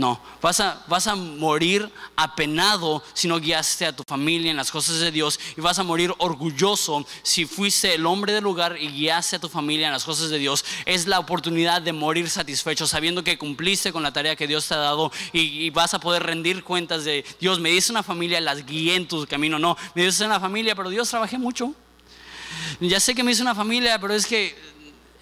No, 0.00 0.18
vas 0.40 0.60
a, 0.60 0.82
vas 0.88 1.06
a 1.06 1.14
morir 1.14 1.92
apenado 2.16 3.04
si 3.12 3.28
no 3.28 3.38
guiaste 3.38 3.84
a 3.84 3.94
tu 3.94 4.02
familia 4.08 4.50
en 4.50 4.56
las 4.56 4.70
cosas 4.70 4.98
de 4.98 5.10
Dios 5.10 5.38
y 5.58 5.60
vas 5.60 5.78
a 5.78 5.82
morir 5.82 6.14
orgulloso 6.16 7.06
si 7.22 7.44
fuiste 7.44 7.96
el 7.96 8.06
hombre 8.06 8.32
del 8.32 8.42
lugar 8.42 8.78
y 8.80 8.88
guiaste 8.88 9.36
a 9.36 9.38
tu 9.40 9.50
familia 9.50 9.88
en 9.88 9.92
las 9.92 10.04
cosas 10.04 10.30
de 10.30 10.38
Dios. 10.38 10.64
Es 10.86 11.06
la 11.06 11.18
oportunidad 11.18 11.82
de 11.82 11.92
morir 11.92 12.30
satisfecho 12.30 12.86
sabiendo 12.86 13.22
que 13.22 13.36
cumpliste 13.36 13.92
con 13.92 14.02
la 14.02 14.10
tarea 14.10 14.36
que 14.36 14.46
Dios 14.46 14.66
te 14.66 14.72
ha 14.72 14.78
dado 14.78 15.12
y, 15.34 15.68
vas 15.68 15.92
a 15.92 16.00
poder 16.00 16.22
rendir 16.22 16.64
cuentas 16.64 17.04
de 17.04 17.22
Dios. 17.38 17.60
Me 17.60 17.68
dice 17.68 17.92
una 17.92 18.02
familia, 18.02 18.40
las 18.40 18.64
guié 18.64 18.94
en 18.94 19.06
tu 19.06 19.26
camino. 19.26 19.58
No, 19.58 19.76
me 19.94 20.06
dice 20.06 20.24
una 20.24 20.40
familia, 20.40 20.74
pero 20.74 20.88
Dios 20.88 21.10
trabajé 21.10 21.36
mucho. 21.36 21.74
Ya 22.80 23.00
sé 23.00 23.14
que 23.14 23.22
me 23.22 23.32
hizo 23.32 23.42
una 23.42 23.54
familia, 23.54 23.98
pero 24.00 24.14
es 24.14 24.24
que 24.24 24.56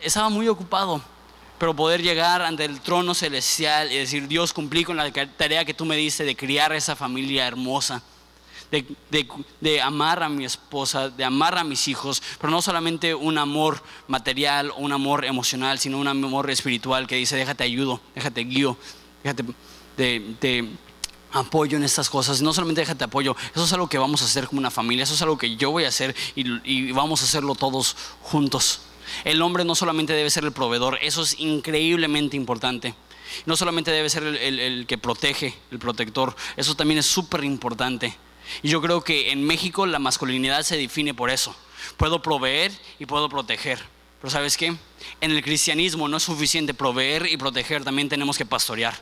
estaba 0.00 0.28
muy 0.28 0.46
ocupado 0.46 1.02
pero 1.58 1.74
poder 1.74 2.02
llegar 2.02 2.42
ante 2.42 2.64
el 2.64 2.80
trono 2.80 3.14
celestial 3.14 3.90
y 3.90 3.96
decir, 3.96 4.28
Dios, 4.28 4.52
cumplí 4.52 4.84
con 4.84 4.96
la 4.96 5.10
tarea 5.12 5.64
que 5.64 5.74
tú 5.74 5.84
me 5.84 5.96
diste 5.96 6.24
de 6.24 6.36
criar 6.36 6.72
esa 6.72 6.94
familia 6.94 7.46
hermosa, 7.46 8.02
de, 8.70 9.80
amar 9.80 10.22
a 10.22 10.28
mi 10.28 10.44
esposa, 10.44 11.08
de 11.08 11.24
amar 11.24 11.58
a 11.58 11.64
mis 11.64 11.88
hijos, 11.88 12.22
pero 12.40 12.50
no 12.50 12.62
solamente 12.62 13.14
un 13.14 13.38
amor 13.38 13.82
material 14.06 14.70
o 14.70 14.76
un 14.76 14.92
amor 14.92 15.24
emocional, 15.24 15.78
sino 15.78 15.98
un 15.98 16.06
amor 16.06 16.50
espiritual 16.50 17.06
que 17.06 17.16
dice, 17.16 17.36
déjate 17.36 17.64
ayudo, 17.64 18.00
déjate 18.14 18.42
guío, 18.42 18.76
déjate 19.24 19.44
de, 19.96 20.68
apoyo 21.32 21.76
en 21.76 21.82
estas 21.82 22.08
cosas. 22.08 22.40
No 22.40 22.52
solamente 22.52 22.82
déjate 22.82 23.04
apoyo, 23.04 23.36
eso 23.54 23.64
es 23.64 23.72
algo 23.72 23.88
que 23.88 23.98
vamos 23.98 24.22
a 24.22 24.26
hacer 24.26 24.46
como 24.46 24.60
una 24.60 24.70
familia, 24.70 25.04
eso 25.04 25.14
es 25.14 25.22
algo 25.22 25.38
que 25.38 25.56
yo 25.56 25.70
voy 25.70 25.84
a 25.84 25.88
hacer 25.88 26.14
y 26.36 26.92
vamos 26.92 27.22
a 27.22 27.24
hacerlo 27.24 27.54
todos 27.54 27.96
juntos. 28.22 28.82
El 29.24 29.42
hombre 29.42 29.64
no 29.64 29.74
solamente 29.74 30.12
debe 30.12 30.30
ser 30.30 30.44
el 30.44 30.52
proveedor, 30.52 30.98
eso 31.02 31.22
es 31.22 31.38
increíblemente 31.38 32.36
importante. 32.36 32.94
No 33.46 33.56
solamente 33.56 33.90
debe 33.90 34.10
ser 34.10 34.22
el, 34.24 34.86
que 34.86 34.98
protege, 34.98 35.54
el 35.70 35.78
protector, 35.78 36.34
eso 36.56 36.74
también 36.74 36.98
es 36.98 37.06
súper 37.06 37.44
importante. 37.44 38.16
Y 38.62 38.68
yo 38.68 38.80
creo 38.80 39.02
que 39.02 39.30
en 39.30 39.44
México 39.44 39.86
la 39.86 39.98
masculinidad 39.98 40.62
se 40.62 40.76
define 40.76 41.14
por 41.14 41.30
eso. 41.30 41.54
Puedo 41.96 42.22
proveer 42.22 42.72
y 42.98 43.06
puedo 43.06 43.28
proteger. 43.28 43.78
Pero 44.20 44.30
¿sabes 44.30 44.56
qué? 44.56 44.74
En 45.20 45.30
el 45.30 45.42
cristianismo 45.42 46.08
no 46.08 46.16
es 46.16 46.22
suficiente 46.22 46.74
proveer 46.74 47.26
y 47.26 47.36
proteger, 47.36 47.84
también 47.84 48.08
tenemos 48.08 48.38
que 48.38 48.46
pastorear. 48.46 48.98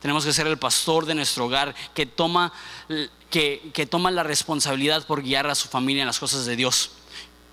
Tenemos 0.00 0.24
que 0.24 0.32
ser 0.32 0.46
el 0.46 0.58
pastor 0.58 1.06
de 1.06 1.14
nuestro 1.14 1.46
hogar 1.46 1.74
que 1.94 2.06
toma, 2.06 2.52
que, 3.30 3.70
que 3.74 3.86
toma 3.86 4.10
la 4.10 4.22
responsabilidad 4.22 5.06
por 5.06 5.22
guiar 5.22 5.46
a 5.48 5.54
su 5.54 5.68
familia 5.68 6.02
en 6.02 6.06
las 6.06 6.18
cosas 6.18 6.46
de 6.46 6.56
Dios. 6.56 6.92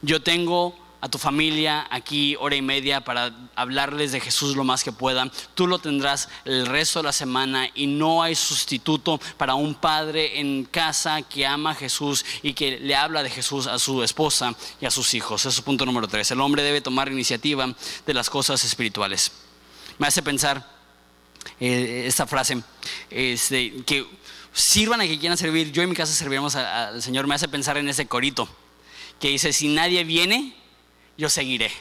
Yo 0.02 0.22
tengo 0.22 0.76
a 1.06 1.08
tu 1.08 1.20
familia 1.20 1.86
aquí 1.92 2.36
hora 2.40 2.56
y 2.56 2.64
media 2.64 3.02
para 3.02 3.32
hablarles 3.56 4.12
de 4.12 4.20
Jesús 4.20 4.56
lo 4.56 4.64
más 4.64 4.84
que 4.84 4.92
puedan. 4.92 5.32
Tú 5.54 5.68
lo 5.68 5.78
tendrás 5.78 6.30
el 6.46 6.66
resto 6.66 6.98
de 6.98 7.04
la 7.04 7.14
semana 7.14 7.70
y 7.76 7.86
no 7.86 8.24
hay 8.24 8.34
sustituto 8.34 9.20
para 9.38 9.54
un 9.54 9.76
padre 9.76 10.40
en 10.40 10.66
casa 10.66 11.22
que 11.22 11.46
ama 11.46 11.72
a 11.72 11.76
Jesús 11.76 12.26
y 12.42 12.54
que 12.54 12.80
le 12.80 12.96
habla 12.96 13.22
de 13.22 13.30
Jesús 13.30 13.68
a 13.68 13.78
su 13.78 14.02
esposa 14.02 14.56
y 14.82 14.88
a 14.88 14.92
sus 14.92 15.14
hijos. 15.14 15.42
Eso 15.42 15.50
es 15.50 15.62
punto 15.62 15.86
número 15.86 16.08
tres. 16.08 16.32
El 16.32 16.42
hombre 16.42 16.64
debe 16.64 16.82
tomar 16.82 17.12
iniciativa 17.12 17.72
de 18.04 18.14
las 18.16 18.28
cosas 18.28 18.64
espirituales. 18.64 19.32
Me 20.00 20.08
hace 20.08 20.24
pensar 20.24 20.68
eh, 21.60 22.06
esta 22.08 22.26
frase, 22.26 22.64
este, 23.12 23.84
que 23.84 24.08
sirvan 24.54 25.02
a 25.02 25.06
que 25.06 25.20
quieran 25.20 25.38
servir. 25.38 25.72
Yo 25.72 25.84
en 25.84 25.90
mi 25.90 25.96
casa 25.96 26.14
serviremos 26.14 26.56
al 26.56 27.04
Señor. 27.04 27.28
Me 27.28 27.36
hace 27.36 27.48
pensar 27.48 27.78
en 27.78 27.90
ese 27.90 28.08
corito 28.08 28.50
que 29.20 29.28
dice, 29.28 29.54
si 29.54 29.68
nadie 29.68 30.04
viene, 30.04 30.65
yo 31.18 31.30
seguiré. 31.30 31.72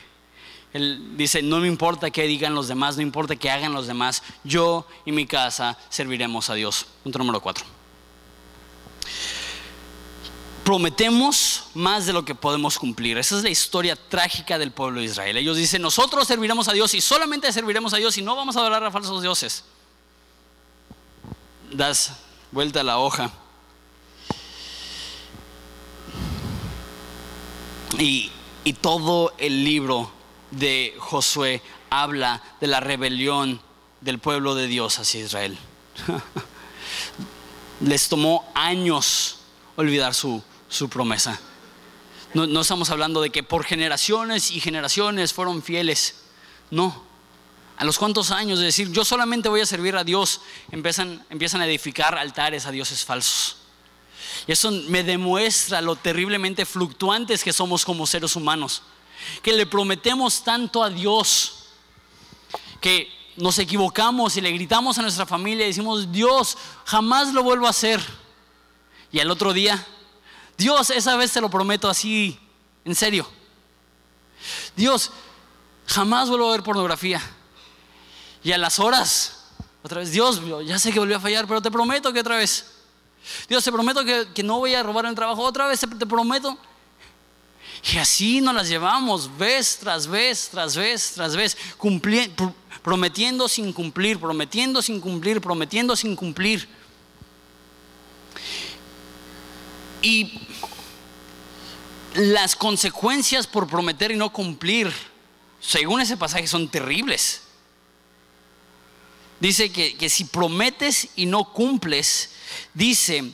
Él 0.73 1.17
dice, 1.17 1.41
no 1.41 1.61
me 1.61 1.69
importa 1.69 2.11
qué 2.11 2.25
digan 2.25 2.55
los 2.55 2.67
demás, 2.67 2.97
no 2.97 3.03
importa 3.03 3.37
qué 3.37 3.49
hagan 3.49 3.73
los 3.73 3.87
demás, 3.87 4.25
yo 4.43 4.87
y 5.05 5.13
mi 5.13 5.25
casa 5.25 5.79
serviremos 5.89 6.51
a 6.51 6.55
Dios. 6.55 6.87
Punto 7.05 7.19
número 7.21 7.41
cuatro. 7.41 7.65
Prometemos 10.65 11.67
más 11.75 12.07
de 12.07 12.13
lo 12.13 12.25
que 12.25 12.35
podemos 12.35 12.79
cumplir. 12.79 13.19
Esa 13.19 13.37
es 13.37 13.45
la 13.45 13.51
historia 13.51 13.95
trágica 13.95 14.59
del 14.59 14.73
pueblo 14.73 14.99
de 14.99 15.07
Israel. 15.07 15.37
Ellos 15.37 15.57
dicen, 15.57 15.81
nosotros 15.81 16.27
serviremos 16.27 16.67
a 16.67 16.73
Dios 16.73 16.93
y 16.95 17.01
solamente 17.01 17.53
serviremos 17.53 17.93
a 17.95 17.99
Dios 17.99 18.19
y 18.19 18.23
no 18.23 18.35
vamos 18.35 18.57
a 18.57 18.61
adorar 18.61 18.83
a 18.83 18.91
falsos 18.91 19.23
dioses. 19.23 19.65
Das 21.71 22.15
vuelta 22.51 22.81
a 22.81 22.85
la 22.85 22.99
hoja. 22.99 23.31
Y 27.99 28.33
y 28.65 28.73
todo 28.73 29.35
el 29.39 29.63
libro 29.63 30.11
de 30.51 30.95
Josué 30.99 31.63
habla 31.91 32.43
de 32.61 32.67
la 32.67 32.81
rebelión 32.81 33.61
del 34.01 34.19
pueblo 34.19 34.55
de 34.55 34.67
Dios 34.67 34.99
hacia 34.99 35.21
Israel. 35.21 35.59
Les 37.81 38.09
tomó 38.09 38.51
años 38.55 39.39
olvidar 39.77 40.15
su, 40.15 40.43
promesa. 40.91 41.39
No, 42.33 42.47
no, 42.47 42.63
estamos 42.63 42.91
hablando 42.91 43.21
de 43.21 43.31
que 43.31 43.43
por 43.43 43.65
generaciones 43.65 44.51
y 44.51 44.61
generaciones 44.61 45.33
fueron 45.33 45.63
fieles. 45.63 46.23
No. 46.71 47.05
A 47.77 47.85
los 47.85 47.99
cuantos 47.99 48.31
años 48.31 48.59
de 48.59 48.67
decir, 48.67 48.91
yo 48.91 49.05
solamente 49.05 49.49
voy 49.49 49.61
a 49.61 49.67
servir 49.67 49.97
a 49.97 50.05
Dios, 50.05 50.41
empiezan, 50.71 51.25
empiezan 51.29 51.61
a 51.61 51.67
edificar 51.67 52.17
altares 52.17 52.67
a 52.67 52.71
dioses 52.71 53.05
falsos. 53.05 53.57
Y 54.47 54.53
eso 54.53 54.71
me 54.89 55.03
demuestra 55.03 55.81
lo 55.81 55.97
terriblemente 55.97 56.67
fluctuantes 56.67 57.43
que 57.43 57.53
somos 57.53 57.85
como 57.85 58.07
seres 58.07 58.37
humanos. 58.37 58.83
Que 59.43 59.53
le 59.53 59.67
prometemos 59.67 60.45
tanto 60.45 60.83
a 60.83 60.91
Dios 60.91 61.65
que 62.81 63.09
nos 63.37 63.59
equivocamos 63.59 64.37
y 64.37 64.41
le 64.41 64.53
gritamos 64.53 64.99
a 64.99 65.03
nuestra 65.03 65.27
familia 65.27 65.65
y 65.65 65.69
decimos, 65.69 66.13
Dios, 66.13 66.59
jamás 66.85 67.33
lo 67.33 67.43
vuelvo 67.43 67.67
a 67.67 67.71
hacer. 67.71 68.01
Y 69.11 69.21
al 69.21 69.31
otro 69.31 69.53
día, 69.53 69.85
Dios, 70.59 70.91
esa 70.91 71.17
vez 71.17 71.33
te 71.33 71.41
lo 71.41 71.49
prometo 71.51 71.89
así, 71.89 72.39
en 72.85 72.95
serio. 72.95 73.29
Dios, 74.77 75.11
jamás 75.87 76.29
vuelvo 76.29 76.49
a 76.49 76.53
ver 76.53 76.63
pornografía. 76.63 77.21
Y 78.43 78.53
a 78.53 78.59
las 78.59 78.79
horas, 78.79 79.47
otra 79.83 80.01
vez, 80.01 80.13
Dios, 80.13 80.41
ya 80.67 80.79
sé 80.79 80.93
que 80.93 80.99
volví 80.99 81.15
a 81.15 81.21
fallar, 81.21 81.47
pero 81.47 81.63
te 81.63 81.71
prometo 81.71 82.13
que 82.13 82.21
otra 82.21 82.37
vez. 82.37 82.74
Dios, 83.49 83.65
te 83.65 83.73
prometo 83.73 84.05
que, 84.05 84.43
no 84.43 84.59
voy 84.59 84.75
a 84.75 84.83
robar 84.83 85.07
el 85.07 85.15
trabajo 85.15 85.43
otra 85.43 85.67
vez, 85.67 85.81
te 85.81 86.07
prometo. 86.07 86.59
Y 87.93 87.99
así 87.99 88.41
nos 88.41 88.55
las 88.55 88.69
llevamos 88.69 89.37
vez 89.37 89.79
tras 89.79 90.07
vez, 90.07 90.49
tras 90.51 90.77
vez, 90.77 91.13
tras 91.15 91.37
vez, 91.37 91.57
prometiendo 92.83 93.49
sin 93.49 93.73
cumplir, 93.73 94.19
prometiendo 94.19 94.81
sin 94.81 95.01
cumplir, 95.01 95.41
prometiendo 95.41 95.95
sin 95.95 96.17
cumplir. 96.17 96.69
Y 100.01 100.41
las 102.15 102.55
consecuencias 102.57 103.47
por 103.47 103.67
prometer 103.67 104.11
y 104.13 104.17
no 104.17 104.33
cumplir, 104.33 104.93
según 105.61 106.01
ese 106.01 106.17
pasaje, 106.17 106.47
son 106.47 106.69
terribles. 106.69 107.44
Dice 109.45 109.71
que, 109.71 109.97
que 109.97 110.09
si 110.09 110.25
prometes 110.25 111.09
y 111.17 111.27
no 111.27 111.53
cumples, 111.53 112.31
dice 112.73 113.33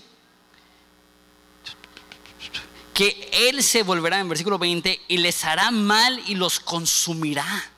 que 2.92 3.30
Él 3.48 3.62
se 3.62 3.82
volverá 3.82 4.18
en 4.18 4.28
versículo 4.28 4.58
20 4.58 5.00
y 5.08 5.18
les 5.18 5.44
hará 5.44 5.70
mal 5.70 6.20
y 6.26 6.34
los 6.34 6.58
consumirá. 6.58 7.70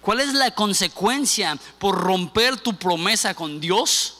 ¿Cuál 0.00 0.20
es 0.20 0.34
la 0.34 0.50
consecuencia 0.50 1.58
por 1.78 1.98
romper 1.98 2.58
tu 2.58 2.76
promesa 2.76 3.34
con 3.34 3.60
Dios? 3.60 4.18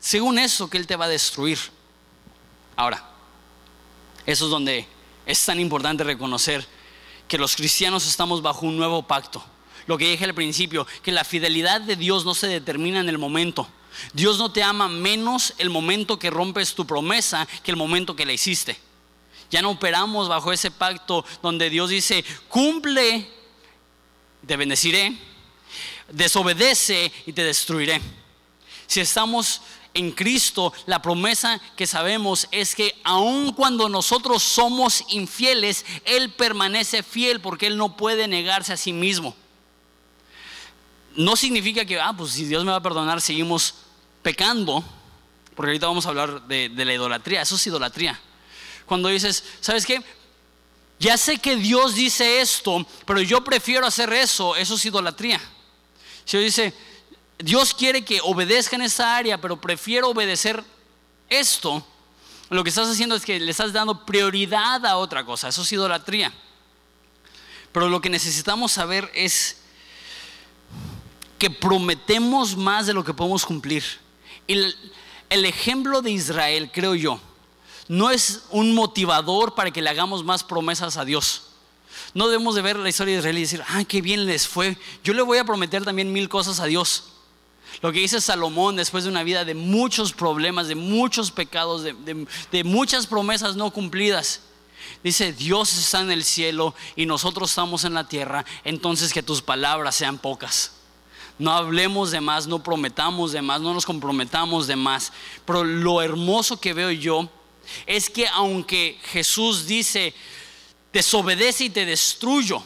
según 0.00 0.38
eso, 0.38 0.70
que 0.70 0.78
Él 0.78 0.86
te 0.86 0.96
va 0.96 1.06
a 1.06 1.08
destruir. 1.08 1.58
Ahora, 2.76 3.04
eso 4.26 4.44
es 4.46 4.50
donde 4.50 4.86
es 5.26 5.44
tan 5.44 5.60
importante 5.60 6.04
reconocer 6.04 6.66
que 7.26 7.38
los 7.38 7.56
cristianos 7.56 8.06
estamos 8.06 8.40
bajo 8.40 8.66
un 8.66 8.76
nuevo 8.76 9.02
pacto. 9.06 9.44
Lo 9.88 9.96
que 9.96 10.10
dije 10.10 10.26
al 10.26 10.34
principio, 10.34 10.86
que 11.02 11.10
la 11.10 11.24
fidelidad 11.24 11.80
de 11.80 11.96
Dios 11.96 12.26
no 12.26 12.34
se 12.34 12.46
determina 12.46 13.00
en 13.00 13.08
el 13.08 13.16
momento. 13.16 13.66
Dios 14.12 14.36
no 14.36 14.52
te 14.52 14.62
ama 14.62 14.86
menos 14.86 15.54
el 15.56 15.70
momento 15.70 16.18
que 16.18 16.28
rompes 16.28 16.74
tu 16.74 16.86
promesa 16.86 17.48
que 17.62 17.70
el 17.70 17.78
momento 17.78 18.14
que 18.14 18.26
la 18.26 18.34
hiciste. 18.34 18.78
Ya 19.50 19.62
no 19.62 19.70
operamos 19.70 20.28
bajo 20.28 20.52
ese 20.52 20.70
pacto 20.70 21.24
donde 21.42 21.70
Dios 21.70 21.88
dice, 21.88 22.22
cumple, 22.48 23.26
te 24.46 24.58
bendeciré, 24.58 25.16
desobedece 26.12 27.10
y 27.24 27.32
te 27.32 27.42
destruiré. 27.42 27.98
Si 28.86 29.00
estamos 29.00 29.62
en 29.94 30.10
Cristo, 30.10 30.70
la 30.84 31.00
promesa 31.00 31.62
que 31.76 31.86
sabemos 31.86 32.46
es 32.50 32.74
que 32.74 32.94
aun 33.04 33.54
cuando 33.54 33.88
nosotros 33.88 34.42
somos 34.42 35.02
infieles, 35.08 35.86
Él 36.04 36.30
permanece 36.30 37.02
fiel 37.02 37.40
porque 37.40 37.68
Él 37.68 37.78
no 37.78 37.96
puede 37.96 38.28
negarse 38.28 38.74
a 38.74 38.76
sí 38.76 38.92
mismo. 38.92 39.34
No 41.18 41.34
significa 41.34 41.84
que, 41.84 41.98
ah, 41.98 42.14
pues 42.16 42.30
si 42.30 42.44
Dios 42.44 42.64
me 42.64 42.70
va 42.70 42.76
a 42.76 42.82
perdonar, 42.82 43.20
seguimos 43.20 43.74
pecando, 44.22 44.84
porque 45.56 45.70
ahorita 45.70 45.88
vamos 45.88 46.06
a 46.06 46.10
hablar 46.10 46.46
de, 46.46 46.68
la 46.68 46.94
idolatría, 46.94 47.42
eso 47.42 47.56
es 47.56 47.66
idolatría. 47.66 48.20
Cuando 48.86 49.08
dices, 49.08 49.42
¿sabes 49.60 49.84
qué? 49.84 50.00
Ya 51.00 51.16
sé 51.16 51.38
que 51.38 51.56
Dios 51.56 51.96
dice 51.96 52.40
esto, 52.40 52.86
pero 53.04 53.20
yo 53.20 53.42
prefiero 53.42 53.84
hacer 53.84 54.12
eso, 54.12 54.54
eso 54.54 54.76
es 54.76 54.84
idolatría. 54.84 55.40
Si 56.24 56.38
Dios 56.38 56.54
dice, 56.54 56.72
Dios 57.36 57.74
quiere 57.74 58.04
que 58.04 58.20
obedezca 58.22 58.76
en 58.76 58.82
esa 58.82 59.16
área, 59.16 59.40
pero 59.40 59.60
prefiero 59.60 60.10
obedecer 60.10 60.62
esto, 61.28 61.84
lo 62.48 62.62
que 62.62 62.70
estás 62.70 62.88
haciendo 62.88 63.16
es 63.16 63.24
que 63.24 63.40
le 63.40 63.50
estás 63.50 63.72
dando 63.72 64.06
prioridad 64.06 64.86
a 64.86 64.96
otra 64.96 65.24
cosa, 65.24 65.48
eso 65.48 65.62
es 65.62 65.72
idolatría. 65.72 66.32
Pero 67.72 67.88
lo 67.88 68.00
que 68.00 68.08
necesitamos 68.08 68.70
saber 68.70 69.10
es 69.14 69.56
que 71.38 71.50
prometemos 71.50 72.56
más 72.56 72.86
de 72.86 72.94
lo 72.94 73.04
que 73.04 73.14
podemos 73.14 73.46
cumplir. 73.46 73.84
El, 74.46 74.74
el 75.30 75.44
ejemplo 75.44 76.02
de 76.02 76.10
Israel, 76.10 76.70
creo 76.72 76.94
yo, 76.94 77.20
no 77.88 78.10
es 78.10 78.42
un 78.50 78.74
motivador 78.74 79.54
para 79.54 79.70
que 79.70 79.82
le 79.82 79.90
hagamos 79.90 80.24
más 80.24 80.44
promesas 80.44 80.96
a 80.96 81.04
Dios. 81.04 81.42
No 82.14 82.28
debemos 82.28 82.54
de 82.54 82.62
ver 82.62 82.76
la 82.76 82.88
historia 82.88 83.14
de 83.14 83.20
Israel 83.20 83.38
y 83.38 83.42
decir, 83.42 83.62
ah, 83.68 83.84
qué 83.84 84.00
bien 84.00 84.26
les 84.26 84.46
fue. 84.46 84.76
Yo 85.02 85.14
le 85.14 85.22
voy 85.22 85.38
a 85.38 85.44
prometer 85.44 85.84
también 85.84 86.12
mil 86.12 86.28
cosas 86.28 86.60
a 86.60 86.66
Dios. 86.66 87.04
Lo 87.80 87.92
que 87.92 88.00
dice 88.00 88.20
Salomón 88.20 88.76
después 88.76 89.04
de 89.04 89.10
una 89.10 89.22
vida 89.22 89.44
de 89.44 89.54
muchos 89.54 90.12
problemas, 90.12 90.68
de 90.68 90.74
muchos 90.74 91.30
pecados, 91.30 91.82
de, 91.82 92.64
muchas 92.64 93.06
promesas 93.06 93.56
no 93.56 93.70
cumplidas. 93.70 94.40
Dice, 95.04 95.32
Dios 95.32 95.76
está 95.76 96.00
en 96.00 96.10
el 96.10 96.24
cielo 96.24 96.74
y 96.96 97.06
nosotros 97.06 97.50
estamos 97.50 97.84
en 97.84 97.94
la 97.94 98.08
tierra, 98.08 98.44
entonces 98.64 99.12
que 99.12 99.22
tus 99.22 99.42
palabras 99.42 99.94
sean 99.94 100.18
pocas. 100.18 100.72
No 101.38 101.52
hablemos 101.52 102.10
de 102.10 102.20
más, 102.20 102.46
no 102.46 102.62
prometamos 102.62 103.32
de 103.32 103.42
más, 103.42 103.60
no 103.60 103.72
nos 103.72 103.86
comprometamos 103.86 104.66
de 104.66 104.76
más. 104.76 105.12
Pero 105.44 105.62
lo 105.62 106.02
hermoso 106.02 106.60
que 106.60 106.74
veo 106.74 106.90
yo 106.90 107.28
es 107.86 108.10
que 108.10 108.26
aunque 108.28 108.98
Jesús 109.12 109.66
dice, 109.66 110.12
desobedece 110.92 111.64
y 111.64 111.70
te 111.70 111.86
destruyo, 111.86 112.62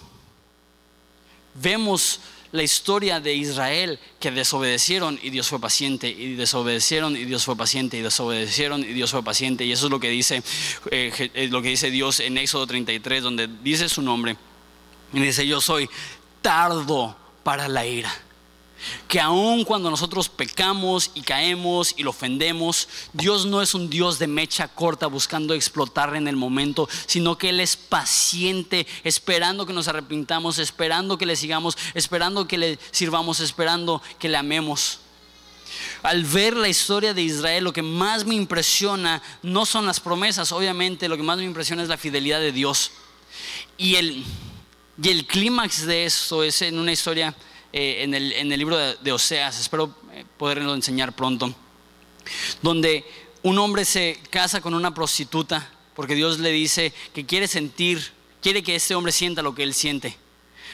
vemos 1.55 2.21
la 2.51 2.63
historia 2.63 3.21
de 3.21 3.35
Israel 3.35 3.99
que 4.21 4.31
desobedecieron 4.31 5.19
y 5.23 5.31
Dios 5.31 5.49
fue 5.49 5.59
paciente 5.59 6.09
y 6.09 6.35
desobedecieron 6.35 7.17
y 7.17 7.25
Dios 7.25 7.45
fue 7.45 7.57
paciente 7.57 7.97
y 7.97 8.03
desobedecieron 8.03 8.83
y 8.85 8.93
Dios 8.93 9.11
fue 9.11 9.23
paciente. 9.23 9.65
Y 9.65 9.73
eso 9.73 9.87
es 9.87 9.91
lo 9.91 10.01
que 10.01 10.09
dice 10.09 10.43
eh, 10.91 11.31
eh, 11.35 11.49
lo 11.49 11.61
que 11.61 11.69
dice 11.69 11.91
Dios 11.91 12.21
en 12.21 12.39
Éxodo 12.39 12.67
33 12.67 13.23
donde 13.23 13.49
dice 13.63 13.89
su 13.91 14.01
nombre. 14.01 14.37
Y 15.13 15.21
dice 15.21 15.47
yo 15.47 15.61
soy 15.61 15.91
tardo 16.41 17.17
para 17.43 17.69
la 17.69 17.85
ira 17.87 18.13
que 19.09 19.21
aun 19.21 19.65
cuando 19.65 19.91
nosotros 19.91 20.29
pecamos 20.29 21.11
y 21.15 21.23
caemos 21.23 21.95
y 21.97 22.03
lo 22.03 22.11
ofendemos, 22.11 22.89
Dios 23.13 23.47
no 23.47 23.63
es 23.63 23.75
un 23.75 23.91
Dios 23.91 24.19
de 24.19 24.27
mecha 24.27 24.69
corta 24.69 25.07
buscando 25.07 25.55
explotar 25.55 26.15
en 26.17 26.29
el 26.29 26.37
momento, 26.37 26.89
sino 27.07 27.39
que 27.39 27.51
Él 27.51 27.61
es 27.61 27.77
paciente, 27.77 28.87
esperando 29.05 29.67
que 29.67 29.73
nos 29.73 29.89
arrepintamos, 29.89 30.59
esperando 30.59 31.19
que 31.19 31.27
le 31.27 31.37
sigamos, 31.37 31.77
esperando 31.95 32.47
que 32.47 32.59
le 32.59 32.79
sirvamos, 32.91 33.41
esperando 33.41 34.03
que 34.19 34.29
le 34.29 34.37
amemos. 34.37 34.99
Al 36.03 36.25
ver 36.25 36.57
la 36.57 36.69
historia 36.69 37.15
de 37.15 37.23
Israel, 37.23 37.65
lo 37.65 37.73
que 37.73 37.83
más 37.83 38.25
me 38.25 38.35
impresiona 38.35 39.23
no 39.43 39.65
son 39.65 39.87
las 39.87 40.01
promesas, 40.01 40.53
obviamente 40.53 41.09
lo 41.09 41.17
que 41.17 41.23
más 41.23 41.39
me 41.39 41.45
impresiona 41.45 41.83
es 41.83 41.89
la 41.89 41.97
fidelidad 41.97 42.41
de 42.41 42.53
Dios. 42.53 42.91
Y 43.79 43.97
el, 43.97 44.25
y 45.03 45.09
el 45.09 45.27
clímax 45.27 45.87
de 45.87 46.05
esto 46.05 46.43
es 46.43 46.63
en 46.63 46.79
una 46.79 46.93
historia 46.93 47.35
eh, 47.73 48.03
en, 48.03 48.15
el, 48.15 48.59
libro 48.59 48.77
de, 48.77 49.13
Oseas, 49.13 49.59
espero 49.59 49.95
eh, 50.13 50.25
poderlo 50.37 50.75
enseñar 50.75 51.15
pronto, 51.15 51.55
donde 52.61 53.05
un 53.43 53.59
hombre 53.59 53.85
se 53.85 54.21
casa 54.31 54.61
con 54.61 54.75
una 54.75 54.95
prostituta 54.95 55.69
porque 55.95 56.15
Dios 56.15 56.39
le 56.39 56.51
dice 56.51 56.93
que 57.15 57.27
quiere 57.27 57.49
sentir, 57.49 58.13
quiere 58.41 58.63
que 58.63 58.75
este 58.75 58.95
hombre 58.95 59.13
sienta 59.13 59.43
lo 59.43 59.55
que 59.55 59.63
él 59.63 59.75
siente. 59.75 60.17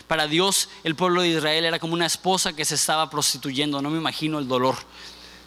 Para 0.06 0.26
Dios 0.26 0.68
el 0.84 0.94
pueblo 0.94 1.22
de 1.22 1.28
Israel 1.28 1.64
era 1.64 1.78
como 1.78 1.94
una 1.94 2.06
esposa 2.06 2.54
que 2.54 2.64
se 2.64 2.76
estaba 2.76 3.10
prostituyendo, 3.10 3.82
no 3.82 3.90
me 3.90 3.98
imagino 3.98 4.38
el 4.38 4.48
dolor, 4.48 4.76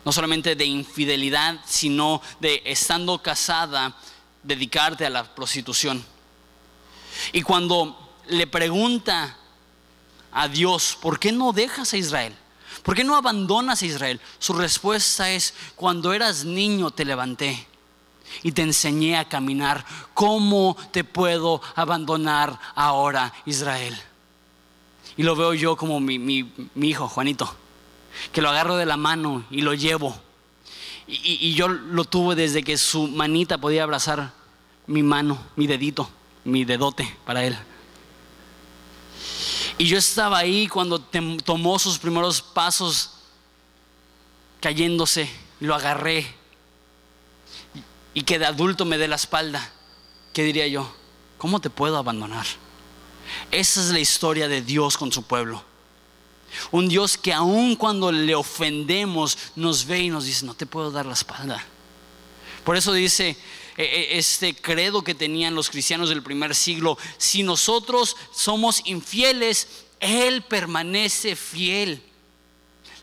no 0.03 0.11
solamente 0.11 0.55
de 0.55 0.65
infidelidad, 0.65 1.61
sino 1.65 2.21
de 2.39 2.61
estando 2.65 3.21
casada, 3.21 3.95
dedicarte 4.43 5.05
a 5.05 5.09
la 5.09 5.35
prostitución. 5.35 6.03
Y 7.33 7.41
cuando 7.41 8.15
le 8.27 8.47
pregunta 8.47 9.37
a 10.31 10.47
Dios, 10.47 10.97
¿por 11.01 11.19
qué 11.19 11.31
no 11.31 11.53
dejas 11.53 11.93
a 11.93 11.97
Israel? 11.97 12.35
¿Por 12.83 12.95
qué 12.95 13.03
no 13.03 13.15
abandonas 13.15 13.81
a 13.81 13.85
Israel? 13.85 14.19
Su 14.39 14.53
respuesta 14.53 15.29
es, 15.29 15.53
cuando 15.75 16.13
eras 16.13 16.45
niño 16.45 16.89
te 16.91 17.05
levanté 17.05 17.67
y 18.43 18.53
te 18.53 18.61
enseñé 18.61 19.17
a 19.17 19.27
caminar. 19.27 19.85
¿Cómo 20.13 20.75
te 20.91 21.03
puedo 21.03 21.61
abandonar 21.75 22.59
ahora, 22.75 23.33
Israel? 23.45 23.95
Y 25.17 25.23
lo 25.23 25.35
veo 25.35 25.53
yo 25.53 25.75
como 25.75 25.99
mi, 25.99 26.51
hijo, 26.75 27.07
Juanito, 27.07 27.53
que 28.31 28.41
lo 28.41 28.49
agarro 28.49 28.77
de 28.77 28.85
la 28.85 28.97
mano 28.97 29.45
y 29.51 29.61
lo 29.61 29.73
llevo. 29.73 30.19
Y, 31.07 31.37
y 31.41 31.53
yo 31.53 31.67
lo 31.67 32.05
tuve 32.05 32.35
desde 32.35 32.63
que 32.63 32.77
su 32.77 33.07
manita 33.07 33.57
podía 33.57 33.83
abrazar 33.83 34.33
mi 34.87 35.03
mano, 35.03 35.37
mi 35.55 35.67
dedito, 35.67 36.09
mi 36.45 36.63
dedote 36.65 37.15
para 37.25 37.43
él. 37.43 37.57
Y 39.77 39.85
yo 39.85 39.97
estaba 39.97 40.37
ahí 40.37 40.67
cuando 40.67 40.99
tomó 40.99 41.79
sus 41.79 41.97
primeros 41.97 42.41
pasos 42.41 43.11
cayéndose, 44.59 45.29
lo 45.59 45.75
agarré 45.75 46.35
y 48.13 48.21
que 48.23 48.39
de 48.39 48.45
adulto 48.45 48.85
me 48.85 48.97
dé 48.97 49.07
la 49.07 49.15
espalda. 49.15 49.71
¿Qué 50.33 50.43
diría 50.43 50.67
yo? 50.67 50.93
¿Cómo 51.37 51.59
te 51.59 51.69
puedo 51.69 51.97
abandonar? 51.97 52.45
Esa 53.49 53.81
es 53.81 53.87
la 53.87 53.99
historia 53.99 54.47
de 54.47 54.61
Dios 54.61 54.97
con 54.97 55.11
su 55.11 55.23
pueblo. 55.23 55.63
Un 56.71 56.89
Dios 56.89 57.17
que 57.17 57.33
aun 57.33 57.75
cuando 57.75 58.11
le 58.11 58.35
ofendemos 58.35 59.37
nos 59.55 59.85
ve 59.85 60.01
y 60.01 60.09
nos 60.09 60.25
dice, 60.25 60.45
no 60.45 60.53
te 60.53 60.65
puedo 60.65 60.91
dar 60.91 61.05
la 61.05 61.13
espalda. 61.13 61.63
Por 62.63 62.75
eso 62.75 62.93
dice 62.93 63.37
este 63.77 64.55
credo 64.55 65.03
que 65.03 65.15
tenían 65.15 65.55
los 65.55 65.69
cristianos 65.69 66.09
del 66.09 66.23
primer 66.23 66.55
siglo. 66.55 66.97
Si 67.17 67.43
nosotros 67.43 68.15
somos 68.33 68.81
infieles, 68.85 69.85
Él 69.99 70.41
permanece 70.41 71.35
fiel. 71.35 72.01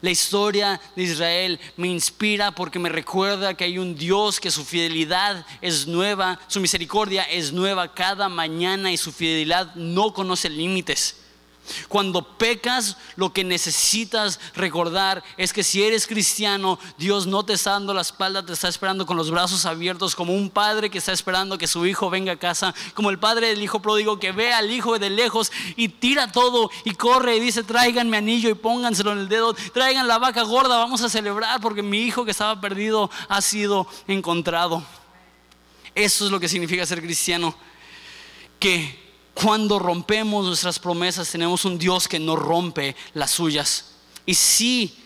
La 0.00 0.10
historia 0.10 0.80
de 0.94 1.02
Israel 1.02 1.60
me 1.76 1.88
inspira 1.88 2.52
porque 2.52 2.78
me 2.78 2.88
recuerda 2.88 3.54
que 3.54 3.64
hay 3.64 3.78
un 3.78 3.96
Dios 3.96 4.38
que 4.38 4.50
su 4.50 4.64
fidelidad 4.64 5.44
es 5.60 5.88
nueva, 5.88 6.38
su 6.46 6.60
misericordia 6.60 7.24
es 7.24 7.52
nueva 7.52 7.92
cada 7.94 8.28
mañana 8.28 8.92
y 8.92 8.96
su 8.96 9.10
fidelidad 9.10 9.74
no 9.74 10.14
conoce 10.14 10.48
límites. 10.50 11.16
Cuando 11.88 12.22
pecas, 12.38 12.96
lo 13.16 13.32
que 13.32 13.44
necesitas 13.44 14.40
recordar 14.54 15.22
es 15.36 15.52
que 15.52 15.64
si 15.64 15.82
eres 15.82 16.06
cristiano, 16.06 16.78
Dios 16.96 17.26
no 17.26 17.44
te 17.44 17.52
está 17.52 17.72
dando 17.72 17.94
la 17.94 18.02
espalda, 18.02 18.44
te 18.44 18.52
está 18.52 18.68
esperando 18.68 19.06
con 19.06 19.16
los 19.16 19.30
brazos 19.30 19.66
abiertos, 19.66 20.14
como 20.14 20.34
un 20.34 20.50
padre 20.50 20.90
que 20.90 20.98
está 20.98 21.12
esperando 21.12 21.58
que 21.58 21.66
su 21.66 21.86
hijo 21.86 22.10
venga 22.10 22.32
a 22.32 22.38
casa, 22.38 22.74
como 22.94 23.10
el 23.10 23.18
padre 23.18 23.48
del 23.48 23.62
hijo 23.62 23.80
pródigo 23.80 24.18
que 24.18 24.32
ve 24.32 24.52
al 24.52 24.70
hijo 24.70 24.98
de 24.98 25.10
lejos 25.10 25.52
y 25.76 25.88
tira 25.88 26.32
todo 26.32 26.70
y 26.84 26.92
corre 26.92 27.36
y 27.36 27.40
dice, 27.40 27.62
traigan 27.62 28.10
mi 28.10 28.16
anillo 28.16 28.48
y 28.50 28.54
pónganselo 28.54 29.12
en 29.12 29.18
el 29.18 29.28
dedo, 29.28 29.54
traigan 29.72 30.06
la 30.06 30.18
vaca 30.18 30.42
gorda, 30.42 30.78
vamos 30.78 31.02
a 31.02 31.08
celebrar 31.08 31.60
porque 31.60 31.82
mi 31.82 32.02
hijo 32.02 32.24
que 32.24 32.30
estaba 32.30 32.60
perdido 32.60 33.10
ha 33.28 33.40
sido 33.40 33.86
encontrado. 34.06 34.82
Eso 35.94 36.26
es 36.26 36.30
lo 36.30 36.38
que 36.38 36.48
significa 36.48 36.86
ser 36.86 37.02
cristiano. 37.02 37.54
Que 38.60 39.07
cuando 39.42 39.78
rompemos 39.78 40.46
nuestras 40.46 40.80
promesas, 40.80 41.30
tenemos 41.30 41.64
un 41.64 41.78
Dios 41.78 42.08
que 42.08 42.18
no 42.18 42.34
rompe 42.34 42.96
las 43.14 43.30
suyas. 43.30 43.92
Y 44.26 44.34
si 44.34 44.98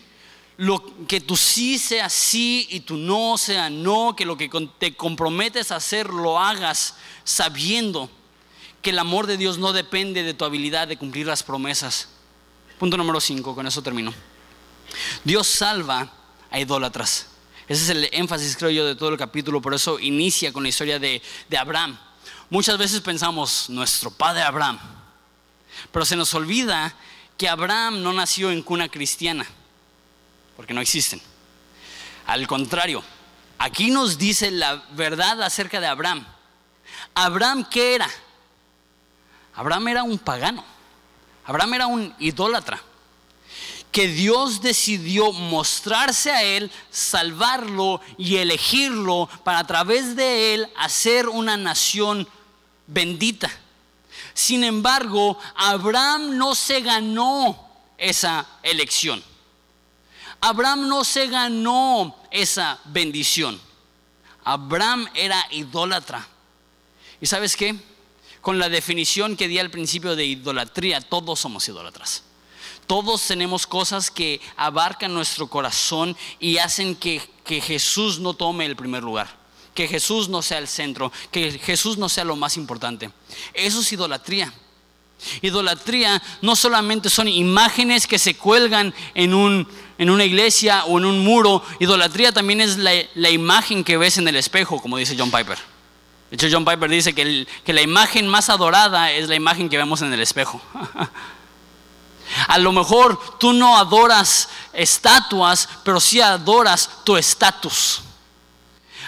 lo, 0.57 0.83
que 1.05 1.21
tu 1.21 1.37
sí 1.37 1.77
sea 1.77 2.09
sí 2.09 2.67
y 2.71 2.79
tu 2.79 2.97
no 2.97 3.37
sea 3.37 3.69
no, 3.69 4.15
que 4.15 4.25
lo 4.25 4.35
que 4.35 4.49
te 4.79 4.95
comprometes 4.95 5.71
a 5.71 5.75
hacer 5.75 6.09
lo 6.09 6.39
hagas 6.39 6.95
sabiendo 7.23 8.09
que 8.81 8.89
el 8.89 8.97
amor 8.97 9.27
de 9.27 9.37
Dios 9.37 9.59
no 9.59 9.71
depende 9.71 10.23
de 10.23 10.33
tu 10.33 10.45
habilidad 10.45 10.87
de 10.87 10.97
cumplir 10.97 11.27
las 11.27 11.43
promesas. 11.43 12.09
Punto 12.79 12.97
número 12.97 13.21
5, 13.21 13.53
con 13.53 13.67
eso 13.67 13.83
termino. 13.83 14.11
Dios 15.23 15.45
salva 15.45 16.11
a 16.49 16.59
idólatras. 16.59 17.27
Ese 17.67 17.83
es 17.83 17.89
el 17.89 18.09
énfasis, 18.11 18.57
creo 18.57 18.71
yo, 18.71 18.85
de 18.85 18.95
todo 18.95 19.09
el 19.09 19.17
capítulo, 19.17 19.61
por 19.61 19.75
eso 19.75 19.99
inicia 19.99 20.51
con 20.51 20.63
la 20.63 20.69
historia 20.69 20.97
de, 20.97 21.21
de 21.49 21.57
Abraham. 21.57 21.99
Muchas 22.49 22.77
veces 22.77 23.01
pensamos, 23.01 23.69
nuestro 23.69 24.11
padre 24.11 24.43
Abraham, 24.43 24.79
pero 25.91 26.05
se 26.05 26.15
nos 26.15 26.33
olvida 26.33 26.93
que 27.37 27.49
Abraham 27.49 28.03
no 28.03 28.13
nació 28.13 28.51
en 28.51 28.61
cuna 28.61 28.89
cristiana 28.89 29.45
porque 30.55 30.73
no 30.73 30.81
existen. 30.81 31.21
Al 32.27 32.47
contrario, 32.47 33.03
aquí 33.57 33.89
nos 33.89 34.17
dice 34.17 34.51
la 34.51 34.75
verdad 34.91 35.41
acerca 35.41 35.79
de 35.79 35.87
Abraham. 35.87 36.25
Abraham, 37.15 37.67
¿qué 37.69 37.95
era? 37.95 38.09
Abraham 39.55 39.87
era 39.89 40.03
un 40.03 40.17
pagano. 40.19 40.63
Abraham 41.45 41.73
era 41.73 41.87
un 41.87 42.15
idólatra. 42.19 42.81
Que 43.93 44.07
Dios 44.07 44.61
decidió 44.61 45.31
mostrarse 45.31 46.31
a 46.31 46.43
él, 46.43 46.69
salvarlo 46.91 48.01
y 48.17 48.37
elegirlo 48.37 49.29
para 49.45 49.59
a 49.59 49.67
través 49.67 50.17
de 50.17 50.55
él 50.55 50.67
hacer 50.75 51.29
una 51.29 51.55
nación 51.55 52.27
bendita. 52.87 53.49
Sin 54.33 54.63
embargo, 54.63 55.37
Abraham 55.55 56.37
no 56.37 56.55
se 56.55 56.81
ganó 56.81 57.69
esa 57.97 58.45
elección. 58.63 59.23
Abraham 60.41 60.89
no 60.89 61.05
se 61.05 61.27
ganó 61.27 62.17
esa 62.31 62.79
bendición. 62.85 63.61
Abraham 64.43 65.07
era 65.13 65.47
idólatra. 65.51 66.27
¿Y 67.21 67.27
sabes 67.27 67.55
qué? 67.55 67.75
Con 68.41 68.59
la 68.59 68.67
definición 68.67 69.37
que 69.37 69.47
di 69.47 69.57
al 69.59 69.71
principio 69.71 70.17
de 70.17 70.25
idolatría, 70.25 70.99
todos 70.99 71.39
somos 71.39 71.65
idólatras. 71.69 72.23
Todos 72.87 73.25
tenemos 73.25 73.65
cosas 73.67 74.11
que 74.11 74.41
abarcan 74.55 75.13
nuestro 75.13 75.47
corazón 75.47 76.15
y 76.39 76.57
hacen 76.57 76.95
que, 76.95 77.21
que 77.43 77.61
Jesús 77.61 78.19
no 78.19 78.33
tome 78.33 78.65
el 78.65 78.75
primer 78.75 79.03
lugar 79.03 79.43
que 79.73 79.87
Jesús 79.87 80.29
no 80.29 80.41
sea 80.41 80.59
el 80.59 80.67
centro, 80.67 81.11
que 81.31 81.51
Jesús 81.51 81.97
no 81.97 82.07
sea 82.07 82.23
lo 82.23 82.35
más 82.35 82.57
importante. 82.57 83.09
Eso 83.53 83.81
es 83.81 83.91
idolatría. 83.91 84.53
Idolatría 85.41 86.21
no 86.41 86.55
solamente 86.55 87.09
son 87.09 87.27
imágenes 87.27 88.07
que 88.07 88.19
se 88.19 88.35
cuelgan 88.35 88.93
en, 89.13 89.33
un, 89.33 89.67
en 89.97 90.09
una 90.09 90.25
iglesia 90.25 90.85
o 90.85 90.97
en 90.97 91.05
un 91.05 91.23
muro, 91.23 91.63
idolatría 91.79 92.31
también 92.31 92.61
es 92.61 92.77
la, 92.77 93.29
imagen 93.29 93.83
que 93.83 93.97
ves 93.97 94.17
en 94.17 94.27
el 94.27 94.35
espejo, 94.35 94.81
como 94.81 94.97
dice 94.97 95.15
John 95.17 95.31
Piper. 95.31 95.57
De 96.29 96.35
hecho, 96.35 96.47
John 96.51 96.65
Piper 96.65 96.89
dice 96.89 97.13
que, 97.13 97.47
que 97.63 97.73
la 97.73 97.81
imagen 97.81 98.27
más 98.27 98.49
adorada 98.49 99.11
es 99.11 99.29
la 99.29 99.35
imagen 99.35 99.69
que 99.69 99.77
vemos 99.77 100.01
en 100.01 100.11
el 100.11 100.19
espejo. 100.19 100.61
A 102.47 102.57
lo 102.57 102.71
mejor 102.71 103.19
tú 103.39 103.53
no 103.53 103.77
adoras 103.77 104.49
estatuas, 104.73 105.69
pero 105.83 105.99
sí 105.99 106.21
adoras 106.21 106.89
tu 107.03 107.17
estatus. 107.17 108.01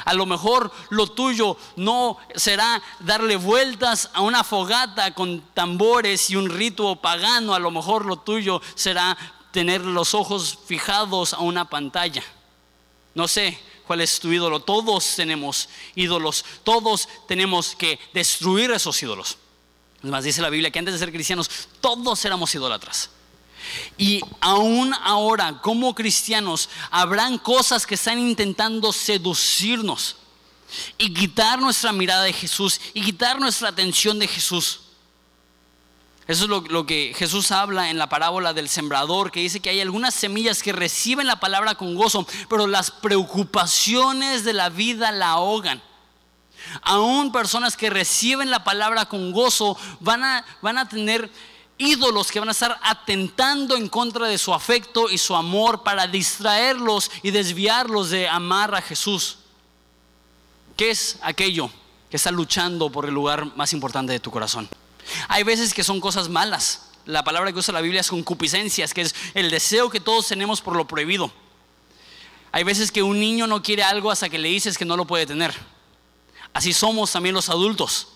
A 0.05 0.13
lo 0.13 0.27
mejor 0.27 0.71
lo 0.89 1.07
tuyo 1.07 1.57
no 1.75 2.17
será 2.35 2.81
darle 2.99 3.37
vueltas 3.37 4.11
a 4.13 4.21
una 4.21 4.43
fogata 4.43 5.13
con 5.15 5.41
tambores 5.53 6.29
y 6.29 6.35
un 6.35 6.49
rito 6.49 6.95
pagano. 6.97 7.55
A 7.55 7.59
lo 7.59 7.71
mejor 7.71 8.05
lo 8.05 8.17
tuyo 8.17 8.61
será 8.75 9.17
tener 9.51 9.81
los 9.81 10.13
ojos 10.13 10.59
fijados 10.67 11.33
a 11.33 11.39
una 11.39 11.67
pantalla. 11.67 12.23
No 13.15 13.27
sé 13.27 13.59
cuál 13.87 14.01
es 14.01 14.19
tu 14.19 14.31
ídolo. 14.31 14.59
Todos 14.59 15.15
tenemos 15.15 15.69
ídolos. 15.95 16.45
Todos 16.63 17.09
tenemos 17.27 17.75
que 17.75 17.99
destruir 18.13 18.69
esos 18.71 19.01
ídolos. 19.01 19.37
Además 20.01 20.23
dice 20.23 20.41
la 20.43 20.51
Biblia 20.51 20.69
que 20.69 20.77
antes 20.77 20.93
de 20.93 20.99
ser 20.99 21.11
cristianos 21.11 21.49
todos 21.81 22.23
éramos 22.25 22.53
idólatras. 22.53 23.09
Y 23.97 24.21
aún 24.41 24.93
ahora, 25.03 25.61
como 25.61 25.95
cristianos, 25.95 26.69
habrán 26.91 27.37
cosas 27.37 27.85
que 27.85 27.95
están 27.95 28.19
intentando 28.19 28.91
seducirnos 28.91 30.17
y 30.97 31.13
quitar 31.13 31.59
nuestra 31.59 31.91
mirada 31.91 32.23
de 32.23 32.33
Jesús 32.33 32.79
y 32.93 33.01
quitar 33.01 33.39
nuestra 33.39 33.69
atención 33.69 34.19
de 34.19 34.27
Jesús. 34.27 34.81
Eso 36.27 36.45
es 36.45 36.49
lo, 36.49 36.85
que 36.87 37.13
Jesús 37.15 37.51
habla 37.51 37.91
en 37.91 37.99
la 37.99 38.09
parábola 38.09 38.53
del 38.53 38.67
sembrador, 38.67 39.31
que 39.31 39.41
dice 39.41 39.59
que 39.59 39.69
hay 39.69 39.79
algunas 39.79 40.15
semillas 40.15 40.63
que 40.63 40.73
reciben 40.73 41.27
la 41.27 41.39
palabra 41.39 41.75
con 41.75 41.93
gozo, 41.93 42.25
pero 42.49 42.65
las 42.65 42.89
preocupaciones 42.89 44.43
de 44.43 44.53
la 44.53 44.69
vida 44.69 45.11
la 45.11 45.29
ahogan. 45.29 45.83
Aún 46.81 47.31
personas 47.31 47.77
que 47.77 47.91
reciben 47.91 48.49
la 48.49 48.63
palabra 48.63 49.05
con 49.05 49.31
gozo 49.31 49.77
van 49.99 50.23
a, 50.23 50.43
van 50.63 50.79
a 50.79 50.89
tener 50.89 51.29
ídolos 51.77 52.31
que 52.31 52.39
van 52.39 52.49
a 52.49 52.53
estar 52.53 52.79
atentando 52.81 53.75
en 53.75 53.89
contra 53.89 54.27
de 54.27 54.37
su 54.37 54.53
afecto 54.53 55.09
y 55.09 55.17
su 55.17 55.35
amor 55.35 55.83
para 55.83 56.07
distraerlos 56.07 57.11
y 57.21 57.31
desviarlos 57.31 58.09
de 58.09 58.27
amar 58.27 58.73
a 58.75 58.81
Jesús. 58.81 59.37
¿Qué 60.77 60.89
es 60.91 61.17
aquello 61.21 61.69
que 62.09 62.17
está 62.17 62.31
luchando 62.31 62.89
por 62.89 63.05
el 63.05 63.13
lugar 63.13 63.55
más 63.55 63.73
importante 63.73 64.13
de 64.13 64.19
tu 64.19 64.31
corazón? 64.31 64.69
Hay 65.27 65.43
veces 65.43 65.73
que 65.73 65.83
son 65.83 65.99
cosas 65.99 66.29
malas. 66.29 66.89
La 67.05 67.23
palabra 67.23 67.51
que 67.51 67.59
usa 67.59 67.73
la 67.73 67.81
Biblia 67.81 68.01
es 68.01 68.09
concupiscencias, 68.09 68.93
que 68.93 69.01
es 69.01 69.15
el 69.33 69.51
deseo 69.51 69.89
que 69.89 69.99
todos 69.99 70.27
tenemos 70.27 70.61
por 70.61 70.75
lo 70.75 70.87
prohibido. 70.87 71.31
Hay 72.51 72.63
veces 72.63 72.91
que 72.91 73.03
un 73.03 73.19
niño 73.19 73.47
no 73.47 73.61
quiere 73.61 73.83
algo 73.83 74.11
hasta 74.11 74.29
que 74.29 74.39
le 74.39 74.49
dices 74.49 74.77
que 74.77 74.85
no 74.85 74.97
lo 74.97 75.05
puede 75.05 75.25
tener. 75.25 75.53
Así 76.53 76.73
somos 76.73 77.11
también 77.11 77.35
los 77.35 77.49
adultos. 77.49 78.07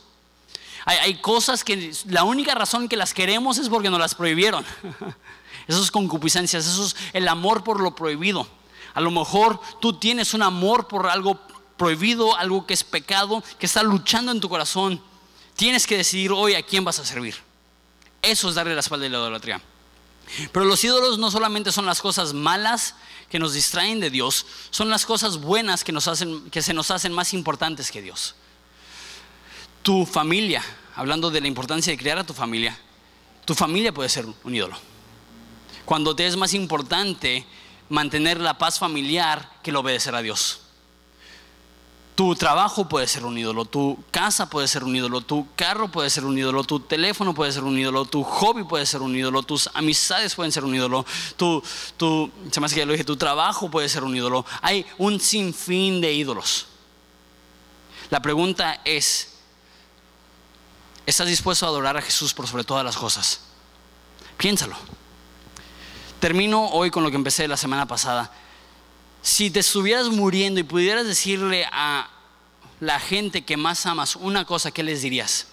Hay, 0.85 1.15
cosas 1.15 1.63
que 1.63 1.91
la 2.07 2.23
única 2.23 2.55
razón 2.55 2.87
que 2.87 2.95
las 2.95 3.13
queremos 3.13 3.57
es 3.57 3.69
porque 3.69 3.89
nos 3.89 3.99
las 3.99 4.15
prohibieron. 4.15 4.65
Eso 5.67 5.83
es 5.83 5.91
concupiscencias, 5.91 6.65
eso 6.65 6.83
es 6.83 6.95
el 7.13 7.27
amor 7.27 7.63
por 7.63 7.79
lo 7.79 7.93
prohibido. 7.93 8.47
A 8.95 9.01
lo 9.01 9.11
mejor 9.11 9.61
tú 9.79 9.93
tienes 9.93 10.33
un 10.33 10.41
amor 10.41 10.87
por 10.87 11.05
algo 11.05 11.39
prohibido, 11.77 12.35
algo 12.35 12.65
que 12.65 12.73
es 12.73 12.83
pecado, 12.83 13.43
que 13.59 13.67
está 13.67 13.83
luchando 13.83 14.31
en 14.31 14.39
tu 14.39 14.49
corazón. 14.49 14.99
Tienes 15.55 15.85
que 15.85 15.95
decidir 15.95 16.31
hoy 16.31 16.55
a 16.55 16.63
quién 16.63 16.83
vas 16.83 16.97
a 16.97 17.05
servir. 17.05 17.35
Eso 18.23 18.49
es 18.49 18.55
darle 18.55 18.73
la 18.73 18.79
espalda 18.79 19.05
a 19.05 19.09
la 19.09 19.17
idolatría. 19.19 19.61
Pero 20.51 20.65
los 20.65 20.83
ídolos 20.83 21.19
no 21.19 21.29
solamente 21.29 21.71
son 21.71 21.85
las 21.85 22.01
cosas 22.01 22.33
malas 22.33 22.95
que 23.29 23.37
nos 23.37 23.53
distraen 23.53 23.99
de 23.99 24.09
Dios, 24.09 24.47
son 24.71 24.89
las 24.89 25.05
cosas 25.05 25.37
buenas 25.37 25.83
que, 25.83 25.91
nos 25.91 26.07
hacen, 26.07 26.49
que 26.49 26.63
se 26.63 26.73
nos 26.73 26.89
hacen 26.89 27.13
más 27.13 27.35
importantes 27.35 27.91
que 27.91 28.01
Dios 28.01 28.33
tu 29.81 30.05
familia, 30.05 30.63
hablando 30.95 31.31
de 31.31 31.41
la 31.41 31.47
importancia 31.47 31.91
de 31.91 31.97
criar 31.97 32.17
a 32.17 32.23
tu 32.23 32.33
familia, 32.33 32.77
tu 33.45 33.55
familia 33.55 33.93
puede 33.93 34.09
ser 34.09 34.25
un 34.43 34.55
ídolo. 34.55 34.77
Cuando 35.85 36.15
te 36.15 36.27
es 36.27 36.37
más 36.37 36.53
importante 36.53 37.45
mantener 37.89 38.39
la 38.39 38.57
paz 38.57 38.79
familiar 38.79 39.51
que 39.63 39.71
el 39.71 39.75
obedecer 39.75 40.15
a 40.15 40.21
Dios. 40.21 40.61
Tu 42.15 42.35
trabajo 42.35 42.89
puede 42.89 43.07
ser 43.07 43.23
un 43.23 43.37
ídolo, 43.37 43.63
tu 43.63 43.97
casa 44.11 44.49
puede 44.49 44.67
ser 44.67 44.83
un 44.83 44.93
ídolo, 44.93 45.21
tu 45.21 45.47
carro 45.55 45.87
puede 45.87 46.09
ser 46.09 46.25
un 46.25 46.37
ídolo, 46.37 46.65
tu 46.65 46.81
teléfono 46.81 47.33
puede 47.33 47.53
ser 47.53 47.63
un 47.63 47.79
ídolo, 47.79 48.03
tu 48.03 48.23
hobby 48.23 48.65
puede 48.65 48.85
ser 48.85 49.01
un 49.01 49.15
ídolo, 49.15 49.41
tus 49.41 49.69
amistades 49.73 50.35
pueden 50.35 50.51
ser 50.51 50.65
un 50.65 50.75
ídolo, 50.75 51.05
tu, 51.37 51.63
se 52.51 52.59
me 52.59 52.65
hace 52.65 52.85
lo 52.85 52.91
dije, 52.91 53.05
tu 53.05 53.15
trabajo 53.15 53.71
puede 53.71 53.87
ser 53.87 54.03
un 54.03 54.15
ídolo. 54.15 54.45
Hay 54.61 54.85
un 54.97 55.19
sinfín 55.21 56.01
de 56.01 56.11
ídolos. 56.11 56.67
La 58.09 58.21
pregunta 58.21 58.81
es, 58.83 59.28
¿Estás 61.09 61.27
dispuesto 61.27 61.65
a 61.65 61.69
adorar 61.69 61.97
a 61.97 62.03
Jesús 62.03 62.35
por 62.35 62.47
sobre 62.47 62.63
todas 62.63 62.85
las 62.85 62.95
cosas? 62.95 63.39
Piénsalo. 64.37 64.75
Termino 66.19 66.67
hoy 66.67 66.91
con 66.91 67.01
lo 67.01 67.09
que 67.09 67.15
empecé 67.15 67.47
la 67.47 67.57
semana 67.57 67.87
pasada. 67.87 68.31
Si 69.23 69.49
te 69.49 69.61
estuvieras 69.61 70.09
muriendo 70.09 70.59
y 70.59 70.63
pudieras 70.63 71.07
decirle 71.07 71.65
a 71.71 72.11
la 72.79 72.99
gente 72.99 73.43
que 73.43 73.57
más 73.57 73.87
amas 73.87 74.17
una 74.17 74.45
cosa, 74.45 74.69
¿qué 74.69 74.83
les 74.83 75.01
dirías? 75.01 75.47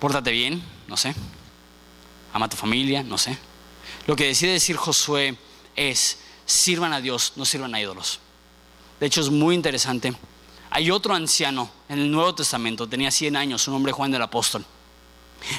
Pórtate 0.00 0.32
bien, 0.32 0.62
no 0.86 0.98
sé. 0.98 1.14
Ama 2.34 2.44
a 2.44 2.50
tu 2.50 2.58
familia, 2.58 3.02
no 3.04 3.16
sé. 3.16 3.38
Lo 4.06 4.16
que 4.16 4.26
decide 4.26 4.52
decir 4.52 4.76
Josué 4.76 5.38
es, 5.76 6.18
sirvan 6.44 6.92
a 6.92 7.00
Dios, 7.00 7.32
no 7.36 7.46
sirvan 7.46 7.74
a 7.74 7.80
ídolos. 7.80 8.20
De 9.00 9.06
hecho, 9.06 9.22
es 9.22 9.30
muy 9.30 9.54
interesante 9.54 10.14
hay 10.70 10.90
otro 10.90 11.14
anciano 11.14 11.70
en 11.88 11.98
el 11.98 12.10
Nuevo 12.10 12.34
Testamento, 12.34 12.88
tenía 12.88 13.10
100 13.10 13.36
años, 13.36 13.62
su 13.62 13.70
nombre 13.70 13.92
Juan 13.92 14.10
del 14.10 14.22
Apóstol. 14.22 14.64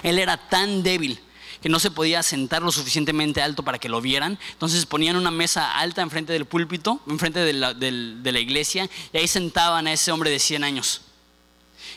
Él 0.03 0.19
era 0.19 0.37
tan 0.49 0.83
débil 0.83 1.19
que 1.61 1.69
no 1.69 1.79
se 1.79 1.91
podía 1.91 2.21
sentar 2.23 2.61
lo 2.61 2.71
suficientemente 2.71 3.41
alto 3.41 3.63
para 3.63 3.79
que 3.79 3.89
lo 3.89 4.01
vieran. 4.01 4.37
Entonces 4.51 4.85
ponían 4.85 5.15
una 5.15 5.31
mesa 5.31 5.77
alta 5.77 6.01
enfrente 6.01 6.33
del 6.33 6.45
púlpito, 6.45 7.01
enfrente 7.07 7.39
de 7.39 7.53
la, 7.53 7.73
de 7.73 8.31
la 8.31 8.39
iglesia, 8.39 8.89
y 9.13 9.17
ahí 9.17 9.27
sentaban 9.27 9.87
a 9.87 9.93
ese 9.93 10.11
hombre 10.11 10.29
de 10.29 10.39
100 10.39 10.63
años. 10.63 11.01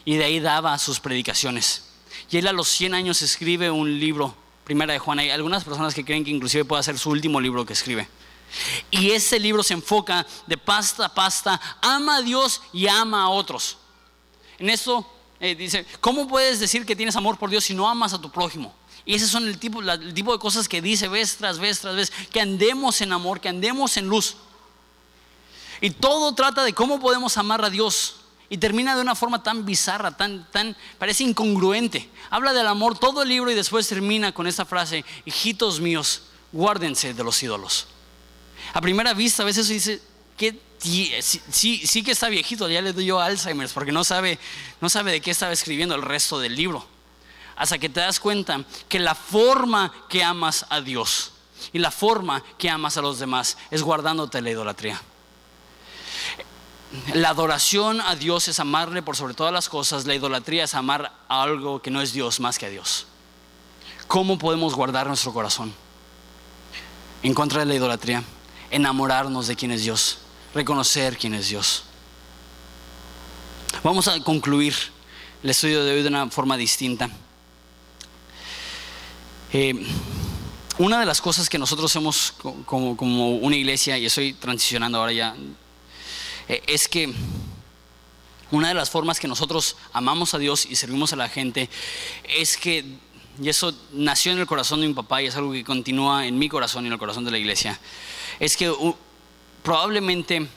Y 0.04 0.16
de 0.16 0.24
ahí 0.24 0.40
daba 0.40 0.78
sus 0.78 1.00
predicaciones. 1.00 1.84
Y 2.30 2.38
él 2.38 2.46
a 2.46 2.52
los 2.52 2.68
100 2.68 2.94
años 2.94 3.22
escribe 3.22 3.70
un 3.70 3.98
libro 3.98 4.34
Primera 4.64 4.92
de 4.92 4.98
Juan. 4.98 5.18
Hay 5.18 5.30
algunas 5.30 5.64
personas 5.64 5.94
que 5.94 6.04
creen 6.04 6.24
que 6.24 6.30
inclusive 6.30 6.64
puede 6.64 6.82
ser 6.82 6.98
su 6.98 7.10
último 7.10 7.40
libro 7.40 7.66
que 7.66 7.72
escribe. 7.72 8.08
Y 8.90 9.10
ese 9.10 9.38
libro 9.38 9.62
se 9.62 9.74
enfoca 9.74 10.26
de 10.46 10.56
pasta 10.58 11.06
a 11.06 11.14
pasta, 11.14 11.60
ama 11.80 12.16
a 12.16 12.22
Dios 12.22 12.62
y 12.72 12.86
ama 12.86 13.22
a 13.22 13.28
otros. 13.28 13.76
En 14.58 14.68
eso 14.68 15.06
eh, 15.38 15.54
dice, 15.54 15.86
¿cómo 16.00 16.28
puedes 16.28 16.60
decir 16.60 16.84
que 16.84 16.96
tienes 16.96 17.16
amor 17.16 17.38
por 17.38 17.50
Dios 17.50 17.64
si 17.64 17.74
no 17.74 17.88
amas 17.88 18.12
a 18.12 18.20
tu 18.20 18.30
prójimo? 18.30 18.74
Y 19.04 19.14
ese 19.14 19.26
son 19.26 19.48
el 19.48 19.58
tipo, 19.58 19.80
el 19.80 20.14
tipo 20.14 20.32
de 20.32 20.38
cosas 20.38 20.68
que 20.68 20.82
dice 20.82 21.08
vez 21.08 21.36
tras 21.36 21.58
vez 21.58 21.80
tras 21.80 21.96
vez, 21.96 22.12
que 22.30 22.40
andemos 22.40 23.00
en 23.00 23.12
amor, 23.12 23.40
que 23.40 23.48
andemos 23.48 23.96
en 23.96 24.06
luz. 24.06 24.36
Y 25.80 25.90
todo 25.90 26.34
trata 26.34 26.62
de 26.62 26.74
cómo 26.74 27.00
podemos 27.00 27.36
amar 27.38 27.64
a 27.64 27.70
Dios. 27.70 28.16
Y 28.50 28.58
termina 28.58 28.96
de 28.96 29.00
una 29.00 29.14
forma 29.14 29.42
tan 29.42 29.64
bizarra, 29.64 30.16
tan, 30.16 30.44
tan, 30.50 30.76
parece 30.98 31.22
incongruente. 31.22 32.10
Habla 32.30 32.52
del 32.52 32.66
amor 32.66 32.98
todo 32.98 33.22
el 33.22 33.28
libro 33.28 33.50
y 33.50 33.54
después 33.54 33.88
termina 33.88 34.32
con 34.32 34.46
esta 34.46 34.64
frase, 34.64 35.04
hijitos 35.24 35.80
míos, 35.80 36.22
guárdense 36.52 37.14
de 37.14 37.24
los 37.24 37.40
ídolos. 37.42 37.86
A 38.72 38.80
primera 38.80 39.14
vista 39.14 39.42
a 39.42 39.46
veces 39.46 39.68
dice, 39.68 40.00
que 40.36 40.58
sí, 40.78 41.86
sí, 41.86 42.02
que 42.02 42.12
está 42.12 42.28
viejito, 42.28 42.68
ya 42.68 42.80
le 42.80 42.94
doy 42.94 43.04
yo 43.04 43.20
Alzheimer 43.20 43.68
porque 43.74 43.92
no 43.92 44.04
sabe, 44.04 44.38
no 44.80 44.88
sabe 44.88 45.12
de 45.12 45.20
qué 45.20 45.30
estaba 45.30 45.52
escribiendo 45.52 45.94
el 45.94 46.02
resto 46.02 46.38
del 46.38 46.56
libro. 46.56 46.86
Hasta 47.56 47.78
que 47.78 47.90
te 47.90 48.00
das 48.00 48.18
cuenta 48.20 48.64
que 48.88 48.98
la 48.98 49.14
forma 49.14 49.92
que 50.08 50.24
amas 50.24 50.64
a 50.70 50.80
Dios 50.80 51.32
y 51.74 51.78
la 51.78 51.90
forma 51.90 52.42
que 52.56 52.70
amas 52.70 52.96
a 52.96 53.02
los 53.02 53.18
demás 53.18 53.58
es 53.70 53.82
guardándote 53.82 54.40
la 54.40 54.50
idolatría. 54.50 55.00
La 57.12 57.28
adoración 57.28 58.00
a 58.00 58.16
Dios 58.16 58.48
es 58.48 58.58
amarle 58.60 59.02
por 59.02 59.16
sobre 59.16 59.34
todas 59.34 59.52
las 59.52 59.68
cosas. 59.68 60.06
La 60.06 60.14
idolatría 60.14 60.64
es 60.64 60.74
amar 60.74 61.12
a 61.28 61.42
algo 61.42 61.82
que 61.82 61.90
no 61.90 62.00
es 62.00 62.14
Dios 62.14 62.40
más 62.40 62.58
que 62.58 62.66
a 62.66 62.70
Dios. 62.70 63.06
¿Cómo 64.08 64.38
podemos 64.38 64.74
guardar 64.74 65.06
nuestro 65.06 65.32
corazón? 65.32 65.72
En 67.22 67.34
contra 67.34 67.60
de 67.60 67.66
la 67.66 67.74
idolatría. 67.74 68.24
Enamorarnos 68.70 69.46
de 69.46 69.56
quién 69.56 69.72
es 69.72 69.82
Dios. 69.82 70.18
Reconocer 70.54 71.16
quién 71.16 71.34
es 71.34 71.48
Dios. 71.48 71.84
Vamos 73.82 74.08
a 74.08 74.20
concluir 74.22 74.74
el 75.42 75.50
estudio 75.50 75.84
de 75.84 75.92
hoy 75.92 76.02
de 76.02 76.08
una 76.08 76.28
forma 76.28 76.56
distinta. 76.56 77.08
Eh, 79.52 79.86
una 80.78 81.00
de 81.00 81.06
las 81.06 81.20
cosas 81.20 81.48
que 81.48 81.58
nosotros 81.58 81.92
como, 82.64 82.96
como 82.96 83.36
una 83.36 83.56
iglesia, 83.56 83.98
y 83.98 84.06
estoy 84.06 84.32
transicionando 84.32 84.98
ahora 84.98 85.12
ya 85.12 85.34
eh, 86.48 86.62
es 86.66 86.88
que 86.88 87.12
una 88.50 88.68
de 88.68 88.74
las 88.74 88.90
formas 88.90 89.20
que 89.20 89.28
nosotros 89.28 89.76
amamos 89.92 90.34
a 90.34 90.38
Dios 90.38 90.66
y 90.66 90.76
servimos 90.76 91.12
a 91.12 91.16
la 91.16 91.28
gente 91.28 91.68
es 92.24 92.56
que, 92.56 92.84
y 93.40 93.48
eso 93.48 93.72
nació 93.92 94.32
en 94.32 94.38
el 94.38 94.46
corazón 94.46 94.80
de 94.80 94.88
mi 94.88 94.94
papá 94.94 95.22
y 95.22 95.26
es 95.26 95.36
algo 95.36 95.52
que 95.52 95.64
continúa 95.64 96.26
en 96.26 96.38
mi 96.38 96.48
corazón 96.48 96.84
y 96.84 96.88
en 96.88 96.94
el 96.94 96.98
corazón 96.98 97.24
de 97.24 97.30
la 97.30 97.38
iglesia, 97.38 97.78
es 98.40 98.56
que 98.56 98.74
probablemente 99.62 100.48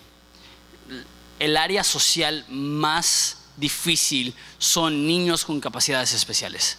el 1.39 1.57
área 1.57 1.83
social 1.83 2.45
más 2.49 3.37
difícil 3.57 4.33
son 4.57 5.05
niños 5.05 5.45
con 5.45 5.59
capacidades 5.59 6.13
especiales. 6.13 6.77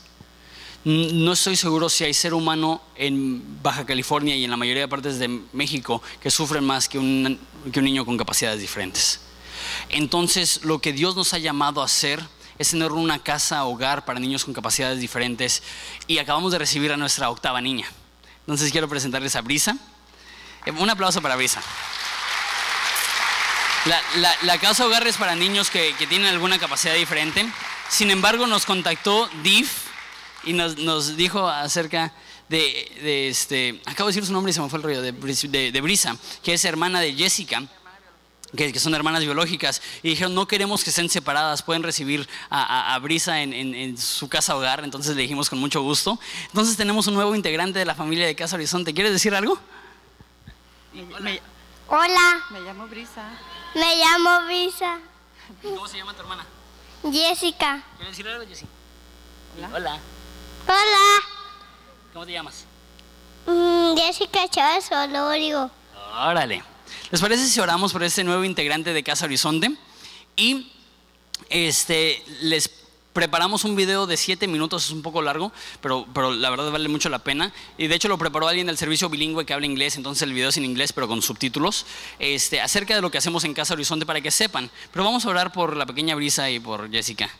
No 0.84 1.32
estoy 1.32 1.56
seguro 1.56 1.88
si 1.88 2.04
hay 2.04 2.12
ser 2.12 2.34
humano 2.34 2.82
en 2.96 3.62
Baja 3.62 3.86
California 3.86 4.36
y 4.36 4.44
en 4.44 4.50
la 4.50 4.56
mayoría 4.56 4.82
de 4.82 4.88
partes 4.88 5.18
de 5.18 5.28
México 5.52 6.02
que 6.20 6.30
sufren 6.30 6.64
más 6.64 6.88
que 6.88 6.98
un, 6.98 7.38
que 7.72 7.78
un 7.78 7.84
niño 7.84 8.04
con 8.04 8.18
capacidades 8.18 8.60
diferentes. 8.60 9.20
Entonces, 9.88 10.62
lo 10.64 10.80
que 10.80 10.92
Dios 10.92 11.16
nos 11.16 11.32
ha 11.32 11.38
llamado 11.38 11.80
a 11.80 11.86
hacer 11.86 12.22
es 12.58 12.70
tener 12.70 12.92
una 12.92 13.18
casa 13.18 13.64
hogar 13.64 14.04
para 14.04 14.20
niños 14.20 14.44
con 14.44 14.52
capacidades 14.52 15.00
diferentes 15.00 15.62
y 16.06 16.18
acabamos 16.18 16.52
de 16.52 16.58
recibir 16.58 16.92
a 16.92 16.96
nuestra 16.96 17.30
octava 17.30 17.60
niña. 17.60 17.86
Entonces 18.40 18.70
quiero 18.70 18.88
presentarles 18.88 19.36
a 19.36 19.40
Brisa. 19.40 19.78
Un 20.66 20.90
aplauso 20.90 21.20
para 21.20 21.36
Brisa. 21.36 21.62
La, 24.42 24.58
casa 24.58 24.86
hogar 24.86 25.06
es 25.06 25.18
para 25.18 25.34
niños 25.34 25.70
que, 25.70 25.94
tienen 26.08 26.28
alguna 26.28 26.58
capacidad 26.58 26.94
diferente. 26.94 27.46
Sin 27.90 28.10
embargo, 28.10 28.46
nos 28.46 28.64
contactó 28.64 29.28
DIF 29.42 29.70
y 30.44 30.54
nos, 30.54 31.16
dijo 31.16 31.46
acerca 31.46 32.12
de, 32.48 33.28
este, 33.28 33.80
acabo 33.84 34.08
de 34.08 34.14
decir 34.14 34.26
su 34.26 34.32
nombre 34.32 34.50
y 34.50 34.54
se 34.54 34.62
me 34.62 34.70
fue 34.70 34.78
el 34.78 34.82
rollo, 34.82 35.02
de, 35.02 35.12
de, 35.12 35.80
Brisa, 35.82 36.16
que 36.42 36.54
es 36.54 36.64
hermana 36.64 37.00
de 37.00 37.12
Jessica. 37.12 37.62
Que, 38.56 38.78
son 38.78 38.94
hermanas 38.94 39.22
biológicas, 39.24 39.82
y 40.04 40.10
dijeron, 40.10 40.32
no 40.32 40.46
queremos 40.46 40.84
que 40.84 40.90
estén 40.90 41.10
separadas, 41.10 41.62
pueden 41.62 41.82
recibir 41.82 42.28
a, 42.50 42.96
Brisa 43.02 43.42
en, 43.42 43.98
su 43.98 44.28
casa 44.28 44.54
hogar, 44.56 44.84
entonces 44.84 45.16
le 45.16 45.22
dijimos 45.22 45.50
con 45.50 45.58
mucho 45.58 45.82
gusto. 45.82 46.20
Entonces 46.46 46.76
tenemos 46.76 47.08
un 47.08 47.14
nuevo 47.14 47.34
integrante 47.34 47.80
de 47.80 47.84
la 47.84 47.96
familia 47.96 48.26
de 48.26 48.36
Casa 48.36 48.54
Horizonte, 48.54 48.94
¿quieres 48.94 49.12
decir 49.12 49.34
algo? 49.34 49.58
Hola. 51.88 52.44
Me 52.50 52.60
llamo 52.60 52.86
Brisa. 52.86 53.22
Me 53.74 53.96
llamo 53.96 54.46
Brisa. 54.46 54.98
¿Cómo 55.62 55.88
se 55.88 55.98
llama 55.98 56.14
tu 56.14 56.20
hermana? 56.20 56.46
Jessica. 57.02 57.82
¿Quieres 57.96 58.16
decir 58.16 58.28
algo, 58.28 58.46
Jessica? 58.46 58.70
Hola. 59.56 59.68
Hola. 59.74 60.00
Hola. 60.66 61.20
¿Cómo 62.12 62.26
te 62.26 62.32
llamas? 62.32 62.64
Mm, 63.46 63.96
Jessica 63.96 64.48
Chávez 64.48 64.90
Olorio. 64.90 65.70
Órale. 66.16 66.62
¿Les 67.10 67.20
parece 67.20 67.46
si 67.46 67.60
oramos 67.60 67.92
por 67.92 68.02
este 68.02 68.24
nuevo 68.24 68.44
integrante 68.44 68.92
de 68.92 69.02
Casa 69.02 69.26
Horizonte? 69.26 69.76
Y 70.36 70.72
este, 71.48 72.24
les 72.40 72.68
preparamos 73.14 73.64
un 73.64 73.76
video 73.76 74.06
de 74.06 74.18
7 74.18 74.46
minutos, 74.48 74.86
es 74.86 74.90
un 74.90 75.00
poco 75.00 75.22
largo, 75.22 75.52
pero, 75.80 76.06
pero 76.12 76.34
la 76.34 76.50
verdad 76.50 76.70
vale 76.70 76.88
mucho 76.88 77.08
la 77.08 77.20
pena. 77.20 77.52
Y 77.78 77.86
de 77.86 77.94
hecho 77.94 78.08
lo 78.08 78.18
preparó 78.18 78.48
alguien 78.48 78.66
del 78.66 78.76
servicio 78.76 79.08
bilingüe 79.08 79.46
que 79.46 79.54
habla 79.54 79.64
inglés, 79.64 79.96
entonces 79.96 80.22
el 80.22 80.34
video 80.34 80.50
es 80.50 80.56
en 80.58 80.66
inglés, 80.66 80.92
pero 80.92 81.08
con 81.08 81.22
subtítulos, 81.22 81.86
este, 82.18 82.60
acerca 82.60 82.94
de 82.94 83.00
lo 83.00 83.10
que 83.10 83.16
hacemos 83.16 83.44
en 83.44 83.54
Casa 83.54 83.72
Horizonte 83.72 84.04
para 84.04 84.20
que 84.20 84.30
sepan. 84.30 84.70
Pero 84.92 85.04
vamos 85.04 85.24
a 85.24 85.30
orar 85.30 85.52
por 85.52 85.76
la 85.76 85.86
pequeña 85.86 86.14
Brisa 86.14 86.50
y 86.50 86.60
por 86.60 86.90
Jessica. 86.90 87.30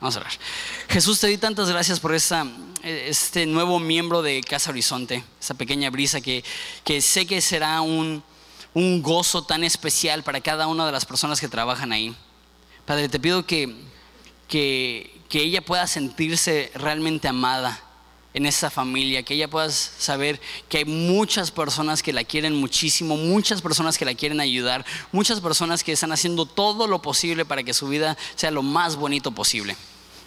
Vamos 0.00 0.16
a 0.16 0.20
orar. 0.20 0.32
Jesús, 0.88 1.18
te 1.18 1.26
doy 1.26 1.38
tantas 1.38 1.68
gracias 1.68 1.98
por 1.98 2.14
esta, 2.14 2.46
este 2.82 3.46
nuevo 3.46 3.80
miembro 3.80 4.22
de 4.22 4.42
Casa 4.42 4.70
Horizonte, 4.70 5.24
esa 5.40 5.54
pequeña 5.54 5.90
brisa 5.90 6.20
que, 6.20 6.44
que 6.84 7.00
sé 7.00 7.26
que 7.26 7.40
será 7.40 7.80
un, 7.80 8.22
un, 8.74 9.02
gozo 9.02 9.44
tan 9.44 9.64
especial 9.64 10.22
para 10.22 10.40
cada 10.40 10.66
una 10.66 10.86
de 10.86 10.92
las 10.92 11.04
personas 11.04 11.40
que 11.40 11.48
trabajan 11.48 11.90
ahí. 11.90 12.14
Padre, 12.84 13.08
te 13.08 13.18
pido 13.18 13.46
que, 13.46 13.74
que, 14.48 15.20
que 15.28 15.40
ella 15.40 15.60
pueda 15.60 15.86
sentirse 15.86 16.70
realmente 16.74 17.28
amada 17.28 17.80
en 18.34 18.46
esa 18.46 18.68
familia, 18.68 19.22
que 19.22 19.34
ella 19.34 19.48
pueda 19.48 19.70
saber 19.70 20.40
que 20.68 20.78
hay 20.78 20.84
muchas 20.84 21.52
personas 21.52 22.02
que 22.02 22.12
la 22.12 22.24
quieren 22.24 22.54
muchísimo, 22.54 23.16
muchas 23.16 23.62
personas 23.62 23.96
que 23.96 24.04
la 24.04 24.14
quieren 24.14 24.40
ayudar, 24.40 24.84
muchas 25.12 25.40
personas 25.40 25.84
que 25.84 25.92
están 25.92 26.10
haciendo 26.10 26.44
todo 26.44 26.88
lo 26.88 27.00
posible 27.00 27.44
para 27.44 27.62
que 27.62 27.72
su 27.72 27.88
vida 27.88 28.18
sea 28.34 28.50
lo 28.50 28.62
más 28.62 28.96
bonito 28.96 29.30
posible. 29.30 29.76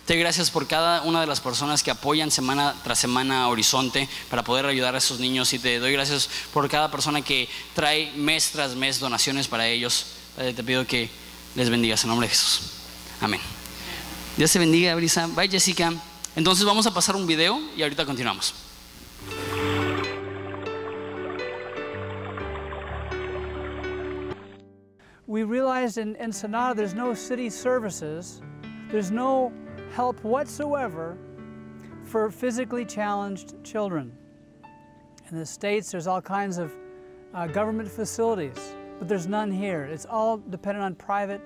Te 0.05 0.13
doy 0.13 0.21
gracias 0.21 0.49
por 0.49 0.67
cada 0.67 1.01
una 1.01 1.19
de 1.19 1.27
las 1.27 1.41
personas 1.41 1.83
que 1.83 1.91
apoyan 1.91 2.31
semana 2.31 2.73
tras 2.81 2.97
semana 2.97 3.43
a 3.43 3.49
Horizonte 3.49 4.07
para 4.29 4.41
poder 4.41 4.65
ayudar 4.65 4.95
a 4.95 4.99
esos 4.99 5.19
niños 5.19 5.51
y 5.51 5.59
te 5.59 5.79
doy 5.79 5.91
gracias 5.91 6.29
por 6.53 6.69
cada 6.69 6.89
persona 6.89 7.21
que 7.21 7.49
trae 7.75 8.13
mes 8.13 8.51
tras 8.51 8.73
mes 8.73 9.01
donaciones 9.01 9.49
para 9.49 9.67
ellos. 9.67 10.05
te 10.37 10.63
pido 10.63 10.87
que 10.87 11.09
les 11.55 11.69
bendigas 11.69 12.05
en 12.05 12.09
nombre 12.11 12.27
de 12.27 12.33
Jesús. 12.33 12.61
Amén. 13.19 13.56
Dios 14.37 14.53
te 14.53 14.59
bendiga, 14.59 14.95
Brisa. 14.95 15.25
Bye, 15.35 15.47
Jessica. 15.47 15.91
Entonces 16.35 16.63
vamos 16.63 16.85
a 16.85 16.91
pasar 16.91 17.15
un 17.15 17.25
video 17.25 17.59
y 17.75 17.81
ahorita 17.81 18.05
continuamos. 18.05 18.53
We 25.25 25.41
realized 25.41 25.97
in 25.97 26.15
Ensenada 26.17 26.75
there's 26.75 26.93
no 26.93 27.15
city 27.15 27.49
services, 27.49 28.43
there's 28.91 29.09
no 29.09 29.51
help 29.95 30.23
whatsoever 30.23 31.17
for 32.03 32.29
physically 32.29 32.85
challenged 32.85 33.55
children. 33.63 34.15
In 35.31 35.39
the 35.39 35.47
States, 35.47 35.89
there's 35.89 36.05
all 36.05 36.21
kinds 36.21 36.59
of 36.59 36.75
uh, 37.33 37.47
government 37.47 37.89
facilities, 37.89 38.75
but 38.99 39.07
there's 39.07 39.25
none 39.25 39.51
here. 39.51 39.85
It's 39.85 40.05
all 40.05 40.37
dependent 40.37 40.85
on 40.85 40.93
private 40.93 41.41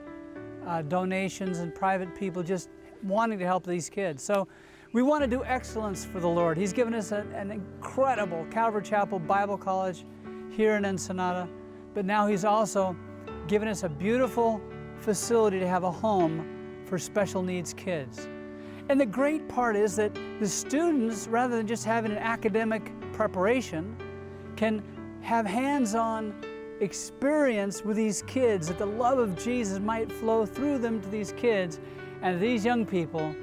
uh, 0.67 0.81
donations 0.81 1.59
and 1.59 1.73
private 1.73 2.13
people 2.13 2.43
just 2.43 2.67
wanting 3.03 3.39
to 3.39 3.45
help 3.45 3.65
these 3.65 3.89
kids. 3.89 4.23
So 4.23 4.47
we 4.93 5.03
want 5.03 5.23
to 5.23 5.27
do 5.27 5.43
excellence 5.45 6.03
for 6.03 6.19
the 6.19 6.27
Lord. 6.27 6.57
He's 6.57 6.73
given 6.73 6.93
us 6.93 7.11
a, 7.11 7.25
an 7.33 7.51
incredible 7.51 8.45
Calvary 8.51 8.83
Chapel 8.83 9.19
Bible 9.19 9.57
College 9.57 10.05
here 10.51 10.75
in 10.75 10.85
Ensenada, 10.85 11.47
but 11.93 12.05
now 12.05 12.27
He's 12.27 12.43
also 12.43 12.95
given 13.47 13.67
us 13.67 13.83
a 13.83 13.89
beautiful 13.89 14.61
facility 14.99 15.59
to 15.59 15.67
have 15.67 15.83
a 15.83 15.91
home 15.91 16.83
for 16.85 16.97
special 16.97 17.41
needs 17.41 17.73
kids. 17.73 18.27
And 18.89 18.99
the 18.99 19.05
great 19.05 19.47
part 19.47 19.75
is 19.75 19.95
that 19.95 20.13
the 20.39 20.47
students, 20.47 21.27
rather 21.27 21.55
than 21.55 21.67
just 21.67 21.85
having 21.85 22.11
an 22.11 22.17
academic 22.17 22.91
preparation, 23.13 23.95
can 24.57 24.83
have 25.21 25.45
hands-on 25.45 26.33
experience 26.81 27.85
with 27.85 27.95
these 27.95 28.23
kids, 28.23 28.67
that 28.67 28.77
the 28.77 28.85
love 28.85 29.19
of 29.19 29.41
Jesus 29.41 29.79
might 29.79 30.11
flow 30.11 30.45
through 30.45 30.79
them 30.79 30.99
to 30.99 31.07
these 31.09 31.31
kids, 31.33 31.79
and 32.21 32.39
these 32.39 32.63
young 32.63 32.85
people, 32.85 33.35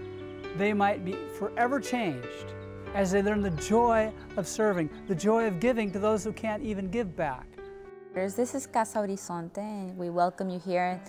they 0.56 0.72
might 0.72 1.04
be 1.04 1.16
forever 1.38 1.80
changed 1.80 2.54
as 2.94 3.10
they 3.10 3.22
learn 3.22 3.42
the 3.42 3.50
joy 3.50 4.12
of 4.36 4.46
serving, 4.46 4.88
the 5.08 5.14
joy 5.14 5.46
of 5.46 5.60
giving 5.60 5.90
to 5.92 5.98
those 5.98 6.24
who 6.24 6.32
can't 6.32 6.62
even 6.62 6.90
give 6.90 7.14
back. 7.16 7.46
This 8.14 8.54
is 8.54 8.66
Casa 8.66 8.98
Horizonte, 8.98 9.58
and 9.58 9.96
we 9.96 10.10
welcome 10.10 10.48
you 10.48 10.58
here. 10.58 11.00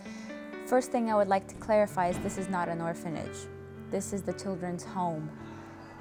First 0.68 0.92
thing 0.92 1.10
I 1.10 1.16
would 1.16 1.28
like 1.28 1.48
to 1.48 1.56
clarify 1.56 2.10
is 2.10 2.20
this 2.20 2.38
is 2.38 2.50
not 2.50 2.70
an 2.70 2.82
orphanage. 2.82 3.48
This 3.90 4.14
is 4.14 4.22
the 4.22 4.34
children's 4.34 4.84
home. 4.84 5.30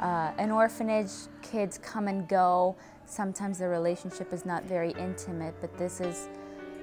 Uh, 0.00 0.32
an 0.38 0.50
orphanage, 0.50 1.10
kids 1.42 1.78
come 1.78 2.08
and 2.08 2.28
go. 2.28 2.76
Sometimes 3.06 3.58
the 3.58 3.68
relationship 3.68 4.32
is 4.32 4.44
not 4.44 4.64
very 4.64 4.90
intimate, 4.92 5.54
but 5.60 5.76
this 5.78 6.00
is 6.00 6.28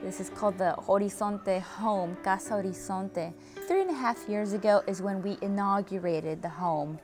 this 0.03 0.19
is 0.19 0.29
called 0.29 0.57
the 0.57 0.75
Horizonte 0.87 1.61
home, 1.61 2.17
Casa 2.23 2.53
Horizonte. 2.55 3.33
Three 3.67 3.81
and 3.81 3.89
a 3.89 3.93
half 3.93 4.29
years 4.29 4.53
ago 4.53 4.83
is 4.85 5.01
when 5.01 5.23
we 5.23 5.39
inaugurated 5.41 6.39
the 6.39 6.49
home. 6.49 6.99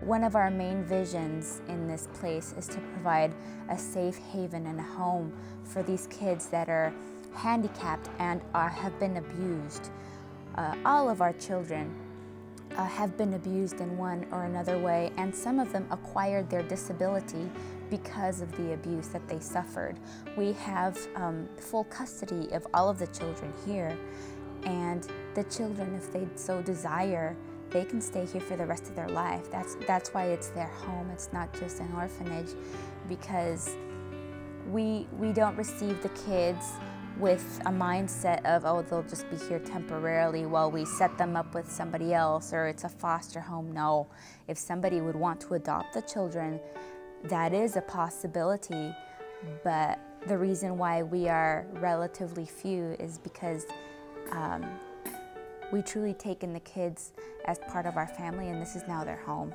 One 0.00 0.24
of 0.24 0.36
our 0.36 0.50
main 0.50 0.82
visions 0.82 1.60
in 1.68 1.86
this 1.86 2.08
place 2.14 2.54
is 2.56 2.66
to 2.68 2.78
provide 2.78 3.34
a 3.68 3.76
safe 3.76 4.16
haven 4.16 4.64
and 4.64 4.80
a 4.80 4.82
home 4.82 5.34
for 5.64 5.82
these 5.82 6.06
kids 6.06 6.46
that 6.46 6.70
are 6.70 6.94
handicapped 7.34 8.08
and 8.20 8.40
are, 8.54 8.70
have 8.70 8.98
been 8.98 9.18
abused. 9.18 9.90
Uh, 10.54 10.74
all 10.86 11.10
of 11.10 11.20
our 11.20 11.34
children 11.34 11.94
uh, 12.76 12.86
have 12.86 13.18
been 13.18 13.34
abused 13.34 13.82
in 13.82 13.98
one 13.98 14.26
or 14.32 14.44
another 14.44 14.78
way, 14.78 15.12
and 15.18 15.34
some 15.34 15.58
of 15.58 15.70
them 15.72 15.86
acquired 15.90 16.48
their 16.48 16.62
disability 16.62 17.50
because 17.90 18.40
of 18.40 18.50
the 18.56 18.72
abuse 18.72 19.08
that 19.08 19.28
they 19.28 19.40
suffered. 19.40 19.98
We 20.38 20.52
have 20.54 20.98
um, 21.16 21.50
full 21.58 21.84
custody 21.84 22.50
of 22.52 22.66
all 22.72 22.88
of 22.88 22.98
the 22.98 23.08
children 23.08 23.52
here, 23.66 23.94
and 24.64 25.06
the 25.38 25.44
children, 25.44 25.94
if 25.94 26.12
they 26.12 26.26
so 26.34 26.60
desire, 26.60 27.36
they 27.70 27.84
can 27.84 28.00
stay 28.00 28.26
here 28.26 28.40
for 28.40 28.56
the 28.56 28.66
rest 28.66 28.88
of 28.88 28.96
their 28.96 29.08
life. 29.08 29.48
That's, 29.52 29.76
that's 29.86 30.10
why 30.10 30.24
it's 30.26 30.48
their 30.48 30.66
home. 30.66 31.10
It's 31.10 31.32
not 31.32 31.52
just 31.60 31.78
an 31.78 31.92
orphanage 31.94 32.56
because 33.08 33.76
we, 34.68 35.06
we 35.16 35.32
don't 35.32 35.56
receive 35.56 36.02
the 36.02 36.08
kids 36.26 36.66
with 37.18 37.60
a 37.66 37.70
mindset 37.70 38.44
of, 38.44 38.64
oh, 38.64 38.82
they'll 38.82 39.04
just 39.04 39.30
be 39.30 39.36
here 39.36 39.60
temporarily 39.60 40.44
while 40.44 40.72
we 40.72 40.84
set 40.84 41.16
them 41.18 41.36
up 41.36 41.54
with 41.54 41.70
somebody 41.70 42.12
else 42.12 42.52
or 42.52 42.66
it's 42.66 42.82
a 42.82 42.88
foster 42.88 43.40
home. 43.40 43.70
No. 43.70 44.08
If 44.48 44.58
somebody 44.58 45.00
would 45.00 45.16
want 45.16 45.40
to 45.42 45.54
adopt 45.54 45.94
the 45.94 46.02
children, 46.02 46.58
that 47.24 47.52
is 47.52 47.76
a 47.76 47.82
possibility. 47.82 48.92
But 49.62 50.00
the 50.26 50.36
reason 50.36 50.78
why 50.78 51.04
we 51.04 51.28
are 51.28 51.64
relatively 51.74 52.44
few 52.44 52.96
is 52.98 53.18
because 53.18 53.66
um, 54.32 54.64
we 55.72 55.82
truly 55.82 56.14
taken 56.14 56.52
the 56.52 56.60
kids 56.60 57.12
as 57.46 57.58
part 57.68 57.86
of 57.86 57.96
our 57.96 58.06
family 58.06 58.48
and 58.48 58.60
this 58.60 58.76
is 58.76 58.82
now 58.88 59.04
their 59.04 59.16
home. 59.16 59.54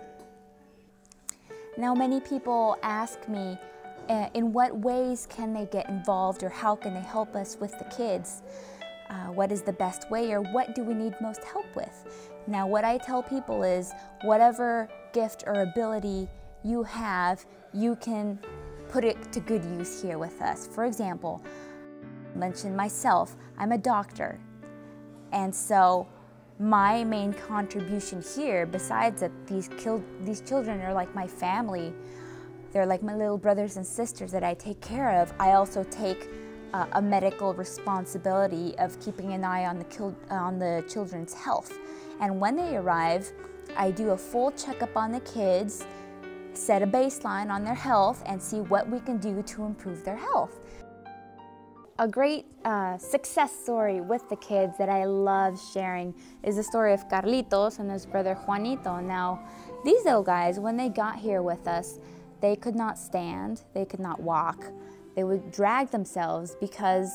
Now 1.77 1.93
many 1.95 2.19
people 2.19 2.77
ask 2.83 3.27
me, 3.27 3.57
uh, 4.09 4.27
in 4.33 4.51
what 4.51 4.77
ways 4.77 5.27
can 5.29 5.53
they 5.53 5.65
get 5.65 5.87
involved 5.89 6.43
or 6.43 6.49
how 6.49 6.75
can 6.75 6.93
they 6.93 7.01
help 7.01 7.35
us 7.35 7.57
with 7.59 7.77
the 7.79 7.85
kids? 7.85 8.41
Uh, 9.09 9.27
what 9.27 9.51
is 9.51 9.61
the 9.61 9.73
best 9.73 10.09
way 10.09 10.31
or 10.31 10.41
what 10.41 10.75
do 10.75 10.83
we 10.83 10.93
need 10.93 11.13
most 11.21 11.43
help 11.43 11.75
with? 11.75 12.29
Now 12.47 12.67
what 12.67 12.83
I 12.83 12.97
tell 12.97 13.23
people 13.23 13.63
is 13.63 13.93
whatever 14.23 14.89
gift 15.13 15.43
or 15.47 15.61
ability 15.61 16.27
you 16.63 16.83
have, 16.83 17.45
you 17.73 17.95
can 17.97 18.39
put 18.89 19.03
it 19.03 19.31
to 19.31 19.39
good 19.39 19.63
use 19.65 20.01
here 20.01 20.17
with 20.17 20.41
us. 20.41 20.67
For 20.67 20.85
example, 20.85 21.43
mention 22.35 22.75
myself, 22.75 23.35
I'm 23.57 23.71
a 23.71 23.77
doctor. 23.77 24.39
And 25.33 25.53
so 25.53 26.07
my 26.59 27.03
main 27.03 27.33
contribution 27.33 28.23
here, 28.35 28.65
besides 28.65 29.21
that 29.21 29.31
these, 29.47 29.69
these 30.21 30.41
children 30.41 30.79
are 30.81 30.93
like 30.93 31.13
my 31.13 31.27
family, 31.27 31.93
they're 32.71 32.85
like 32.85 33.03
my 33.03 33.15
little 33.15 33.37
brothers 33.37 33.77
and 33.77 33.85
sisters 33.85 34.31
that 34.31 34.43
I 34.43 34.53
take 34.53 34.79
care 34.79 35.21
of, 35.21 35.33
I 35.39 35.53
also 35.53 35.83
take 35.83 36.29
uh, 36.73 36.85
a 36.93 37.01
medical 37.01 37.53
responsibility 37.53 38.75
of 38.77 38.99
keeping 38.99 39.33
an 39.33 39.43
eye 39.43 39.65
on 39.65 39.79
the, 39.79 40.15
on 40.29 40.57
the 40.57 40.83
children's 40.87 41.33
health. 41.33 41.77
And 42.19 42.39
when 42.39 42.55
they 42.55 42.77
arrive, 42.77 43.31
I 43.75 43.91
do 43.91 44.11
a 44.11 44.17
full 44.17 44.51
checkup 44.51 44.95
on 44.95 45.11
the 45.11 45.19
kids, 45.21 45.85
set 46.53 46.81
a 46.81 46.87
baseline 46.87 47.49
on 47.49 47.63
their 47.63 47.75
health, 47.75 48.23
and 48.25 48.41
see 48.41 48.59
what 48.61 48.87
we 48.89 48.99
can 48.99 49.17
do 49.17 49.41
to 49.43 49.65
improve 49.65 50.03
their 50.03 50.17
health. 50.17 50.59
A 51.99 52.07
great 52.07 52.47
uh, 52.65 52.97
success 52.97 53.51
story 53.55 54.01
with 54.01 54.27
the 54.27 54.35
kids 54.37 54.79
that 54.79 54.89
I 54.89 55.05
love 55.05 55.61
sharing 55.73 56.15
is 56.41 56.55
the 56.55 56.63
story 56.63 56.91
of 56.91 57.07
Carlitos 57.07 57.77
and 57.77 57.91
his 57.91 58.07
brother 58.07 58.33
Juanito. 58.33 58.99
Now, 58.99 59.47
these 59.85 60.03
little 60.03 60.23
guys, 60.23 60.59
when 60.59 60.75
they 60.75 60.89
got 60.89 61.17
here 61.17 61.43
with 61.43 61.67
us, 61.67 61.99
they 62.41 62.55
could 62.55 62.73
not 62.73 62.97
stand, 62.97 63.61
they 63.75 63.85
could 63.85 63.99
not 63.99 64.19
walk, 64.19 64.65
they 65.15 65.23
would 65.23 65.51
drag 65.51 65.91
themselves 65.91 66.55
because 66.59 67.11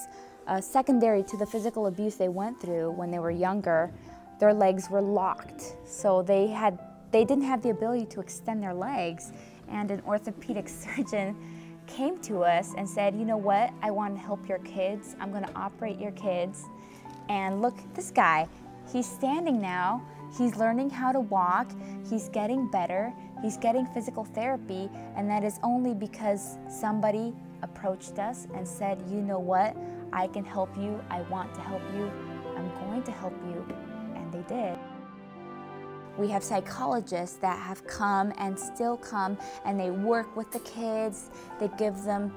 uh, 0.46 0.60
secondary 0.60 1.24
to 1.24 1.36
the 1.36 1.46
physical 1.46 1.88
abuse 1.88 2.14
they 2.14 2.28
went 2.28 2.60
through 2.60 2.92
when 2.92 3.10
they 3.10 3.18
were 3.18 3.32
younger, 3.32 3.92
their 4.38 4.54
legs 4.54 4.88
were 4.88 5.02
locked. 5.02 5.74
So 5.86 6.22
they 6.22 6.46
had 6.46 6.78
they 7.10 7.24
didn't 7.24 7.44
have 7.44 7.62
the 7.62 7.70
ability 7.70 8.06
to 8.06 8.20
extend 8.20 8.62
their 8.62 8.74
legs 8.74 9.32
and 9.68 9.90
an 9.90 10.02
orthopedic 10.06 10.68
surgeon 10.68 11.36
came 11.88 12.18
to 12.18 12.44
us 12.44 12.74
and 12.76 12.88
said, 12.88 13.16
you 13.16 13.24
know 13.24 13.36
what, 13.36 13.72
I 13.82 13.90
want 13.90 14.14
to 14.14 14.20
help 14.20 14.48
your 14.48 14.58
kids. 14.58 15.16
I'm 15.18 15.30
going 15.30 15.44
to 15.44 15.52
operate 15.54 15.98
your 15.98 16.12
kids. 16.12 16.64
And 17.28 17.60
look, 17.60 17.76
this 17.94 18.10
guy, 18.10 18.46
he's 18.92 19.10
standing 19.10 19.60
now. 19.60 20.06
He's 20.36 20.56
learning 20.56 20.90
how 20.90 21.10
to 21.10 21.20
walk. 21.20 21.72
He's 22.08 22.28
getting 22.28 22.70
better. 22.70 23.12
He's 23.42 23.56
getting 23.56 23.86
physical 23.86 24.24
therapy. 24.24 24.90
And 25.16 25.28
that 25.30 25.42
is 25.42 25.58
only 25.62 25.94
because 25.94 26.58
somebody 26.68 27.34
approached 27.62 28.18
us 28.18 28.46
and 28.54 28.66
said, 28.66 29.02
you 29.10 29.20
know 29.20 29.38
what, 29.38 29.76
I 30.12 30.26
can 30.28 30.44
help 30.44 30.76
you. 30.76 31.02
I 31.10 31.22
want 31.22 31.54
to 31.54 31.60
help 31.60 31.82
you. 31.94 32.10
I'm 32.56 32.70
going 32.86 33.02
to 33.02 33.12
help 33.12 33.34
you. 33.46 33.66
And 34.14 34.32
they 34.32 34.42
did. 34.42 34.78
We 36.18 36.28
have 36.28 36.42
psychologists 36.42 37.36
that 37.36 37.58
have 37.60 37.86
come 37.86 38.32
and 38.38 38.58
still 38.58 38.96
come 38.96 39.38
and 39.64 39.78
they 39.78 39.90
work 39.90 40.36
with 40.36 40.50
the 40.50 40.58
kids. 40.60 41.30
They 41.60 41.70
give 41.78 42.02
them 42.02 42.32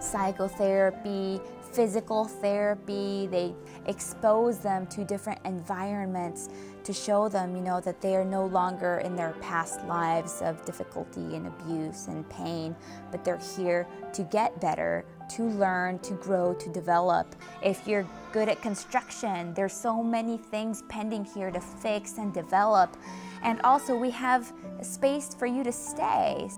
psychotherapy, 0.00 1.40
physical 1.72 2.26
therapy. 2.26 3.26
They 3.26 3.54
expose 3.86 4.58
them 4.58 4.86
to 4.88 5.04
different 5.04 5.40
environments 5.44 6.48
to 6.84 6.92
show 6.92 7.28
them, 7.28 7.56
you 7.56 7.62
know, 7.62 7.80
that 7.80 8.00
they 8.00 8.16
are 8.16 8.24
no 8.24 8.46
longer 8.46 8.98
in 8.98 9.16
their 9.16 9.32
past 9.40 9.84
lives 9.86 10.42
of 10.42 10.64
difficulty 10.64 11.36
and 11.36 11.46
abuse 11.46 12.08
and 12.08 12.28
pain, 12.28 12.74
but 13.10 13.24
they're 13.24 13.40
here 13.56 13.86
to 14.12 14.22
get 14.24 14.60
better, 14.60 15.04
to 15.30 15.44
learn, 15.44 15.98
to 16.00 16.14
grow, 16.14 16.54
to 16.54 16.68
develop. 16.70 17.34
If 17.62 17.86
you're 17.86 18.06
good 18.32 18.48
at 18.48 18.62
construction, 18.62 19.54
there's 19.54 19.72
so 19.72 20.02
many 20.02 20.36
things 20.38 20.82
pending 20.88 21.24
here 21.24 21.50
to 21.50 21.60
fix 21.60 22.18
and 22.18 22.32
develop. 22.32 22.96
And 23.42 23.60
also 23.62 23.96
we 23.96 24.10
have 24.10 24.52
a 24.78 24.84
space 24.84 25.34
for 25.34 25.46
you 25.46 25.64
to 25.64 25.72
stay. 25.72 26.48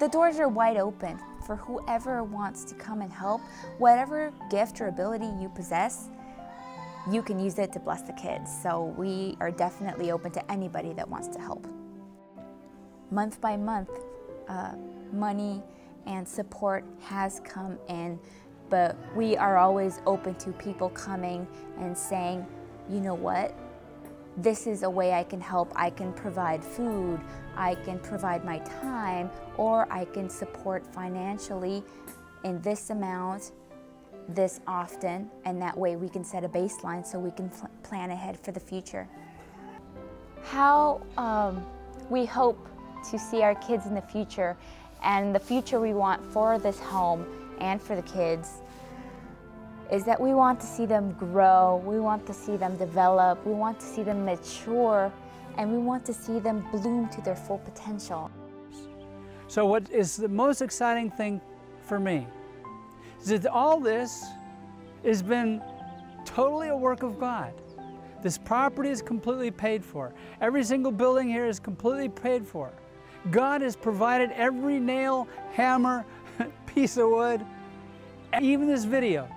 The 0.00 0.08
doors 0.08 0.38
are 0.38 0.48
wide 0.48 0.76
open 0.76 1.18
for 1.46 1.56
whoever 1.56 2.24
wants 2.24 2.64
to 2.64 2.74
come 2.74 3.00
and 3.02 3.12
help. 3.12 3.40
Whatever 3.78 4.32
gift 4.50 4.80
or 4.80 4.88
ability 4.88 5.30
you 5.40 5.48
possess, 5.54 6.08
you 7.10 7.22
can 7.22 7.38
use 7.38 7.58
it 7.58 7.72
to 7.74 7.80
bless 7.80 8.02
the 8.02 8.12
kids. 8.14 8.50
So 8.62 8.94
we 8.96 9.36
are 9.40 9.50
definitely 9.50 10.10
open 10.10 10.32
to 10.32 10.50
anybody 10.50 10.92
that 10.94 11.08
wants 11.08 11.28
to 11.28 11.38
help. 11.38 11.66
Month 13.10 13.40
by 13.40 13.56
month, 13.56 13.90
uh, 14.48 14.72
money 15.12 15.62
and 16.06 16.26
support 16.28 16.84
has 17.00 17.40
come 17.44 17.78
in, 17.88 18.18
but 18.70 18.96
we 19.14 19.36
are 19.36 19.56
always 19.58 20.00
open 20.06 20.34
to 20.36 20.52
people 20.52 20.88
coming 20.90 21.46
and 21.78 21.96
saying, 21.96 22.46
you 22.90 23.00
know 23.00 23.14
what, 23.14 23.54
this 24.36 24.66
is 24.66 24.82
a 24.82 24.90
way 24.90 25.12
I 25.12 25.22
can 25.22 25.40
help. 25.40 25.72
I 25.76 25.90
can 25.90 26.12
provide 26.12 26.64
food, 26.64 27.20
I 27.56 27.76
can 27.76 27.98
provide 28.00 28.44
my 28.44 28.58
time, 28.58 29.30
or 29.56 29.90
I 29.92 30.04
can 30.06 30.28
support 30.28 30.86
financially 30.92 31.84
in 32.42 32.60
this 32.62 32.90
amount 32.90 33.52
this 34.28 34.60
often, 34.66 35.30
and 35.44 35.60
that 35.60 35.76
way 35.76 35.96
we 35.96 36.08
can 36.08 36.24
set 36.24 36.44
a 36.44 36.48
baseline 36.48 37.06
so 37.06 37.18
we 37.18 37.30
can 37.30 37.50
pl 37.50 37.68
plan 37.82 38.10
ahead 38.10 38.38
for 38.38 38.52
the 38.52 38.60
future. 38.60 39.06
How 40.42 41.00
um, 41.16 41.64
we 42.10 42.24
hope 42.24 42.68
to 43.10 43.18
see 43.18 43.42
our 43.42 43.54
kids 43.56 43.86
in 43.86 43.94
the 43.94 44.02
future 44.02 44.56
and 45.04 45.34
the 45.34 45.38
future 45.38 45.78
we 45.78 45.94
want 45.94 46.24
for 46.32 46.58
this 46.58 46.80
home 46.80 47.24
and 47.60 47.80
for 47.80 47.94
the 47.94 48.02
kids 48.02 48.62
is 49.92 50.04
that 50.04 50.18
we 50.20 50.32
want 50.34 50.58
to 50.60 50.66
see 50.66 50.86
them 50.86 51.12
grow, 51.12 51.82
we 51.84 52.00
want 52.00 52.26
to 52.26 52.32
see 52.32 52.56
them 52.56 52.76
develop, 52.76 53.44
we 53.46 53.52
want 53.52 53.78
to 53.78 53.86
see 53.86 54.02
them 54.02 54.24
mature, 54.24 55.12
and 55.58 55.70
we 55.70 55.78
want 55.78 56.04
to 56.06 56.12
see 56.12 56.38
them 56.38 56.66
bloom 56.72 57.08
to 57.10 57.20
their 57.20 57.36
full 57.36 57.58
potential. 57.58 58.30
So 59.46 59.66
what 59.66 59.88
is 59.90 60.16
the 60.16 60.28
most 60.28 60.62
exciting 60.62 61.10
thing 61.10 61.40
for 61.82 62.00
me 62.00 62.26
is 63.20 63.28
that 63.28 63.46
all 63.46 63.78
this 63.78 64.24
has 65.04 65.22
been 65.22 65.62
totally 66.24 66.68
a 66.68 66.76
work 66.76 67.02
of 67.02 67.20
God. 67.20 67.52
This 68.22 68.38
property 68.38 68.88
is 68.88 69.02
completely 69.02 69.50
paid 69.50 69.84
for. 69.84 70.14
Every 70.40 70.64
single 70.64 70.90
building 70.90 71.28
here 71.28 71.44
is 71.46 71.60
completely 71.60 72.08
paid 72.08 72.46
for. 72.46 72.72
God 73.30 73.62
has 73.62 73.76
provided 73.76 74.30
every 74.32 74.78
nail, 74.78 75.28
hammer, 75.52 76.04
piece 76.66 76.96
of 76.96 77.08
wood, 77.10 77.44
even 78.40 78.66
this 78.66 78.84
video. 78.84 79.28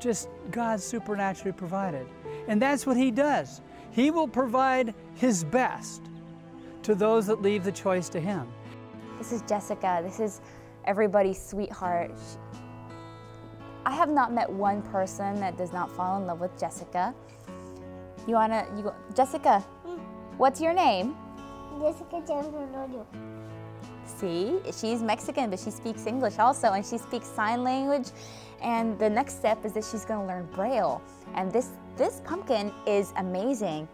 Just 0.00 0.28
God 0.50 0.80
supernaturally 0.80 1.52
provided. 1.52 2.06
And 2.46 2.60
that's 2.60 2.86
what 2.86 2.96
He 2.96 3.10
does. 3.10 3.60
He 3.90 4.10
will 4.10 4.28
provide 4.28 4.94
His 5.14 5.44
best 5.44 6.02
to 6.82 6.94
those 6.94 7.26
that 7.26 7.42
leave 7.42 7.64
the 7.64 7.72
choice 7.72 8.08
to 8.10 8.20
Him. 8.20 8.46
This 9.18 9.32
is 9.32 9.42
Jessica. 9.42 10.00
This 10.02 10.20
is 10.20 10.40
everybody's 10.84 11.40
sweetheart. 11.40 12.10
She- 12.16 12.38
I 13.84 13.92
have 13.92 14.10
not 14.10 14.32
met 14.32 14.50
one 14.50 14.82
person 14.82 15.40
that 15.40 15.56
does 15.56 15.72
not 15.72 15.90
fall 15.90 16.20
in 16.20 16.26
love 16.26 16.40
with 16.40 16.58
Jessica. 16.58 17.14
You 18.26 18.34
wanna, 18.34 18.66
you 18.76 18.82
go, 18.82 18.94
Jessica, 19.14 19.64
mm. 19.86 19.98
what's 20.36 20.60
your 20.60 20.74
name? 20.74 21.16
See, 24.04 24.58
she's 24.72 25.02
Mexican, 25.02 25.50
but 25.50 25.60
she 25.60 25.70
speaks 25.70 26.06
English 26.06 26.38
also, 26.38 26.72
and 26.72 26.84
she 26.84 26.98
speaks 26.98 27.26
sign 27.28 27.62
language. 27.62 28.08
And 28.60 28.98
the 28.98 29.08
next 29.08 29.38
step 29.38 29.64
is 29.64 29.72
that 29.74 29.84
she's 29.84 30.04
going 30.04 30.20
to 30.20 30.26
learn 30.26 30.46
Braille. 30.52 31.00
And 31.34 31.52
this 31.52 31.70
this 31.96 32.20
pumpkin 32.24 32.72
is 32.86 33.12
amazing. 33.16 33.88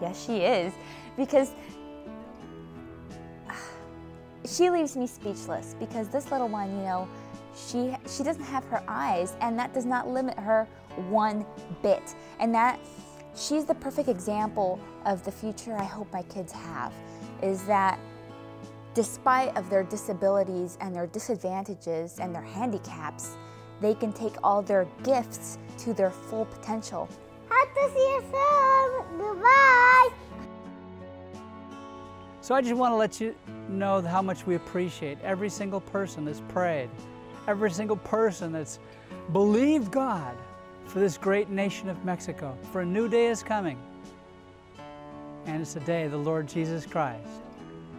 Yes, 0.00 0.24
she 0.24 0.38
is, 0.38 0.72
because 1.16 1.52
she 4.44 4.70
leaves 4.70 4.96
me 4.96 5.06
speechless. 5.06 5.74
Because 5.78 6.08
this 6.08 6.30
little 6.30 6.48
one, 6.48 6.70
you 6.76 6.82
know, 6.82 7.08
she 7.56 7.96
she 8.06 8.22
doesn't 8.22 8.44
have 8.44 8.64
her 8.66 8.82
eyes, 8.86 9.34
and 9.40 9.58
that 9.58 9.74
does 9.74 9.86
not 9.86 10.08
limit 10.08 10.38
her 10.38 10.68
one 11.08 11.44
bit. 11.82 12.14
And 12.38 12.54
that 12.54 12.78
she's 13.36 13.64
the 13.64 13.74
perfect 13.74 14.08
example 14.08 14.78
of 15.04 15.24
the 15.24 15.32
future 15.32 15.76
I 15.76 15.84
hope 15.84 16.12
my 16.12 16.22
kids 16.22 16.52
have. 16.52 16.92
Is 17.42 17.64
that 17.64 17.98
despite 18.94 19.56
of 19.56 19.68
their 19.68 19.82
disabilities 19.82 20.78
and 20.80 20.94
their 20.94 21.06
disadvantages 21.08 22.18
and 22.18 22.34
their 22.34 22.42
handicaps, 22.42 23.36
they 23.80 23.94
can 23.94 24.12
take 24.12 24.34
all 24.42 24.62
their 24.62 24.86
gifts 25.02 25.58
to 25.78 25.92
their 25.92 26.10
full 26.10 26.44
potential. 26.46 27.08
Have 27.48 27.74
to 27.74 27.90
see 27.92 27.98
you 27.98 28.20
soon. 28.20 29.18
Goodbye. 29.18 30.08
So 32.40 32.54
I 32.54 32.60
just 32.60 32.74
want 32.74 32.92
to 32.92 32.96
let 32.96 33.20
you 33.20 33.34
know 33.68 34.00
how 34.02 34.22
much 34.22 34.46
we 34.46 34.54
appreciate 34.54 35.18
every 35.22 35.48
single 35.48 35.80
person 35.80 36.24
that's 36.24 36.42
prayed, 36.48 36.90
every 37.48 37.70
single 37.70 37.96
person 37.96 38.52
that's 38.52 38.78
believed 39.32 39.90
God 39.90 40.36
for 40.94 41.00
this 41.00 41.18
great 41.18 41.50
nation 41.50 41.88
of 41.88 42.04
Mexico. 42.04 42.56
For 42.70 42.82
a 42.82 42.86
new 42.86 43.08
day 43.08 43.26
is 43.26 43.42
coming. 43.42 43.76
And 45.44 45.60
it's 45.60 45.74
the 45.74 45.80
day 45.80 46.06
the 46.06 46.16
Lord 46.16 46.46
Jesus 46.46 46.86
Christ 46.86 47.26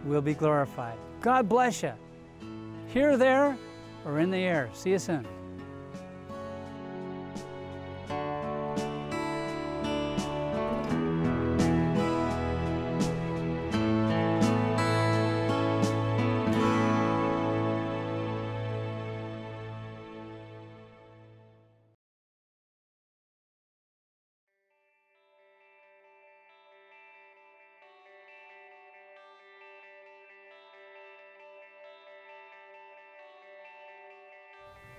will 0.06 0.22
be 0.22 0.32
glorified. 0.32 0.96
God 1.20 1.46
bless 1.46 1.82
you. 1.82 1.92
Here, 2.88 3.18
there, 3.18 3.58
or 4.06 4.20
in 4.20 4.30
the 4.30 4.38
air. 4.38 4.70
See 4.72 4.92
you 4.92 4.98
soon. 4.98 5.26